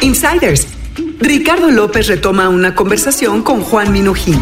Insiders. 0.08 0.68
Ricardo 1.20 1.70
López 1.70 2.08
retoma 2.08 2.48
una 2.48 2.76
conversación 2.76 3.44
con 3.44 3.60
Juan 3.62 3.92
Minujín. 3.92 4.40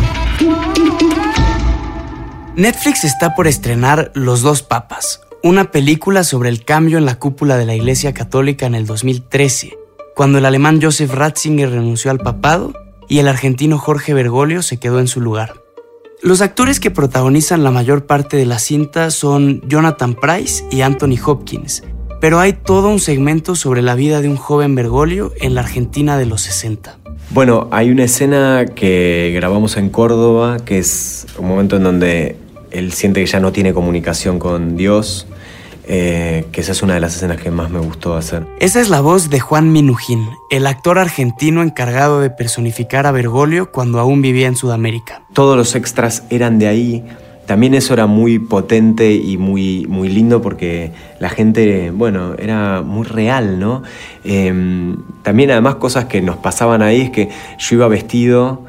Netflix 2.56 3.04
está 3.04 3.34
por 3.34 3.48
estrenar 3.48 4.12
Los 4.14 4.42
dos 4.42 4.62
papas, 4.62 5.22
una 5.42 5.72
película 5.72 6.24
sobre 6.24 6.50
el 6.50 6.64
cambio 6.64 7.00
en 7.00 7.06
la 7.06 7.18
cúpula 7.18 7.58
de 7.58 7.66
la 7.66 7.74
Iglesia 7.74 8.14
Católica 8.14 8.68
en 8.68 8.76
el 8.76 8.86
2013, 8.86 9.76
cuando 10.16 10.38
el 10.38 10.46
alemán 10.46 10.80
Joseph 10.80 11.12
Ratzinger 11.12 11.72
renunció 11.72 12.12
al 12.12 12.20
papado 12.20 12.74
y 13.10 13.18
el 13.18 13.28
argentino 13.28 13.80
Jorge 13.80 14.14
Bergoglio 14.14 14.62
se 14.62 14.78
quedó 14.78 15.00
en 15.00 15.08
su 15.08 15.20
lugar. 15.20 15.56
Los 16.22 16.42
actores 16.42 16.80
que 16.80 16.92
protagonizan 16.92 17.64
la 17.64 17.72
mayor 17.72 18.06
parte 18.06 18.38
de 18.38 18.46
la 18.46 18.60
cinta 18.60 19.10
son 19.10 19.62
Jonathan 19.68 20.14
Price 20.14 20.64
y 20.70 20.82
Anthony 20.82 21.18
Hopkins, 21.26 21.82
pero 22.20 22.40
hay 22.40 22.54
todo 22.54 22.90
un 22.90 23.00
segmento 23.00 23.56
sobre 23.56 23.82
la 23.82 23.96
vida 23.96 24.22
de 24.22 24.30
un 24.30 24.38
joven 24.38 24.76
Bergoglio 24.76 25.32
en 25.40 25.56
la 25.56 25.62
Argentina 25.62 26.18
de 26.18 26.26
los 26.26 26.42
60. 26.42 26.98
Bueno, 27.32 27.68
hay 27.72 27.90
una 27.90 28.04
escena 28.04 28.66
que 28.76 29.32
grabamos 29.36 29.78
en 29.78 29.90
Córdoba, 29.90 30.58
que 30.64 30.78
es 30.78 31.26
un 31.38 31.48
momento 31.48 31.76
en 31.78 31.84
donde 31.84 32.38
él 32.72 32.94
siente 32.94 33.22
que 33.22 33.26
ya 33.26 33.40
no 33.40 33.52
tiene 33.52 33.74
comunicación 33.74 34.40
con 34.40 34.78
Dios, 34.78 35.28
eh, 35.88 36.46
que 36.52 36.62
esa 36.62 36.72
es 36.72 36.82
una 36.82 36.96
de 36.96 37.00
las 37.00 37.16
escenas 37.16 37.42
que 37.42 37.52
más 37.52 37.70
me 37.70 37.80
gustó 37.80 38.16
hacer. 38.16 38.46
Esa 38.60 38.82
es 38.82 38.90
la 38.90 39.02
voz 39.02 39.30
de 39.30 39.40
Juan 39.40 39.72
Minujín, 39.72 40.28
el 40.50 40.68
actor 40.68 40.98
argentino 40.98 41.62
encargado 41.62 42.22
de 42.22 42.30
personificar 42.30 43.06
a 43.06 43.12
Bergoglio 43.12 43.72
cuando 43.72 44.00
aún 44.00 44.22
vivía 44.22 44.48
en 44.48 44.56
Sudamérica. 44.56 45.24
Todos 45.34 45.56
los 45.56 45.76
extras 45.76 46.24
eran 46.30 46.58
de 46.58 46.68
ahí, 46.68 47.04
también 47.46 47.74
eso 47.74 47.94
era 47.94 48.06
muy 48.08 48.40
potente 48.40 49.14
y 49.14 49.38
muy, 49.38 49.86
muy 49.88 50.10
lindo 50.10 50.42
porque 50.42 50.92
la 51.20 51.30
gente, 51.30 51.92
bueno, 51.92 52.36
era 52.38 52.82
muy 52.82 53.06
real, 53.06 53.60
¿no? 53.60 53.84
Eh, 54.24 54.96
también 55.22 55.52
además 55.52 55.76
cosas 55.76 56.06
que 56.06 56.22
nos 56.22 56.38
pasaban 56.38 56.82
ahí 56.82 57.02
es 57.02 57.10
que 57.12 57.30
yo 57.58 57.76
iba 57.76 57.88
vestido, 57.88 58.64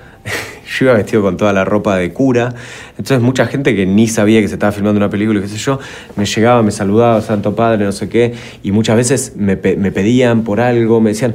yo 0.66 0.86
iba 0.86 0.94
vestido 0.94 1.22
con 1.22 1.36
toda 1.36 1.52
la 1.52 1.64
ropa 1.64 1.96
de 1.96 2.12
cura, 2.12 2.54
entonces 2.90 3.20
mucha 3.20 3.46
gente 3.46 3.74
que 3.74 3.86
ni 3.86 4.08
sabía 4.08 4.40
que 4.40 4.48
se 4.48 4.54
estaba 4.54 4.72
filmando 4.72 4.98
una 4.98 5.10
película, 5.10 5.40
qué 5.40 5.48
sé 5.48 5.56
yo, 5.56 5.78
me 6.16 6.26
llegaba, 6.26 6.62
me 6.62 6.72
saludaba, 6.72 7.20
Santo 7.20 7.54
Padre, 7.54 7.84
no 7.84 7.92
sé 7.92 8.08
qué, 8.08 8.34
y 8.62 8.72
muchas 8.72 8.96
veces 8.96 9.32
me, 9.36 9.56
pedían 9.56 10.42
por 10.42 10.60
algo, 10.60 11.00
me 11.00 11.10
decían, 11.10 11.34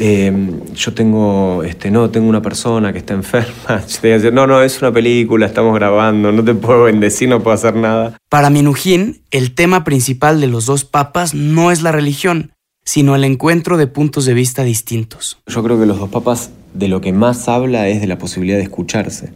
eh, 0.00 0.32
yo 0.74 0.92
tengo, 0.94 1.62
este, 1.64 1.90
no, 1.90 2.10
tengo 2.10 2.28
una 2.28 2.42
persona 2.42 2.92
que 2.92 2.98
está 2.98 3.14
enferma, 3.14 3.52
yo 4.02 4.08
decir, 4.08 4.32
no, 4.32 4.46
no, 4.46 4.62
es 4.62 4.80
una 4.80 4.92
película, 4.92 5.46
estamos 5.46 5.74
grabando, 5.74 6.32
no 6.32 6.44
te 6.44 6.54
puedo 6.54 6.84
bendecir, 6.84 7.28
no 7.28 7.42
puedo 7.42 7.54
hacer 7.54 7.76
nada. 7.76 8.16
Para 8.28 8.50
Minujín, 8.50 9.22
el 9.30 9.54
tema 9.54 9.84
principal 9.84 10.40
de 10.40 10.46
los 10.46 10.66
dos 10.66 10.84
papas 10.84 11.34
no 11.34 11.70
es 11.70 11.82
la 11.82 11.92
religión, 11.92 12.52
sino 12.84 13.14
el 13.14 13.24
encuentro 13.24 13.76
de 13.76 13.86
puntos 13.86 14.24
de 14.24 14.34
vista 14.34 14.64
distintos. 14.64 15.38
Yo 15.46 15.62
creo 15.62 15.78
que 15.78 15.86
los 15.86 15.98
dos 15.98 16.10
papas 16.10 16.50
de 16.74 16.88
lo 16.88 17.00
que 17.00 17.12
más 17.12 17.48
habla 17.48 17.88
es 17.88 18.00
de 18.00 18.06
la 18.06 18.18
posibilidad 18.18 18.56
de 18.56 18.64
escucharse. 18.64 19.32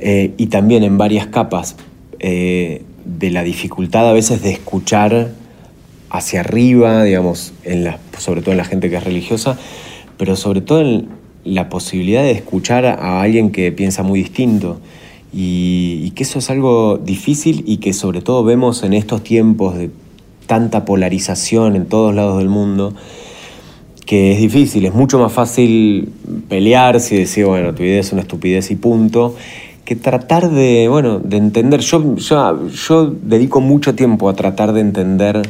Eh, 0.00 0.32
y 0.36 0.46
también 0.46 0.82
en 0.82 0.98
varias 0.98 1.26
capas 1.26 1.76
eh, 2.18 2.82
de 3.04 3.30
la 3.30 3.42
dificultad 3.42 4.08
a 4.08 4.12
veces 4.12 4.42
de 4.42 4.50
escuchar 4.50 5.32
hacia 6.10 6.40
arriba, 6.40 7.02
digamos, 7.04 7.52
sobre 8.18 8.40
todo 8.40 8.52
en 8.52 8.58
la 8.58 8.64
gente 8.64 8.88
que 8.88 8.96
es 8.96 9.04
religiosa, 9.04 9.58
pero 10.16 10.36
sobre 10.36 10.60
todo 10.60 10.80
en 10.80 11.08
la 11.44 11.68
posibilidad 11.68 12.22
de 12.22 12.30
escuchar 12.30 12.86
a 12.86 13.20
alguien 13.20 13.50
que 13.50 13.72
piensa 13.72 14.02
muy 14.02 14.20
distinto. 14.20 14.80
Y 15.36 16.12
que 16.12 16.22
eso 16.22 16.38
es 16.38 16.48
algo 16.48 16.96
difícil 16.96 17.64
y 17.66 17.78
que 17.78 17.92
sobre 17.92 18.22
todo 18.22 18.44
vemos 18.44 18.84
en 18.84 18.92
estos 18.92 19.24
tiempos 19.24 19.76
de 19.76 19.90
tanta 20.46 20.84
polarización 20.84 21.76
en 21.76 21.86
todos 21.86 22.14
lados 22.14 22.38
del 22.38 22.48
mundo, 22.48 22.94
que 24.06 24.32
es 24.32 24.38
difícil, 24.38 24.84
es 24.86 24.94
mucho 24.94 25.18
más 25.18 25.32
fácil 25.32 26.12
pelearse 26.48 27.14
y 27.14 27.18
decir, 27.18 27.46
bueno, 27.46 27.74
tu 27.74 27.82
idea 27.82 28.00
es 28.00 28.12
una 28.12 28.22
estupidez 28.22 28.70
y 28.70 28.76
punto, 28.76 29.34
que 29.84 29.96
tratar 29.96 30.50
de, 30.50 30.88
bueno, 30.88 31.18
de 31.18 31.36
entender. 31.36 31.80
Yo, 31.80 32.16
yo, 32.16 32.68
yo 32.68 33.14
dedico 33.22 33.60
mucho 33.60 33.94
tiempo 33.94 34.28
a 34.28 34.34
tratar 34.34 34.72
de 34.72 34.80
entender 34.80 35.42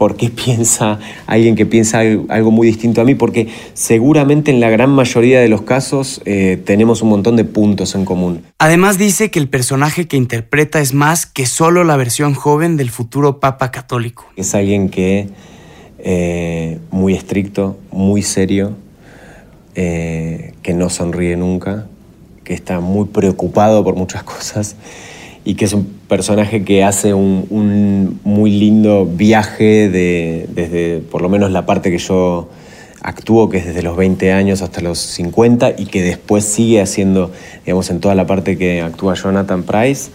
por 0.00 0.16
qué 0.16 0.30
piensa 0.30 0.98
alguien 1.26 1.56
que 1.56 1.66
piensa 1.66 1.98
algo 1.98 2.50
muy 2.50 2.66
distinto 2.66 3.02
a 3.02 3.04
mí, 3.04 3.14
porque 3.14 3.48
seguramente 3.74 4.50
en 4.50 4.58
la 4.58 4.70
gran 4.70 4.88
mayoría 4.88 5.40
de 5.40 5.48
los 5.48 5.60
casos 5.60 6.22
eh, 6.24 6.58
tenemos 6.64 7.02
un 7.02 7.10
montón 7.10 7.36
de 7.36 7.44
puntos 7.44 7.94
en 7.94 8.06
común. 8.06 8.42
Además 8.58 8.96
dice 8.96 9.30
que 9.30 9.38
el 9.38 9.50
personaje 9.50 10.08
que 10.08 10.16
interpreta 10.16 10.80
es 10.80 10.94
más 10.94 11.26
que 11.26 11.44
solo 11.44 11.84
la 11.84 11.98
versión 11.98 12.32
joven 12.32 12.78
del 12.78 12.88
futuro 12.88 13.40
Papa 13.40 13.70
católico. 13.70 14.24
Es 14.36 14.54
alguien 14.54 14.88
que 14.88 15.28
eh, 15.98 16.78
muy 16.90 17.12
estricto, 17.12 17.76
muy 17.92 18.22
serio, 18.22 18.78
eh, 19.74 20.54
que 20.62 20.72
no 20.72 20.88
sonríe 20.88 21.36
nunca, 21.36 21.88
que 22.42 22.54
está 22.54 22.80
muy 22.80 23.04
preocupado 23.04 23.84
por 23.84 23.96
muchas 23.96 24.22
cosas 24.34 24.76
y 25.44 25.54
que 25.54 25.64
es 25.64 25.72
un 25.72 25.84
personaje 26.06 26.64
que 26.64 26.84
hace 26.84 27.14
un, 27.14 28.20
muy 28.24 28.50
lindo 28.50 29.06
viaje 29.06 29.88
de, 29.88 30.46
desde 30.54 30.98
por 30.98 31.22
lo 31.22 31.28
menos 31.28 31.50
la 31.50 31.66
parte 31.66 31.90
que 31.90 31.98
yo 31.98 32.50
actúo, 33.02 33.48
que 33.48 33.58
es 33.58 33.66
desde 33.66 33.82
los 33.82 33.96
20 33.96 34.32
años 34.32 34.62
hasta 34.62 34.80
los 34.80 34.98
50 34.98 35.74
y 35.78 35.86
que 35.86 36.02
después 36.02 36.44
sigue 36.44 36.82
haciendo, 36.82 37.32
digamos, 37.64 37.90
en 37.90 38.00
toda 38.00 38.14
la 38.14 38.26
parte 38.26 38.58
que 38.58 38.82
actúa 38.82 39.14
Jonathan 39.14 39.62
Price. 39.62 40.10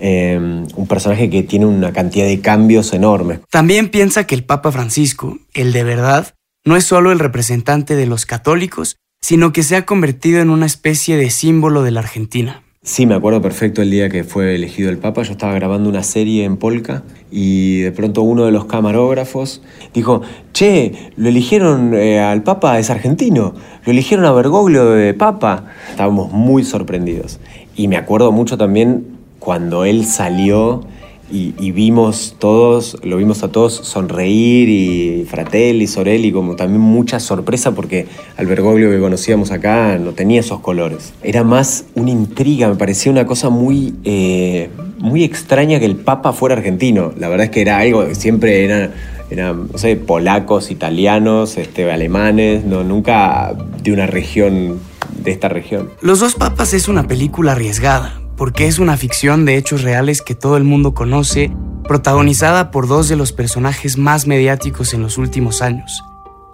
Eh, 0.00 0.38
un 0.76 0.86
personaje 0.86 1.28
que 1.28 1.42
tiene 1.42 1.66
una 1.66 1.92
cantidad 1.92 2.24
de 2.24 2.40
cambios 2.40 2.92
enormes. 2.92 3.40
También 3.50 3.88
piensa 3.88 4.28
que 4.28 4.36
el 4.36 4.44
Papa 4.44 4.70
Francisco, 4.70 5.38
el 5.54 5.72
de 5.72 5.82
verdad, 5.82 6.34
no 6.64 6.76
es 6.76 6.84
solo 6.84 7.10
el 7.10 7.18
representante 7.18 7.96
de 7.96 8.06
los 8.06 8.24
católicos, 8.24 8.96
sino 9.20 9.52
que 9.52 9.64
se 9.64 9.74
ha 9.74 9.86
convertido 9.86 10.40
en 10.40 10.50
una 10.50 10.66
especie 10.66 11.16
de 11.16 11.30
símbolo 11.30 11.82
de 11.82 11.90
la 11.90 12.00
Argentina. 12.00 12.62
Sí, 12.80 13.06
me 13.06 13.16
acuerdo 13.16 13.42
perfecto 13.42 13.82
el 13.82 13.90
día 13.90 14.08
que 14.08 14.22
fue 14.22 14.54
elegido 14.54 14.88
el 14.88 14.98
Papa. 14.98 15.22
Yo 15.22 15.32
estaba 15.32 15.52
grabando 15.52 15.88
una 15.90 16.04
serie 16.04 16.44
en 16.44 16.56
Polka 16.56 17.02
y 17.28 17.80
de 17.80 17.90
pronto 17.90 18.22
uno 18.22 18.44
de 18.44 18.52
los 18.52 18.66
camarógrafos 18.66 19.62
dijo, 19.92 20.22
che, 20.52 21.10
lo 21.16 21.28
eligieron 21.28 21.92
eh, 21.94 22.20
al 22.20 22.44
Papa, 22.44 22.78
es 22.78 22.88
argentino, 22.90 23.52
lo 23.84 23.92
eligieron 23.92 24.24
a 24.26 24.32
Bergoglio 24.32 24.90
de 24.90 25.12
Papa. 25.12 25.64
Estábamos 25.90 26.30
muy 26.30 26.62
sorprendidos. 26.62 27.40
Y 27.74 27.88
me 27.88 27.96
acuerdo 27.96 28.30
mucho 28.30 28.56
también 28.56 29.18
cuando 29.40 29.84
él 29.84 30.04
salió 30.04 30.82
y, 31.30 31.70
vimos 31.72 32.36
todos, 32.38 32.96
lo 33.02 33.16
vimos 33.16 33.42
a 33.42 33.48
todos 33.48 33.74
sonreír 33.74 34.68
y 34.68 35.24
Fratelli, 35.24 35.86
Sorelli, 35.86 36.32
como 36.32 36.56
también 36.56 36.80
mucha 36.80 37.20
sorpresa 37.20 37.74
porque 37.74 38.06
al 38.36 38.46
Bergoglio 38.46 38.90
que 38.90 38.98
conocíamos 38.98 39.50
acá 39.50 39.98
no 39.98 40.12
tenía 40.12 40.40
esos 40.40 40.60
colores. 40.60 41.12
Era 41.22 41.44
más 41.44 41.84
una 41.94 42.10
intriga, 42.10 42.68
me 42.68 42.76
parecía 42.76 43.12
una 43.12 43.26
cosa 43.26 43.50
muy, 43.50 43.94
eh, 44.04 44.70
muy 44.98 45.24
extraña 45.24 45.78
que 45.78 45.86
el 45.86 45.96
Papa 45.96 46.32
fuera 46.32 46.56
argentino. 46.56 47.12
La 47.18 47.28
verdad 47.28 47.46
es 47.46 47.50
que 47.50 47.60
era 47.60 47.78
algo, 47.78 48.14
siempre 48.14 48.64
era 48.64 48.92
eran, 49.30 49.68
no 49.70 49.78
sé, 49.78 49.96
polacos, 49.96 50.70
italianos, 50.70 51.58
este, 51.58 51.90
alemanes, 51.90 52.64
no, 52.64 52.82
nunca 52.82 53.54
de 53.82 53.92
una 53.92 54.06
región, 54.06 54.80
de 55.22 55.30
esta 55.30 55.48
región. 55.48 55.90
Los 56.00 56.20
dos 56.20 56.34
papas 56.34 56.72
es 56.74 56.88
una 56.88 57.06
película 57.06 57.52
arriesgada, 57.52 58.17
porque 58.38 58.68
es 58.68 58.78
una 58.78 58.96
ficción 58.96 59.44
de 59.44 59.56
hechos 59.56 59.82
reales 59.82 60.22
que 60.22 60.36
todo 60.36 60.56
el 60.56 60.64
mundo 60.64 60.94
conoce, 60.94 61.52
protagonizada 61.82 62.70
por 62.70 62.86
dos 62.86 63.08
de 63.08 63.16
los 63.16 63.32
personajes 63.32 63.98
más 63.98 64.26
mediáticos 64.26 64.94
en 64.94 65.02
los 65.02 65.18
últimos 65.18 65.60
años. 65.60 66.04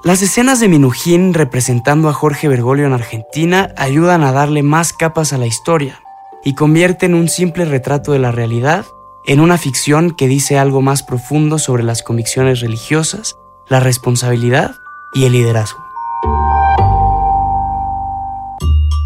Las 0.03 0.23
escenas 0.23 0.61
de 0.61 0.69
Minujín 0.69 1.35
representando 1.35 2.09
a 2.09 2.13
Jorge 2.15 2.49
Bergoglio 2.49 2.87
en 2.87 2.93
Argentina 2.95 3.73
ayudan 3.77 4.23
a 4.23 4.33
darle 4.33 4.63
más 4.63 4.93
capas 4.93 5.33
a 5.33 5.39
la 5.39 5.47
historia 5.47 6.01
y 6.43 6.55
convierten 6.55 7.15
un 7.15 7.29
simple 7.29 7.65
retrato 7.65 8.13
de 8.13 8.19
la 8.19 8.33
realidad 8.33 8.87
en 9.27 9.41
una 9.41 9.57
ficción 9.59 10.11
que 10.11 10.29
dice 10.29 10.59
algo 10.59 10.83
más 10.83 11.03
profundo 11.03 11.59
sobre 11.59 11.83
las 11.83 12.03
convicciones 12.03 12.61
religiosas, 12.61 13.37
la 13.69 13.81
responsabilidad 13.81 14.75
y 15.15 15.25
el 15.25 15.33
liderazgo. 15.33 15.85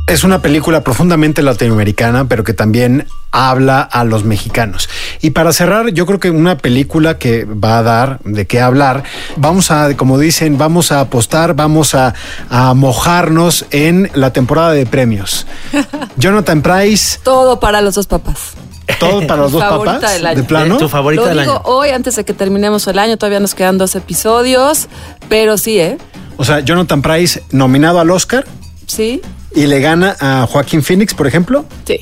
Es 0.09 0.25
una 0.25 0.41
película 0.41 0.83
profundamente 0.83 1.43
latinoamericana, 1.43 2.27
pero 2.29 2.43
que 2.43 2.55
también 2.55 3.07
habla 3.31 3.83
a 3.83 4.05
los 4.05 4.25
mexicanos. 4.25 4.89
Y 5.21 5.31
para 5.31 5.53
cerrar, 5.53 5.91
yo 5.91 6.07
creo 6.07 6.19
que 6.19 6.31
una 6.31 6.57
película 6.57 7.19
que 7.19 7.45
va 7.45 7.77
a 7.77 7.83
dar 7.83 8.19
de 8.25 8.47
qué 8.47 8.59
hablar, 8.59 9.03
vamos 9.37 9.71
a, 9.71 9.95
como 9.99 10.19
dicen, 10.19 10.57
vamos 10.57 10.93
a 10.93 11.01
apostar, 11.01 11.53
vamos 11.53 11.95
a, 11.95 12.15
mojarnos 12.75 13.67
en 13.71 14.11
la 14.15 14.33
temporada 14.33 14.73
de 14.73 14.87
premios. 14.87 15.47
Jonathan 16.17 16.63
Price. 16.63 17.19
Todo 17.23 17.61
para 17.61 17.83
los 17.83 17.95
dos 17.95 18.07
papás. 18.07 18.55
Todo 18.99 19.27
para 19.27 19.43
los 19.43 19.53
dos 19.53 19.63
papás. 19.63 20.23
De 20.23 20.43
plano. 20.43 20.79
Tu 20.79 20.89
favorita 20.89 21.35
Lo 21.35 21.41
digo 21.43 21.61
hoy, 21.65 21.91
antes 21.91 22.17
de 22.17 22.25
que 22.25 22.33
terminemos 22.33 22.87
el 22.87 22.99
año, 22.99 23.19
todavía 23.19 23.41
nos 23.41 23.55
quedan 23.55 23.77
dos 23.77 23.95
episodios, 23.95 24.89
pero 25.29 25.59
sí, 25.59 25.79
¿eh? 25.79 25.99
O 26.39 26.47
sea, 26.47 26.61
Jonathan 26.61 27.03
Price 27.03 27.43
nominado 27.51 28.01
al 28.01 28.11
Oscar. 28.11 28.47
Sí 28.87 29.21
y 29.55 29.67
le 29.67 29.81
gana 29.81 30.17
a 30.21 30.47
Joaquín 30.47 30.83
Phoenix, 30.83 31.15
por 31.15 31.27
ejemplo. 31.27 31.65
Sí. 31.85 32.01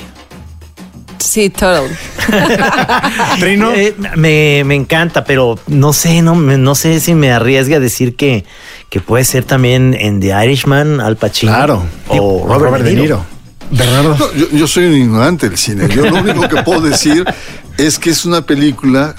Sí, 1.19 1.51
total. 1.51 1.85
Trino. 3.41 3.73
Eh, 3.75 3.95
me, 4.17 4.75
encanta, 4.75 5.25
pero 5.25 5.59
no 5.67 5.93
sé, 5.93 6.23
no, 6.23 6.35
no 6.35 6.75
sé 6.75 7.01
si 7.01 7.15
me 7.15 7.33
arriesga 7.33 7.77
a 7.77 7.81
decir 7.81 8.17
que, 8.17 8.45
que 8.91 9.01
puede 9.01 9.25
ser 9.25 9.45
también 9.45 9.97
en 9.99 10.21
The 10.21 10.45
Irishman, 10.45 11.01
Al 11.01 11.17
Pacino. 11.17 11.53
Claro. 11.53 11.83
O 12.09 12.47
Robert, 12.59 12.85
De 12.85 12.95
Niro. 12.95 13.25
Bernardo. 13.71 14.17
yo, 14.35 14.49
yo, 14.51 14.67
soy 14.69 14.85
un 14.85 14.95
ignorante 14.95 15.49
del 15.49 15.59
cine. 15.59 15.89
Yo 15.89 16.09
lo 16.09 16.21
único 16.21 16.49
que 16.49 16.63
puedo 16.63 16.81
decir 16.81 17.25
es 17.79 17.99
que 17.99 18.11
es 18.11 18.25
una 18.25 18.43
película 18.43 19.17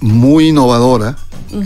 muy 0.00 0.48
innovadora 0.48 1.16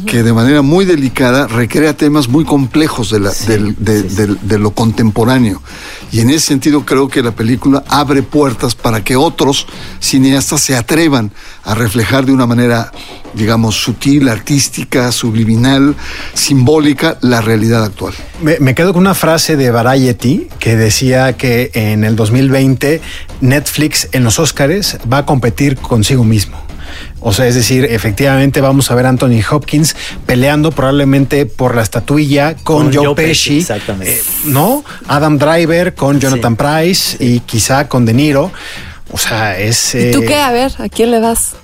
que 0.07 0.23
de 0.23 0.33
manera 0.33 0.63
muy 0.63 0.85
delicada 0.85 1.47
recrea 1.47 1.97
temas 1.97 2.29
muy 2.29 2.45
complejos 2.45 3.11
de, 3.11 3.21
la, 3.21 3.31
de, 3.31 4.59
lo 4.59 4.71
contemporáneo. 4.73 5.63
Y 6.11 6.21
en 6.21 6.31
ese 6.31 6.41
sentido 6.41 6.85
creo 6.85 7.09
que 7.09 7.23
la 7.23 7.33
película 7.33 7.85
abre 7.89 8.23
puertas 8.23 8.75
para 8.75 9.03
que 9.03 9.17
otros 9.17 9.67
cineastas 10.01 10.61
se 10.61 10.77
atrevan 10.77 11.33
a 11.65 11.75
reflejar 11.75 12.25
de 12.25 12.33
una 12.33 12.47
manera, 12.47 12.93
digamos, 13.35 13.77
sutil, 13.77 14.29
artística, 14.29 15.13
subliminal, 15.13 15.95
simbólica, 16.35 17.19
la 17.21 17.41
realidad 17.41 17.85
actual. 17.85 18.15
Me, 18.43 18.59
me 18.61 18.75
quedo 18.75 18.93
con 18.93 19.03
una 19.03 19.15
frase 19.15 19.57
de 19.57 19.71
Variety 19.71 20.49
que 20.59 20.77
decía 20.77 21.37
que 21.37 21.71
en 21.75 22.05
el 22.05 22.17
2020 22.17 23.01
Netflix 23.41 24.09
en 24.13 24.25
los 24.25 24.39
Oscars 24.39 24.99
va 25.13 25.19
a 25.19 25.27
competir 25.27 25.77
consigo 25.77 26.25
mismo. 26.25 26.65
O 27.21 27.33
sea, 27.33 27.47
es 27.47 27.55
decir, 27.55 27.85
efectivamente 27.85 28.61
vamos 28.61 28.91
a 28.91 28.95
ver 28.95 29.07
a 29.07 29.09
Anthony 29.09 29.41
Hopkins 29.51 29.97
peleando 30.27 30.73
probablemente 30.73 31.47
por 31.47 31.75
la 31.75 31.83
estatuilla 31.83 32.55
con, 32.57 32.93
Joe, 32.93 33.15
Pesci, 33.15 33.59
exactamente. 33.59 34.15
Eh, 34.15 34.23
¿no? 34.45 34.85
Adam 35.07 35.39
Driver 35.39 35.95
con 35.95 36.21
Jonathan 36.21 36.57
Price 36.57 37.17
y 37.19 37.41
quizá 37.41 37.89
con 37.89 38.05
De 38.05 38.15
Niro. 38.15 38.53
O 39.11 39.19
sea, 39.19 39.59
es... 39.59 39.95
¿Y 39.95 40.11
tú 40.11 40.23
eh, 40.23 40.27
qué? 40.27 40.37
A 40.37 40.51
ver, 40.51 40.73
¿a 40.79 40.89
quién 40.89 41.11
le 41.11 41.21
vas? 41.21 41.55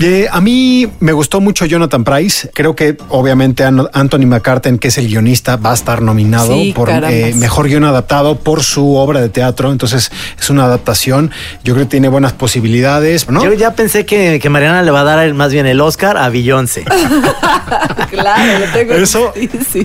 Eh, 0.00 0.28
a 0.30 0.40
mí 0.40 0.88
me 1.00 1.12
gustó 1.12 1.40
mucho 1.40 1.66
Jonathan 1.66 2.04
Price. 2.04 2.50
Creo 2.54 2.76
que 2.76 2.96
obviamente 3.08 3.64
Anthony 3.64 4.26
McCartan, 4.26 4.78
que 4.78 4.88
es 4.88 4.98
el 4.98 5.08
guionista, 5.08 5.56
va 5.56 5.72
a 5.72 5.74
estar 5.74 6.02
nominado 6.02 6.54
por 6.72 6.88
eh, 6.88 7.34
mejor 7.34 7.66
guion 7.66 7.82
adaptado 7.82 8.38
por 8.38 8.62
su 8.62 8.94
obra 8.94 9.20
de 9.20 9.28
teatro. 9.28 9.72
Entonces 9.72 10.12
es 10.38 10.50
una 10.50 10.64
adaptación. 10.64 11.32
Yo 11.64 11.74
creo 11.74 11.86
que 11.86 11.90
tiene 11.90 12.08
buenas 12.08 12.32
posibilidades. 12.32 13.28
¿no? 13.28 13.42
Yo 13.42 13.54
ya 13.54 13.74
pensé 13.74 14.06
que, 14.06 14.48
Mariana 14.48 14.82
le 14.82 14.92
va 14.92 15.00
a 15.00 15.04
dar 15.04 15.34
más 15.34 15.52
bien 15.52 15.66
el 15.66 15.80
Oscar 15.80 16.16
a 16.16 16.28
Beyoncé. 16.28 16.84
claro, 18.10 18.58
lo 18.60 18.72
tengo. 18.72 18.94
Eso. 18.94 19.32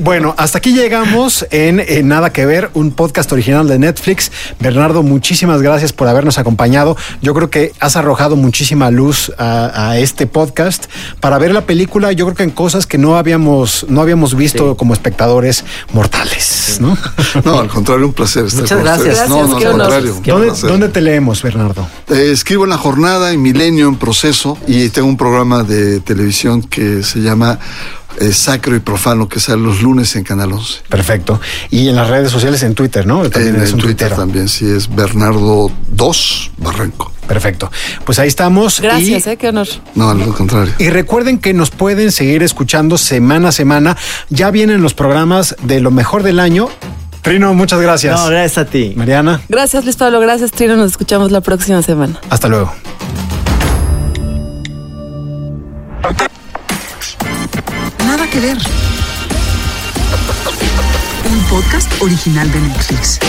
Bueno, 0.01 0.35
hasta 0.37 0.59
aquí 0.59 0.73
llegamos 0.73 1.45
en, 1.49 1.83
Nada 2.07 2.31
que 2.31 2.45
ver, 2.45 2.69
un 2.75 2.91
podcast 2.91 3.31
original 3.31 3.67
de 3.67 3.79
Netflix. 3.79 4.31
Bernardo, 4.59 5.01
muchísimas 5.01 5.61
gracias 5.61 5.91
por 5.91 6.07
habernos 6.07 6.37
acompañado. 6.37 6.95
Yo 7.21 7.33
creo 7.33 7.49
que 7.49 7.71
has 7.79 7.95
arrojado 7.95 8.35
muchísima 8.35 8.91
luz 8.91 9.31
a, 9.37 9.89
a 9.89 10.02
este 10.03 10.27
podcast 10.27 10.85
para 11.19 11.37
ver 11.37 11.53
la 11.53 11.65
película, 11.65 12.11
yo 12.11 12.25
creo 12.25 12.35
que 12.35 12.43
en 12.43 12.51
cosas 12.51 12.85
que 12.85 12.97
no 12.97 13.17
habíamos, 13.17 13.85
no 13.89 14.01
habíamos 14.01 14.35
visto 14.35 14.75
como 14.75 14.93
espectadores 14.93 15.63
mortales, 15.93 16.77
¿no? 16.79 16.97
No, 17.45 17.59
al 17.59 17.67
contrario, 17.67 18.05
un 18.05 18.13
placer 18.13 18.45
estar 18.45 18.61
Muchas 18.61 18.79
gracias. 18.79 19.29
No, 19.29 19.47
no, 19.47 19.57
al 19.57 19.63
contrario. 19.63 20.21
¿Dónde, 20.61 20.89
te 20.89 21.01
leemos, 21.01 21.41
Bernardo? 21.41 21.87
Eh, 22.09 22.31
escribo 22.31 22.65
en 22.65 22.69
La 22.69 22.77
Jornada, 22.77 23.31
en 23.31 23.41
Milenio, 23.41 23.87
en 23.87 23.95
Proceso, 23.95 24.57
y 24.67 24.89
tengo 24.89 25.07
un 25.07 25.17
programa 25.17 25.63
de 25.63 25.99
televisión 26.01 26.61
que 26.61 27.03
se 27.03 27.21
llama 27.21 27.59
eh, 28.19 28.31
sacro 28.31 28.75
y 28.75 28.79
profano 28.79 29.27
que 29.27 29.39
sale 29.39 29.61
los 29.61 29.81
lunes 29.81 30.15
en 30.15 30.23
Canal 30.23 30.51
11. 30.51 30.81
Perfecto. 30.89 31.39
Y 31.71 31.87
en 31.87 31.95
las 31.95 32.09
redes 32.09 32.31
sociales, 32.31 32.61
en 32.63 32.75
Twitter, 32.75 33.07
¿no? 33.07 33.29
También 33.29 33.55
en, 33.55 33.77
Twitter 33.77 34.13
también, 34.15 34.49
sí, 34.49 34.65
es 34.65 34.93
Bernardo 34.93 35.71
2 35.89 36.51
Barranco. 36.57 37.12
Perfecto. 37.27 37.71
Pues 38.05 38.19
ahí 38.19 38.27
estamos. 38.27 38.81
Gracias, 38.81 39.27
eh, 39.27 39.37
qué 39.37 39.49
honor. 39.49 39.67
No, 39.95 40.09
al 40.09 40.33
contrario. 40.33 40.73
Y 40.77 40.89
recuerden 40.89 41.39
que 41.39 41.53
nos 41.53 41.71
pueden 41.71 42.11
seguir 42.11 42.43
escuchando 42.43 42.97
semana 42.97 43.49
a 43.49 43.51
semana. 43.51 43.97
Ya 44.29 44.51
vienen 44.51 44.81
los 44.81 44.93
programas 44.93 45.55
de 45.61 45.79
lo 45.79 45.91
mejor 45.91 46.23
del 46.23 46.39
año. 46.39 46.69
Trino, 47.21 47.53
muchas 47.53 47.79
gracias. 47.79 48.19
No, 48.19 48.27
gracias 48.27 48.57
a 48.57 48.65
ti. 48.69 48.93
Mariana. 48.95 49.41
Gracias, 49.47 49.85
Luis 49.85 49.95
Pablo. 49.95 50.19
Gracias, 50.19 50.51
Trino. 50.51 50.75
Nos 50.75 50.91
escuchamos 50.91 51.31
la 51.31 51.41
próxima 51.41 51.81
semana. 51.81 52.19
Hasta 52.29 52.49
luego. 52.49 52.73
que 58.33 58.39
ver. 58.39 58.57
Un 61.31 61.39
podcast 61.51 62.01
original 62.01 62.51
de 62.51 62.59
Netflix. 62.61 63.19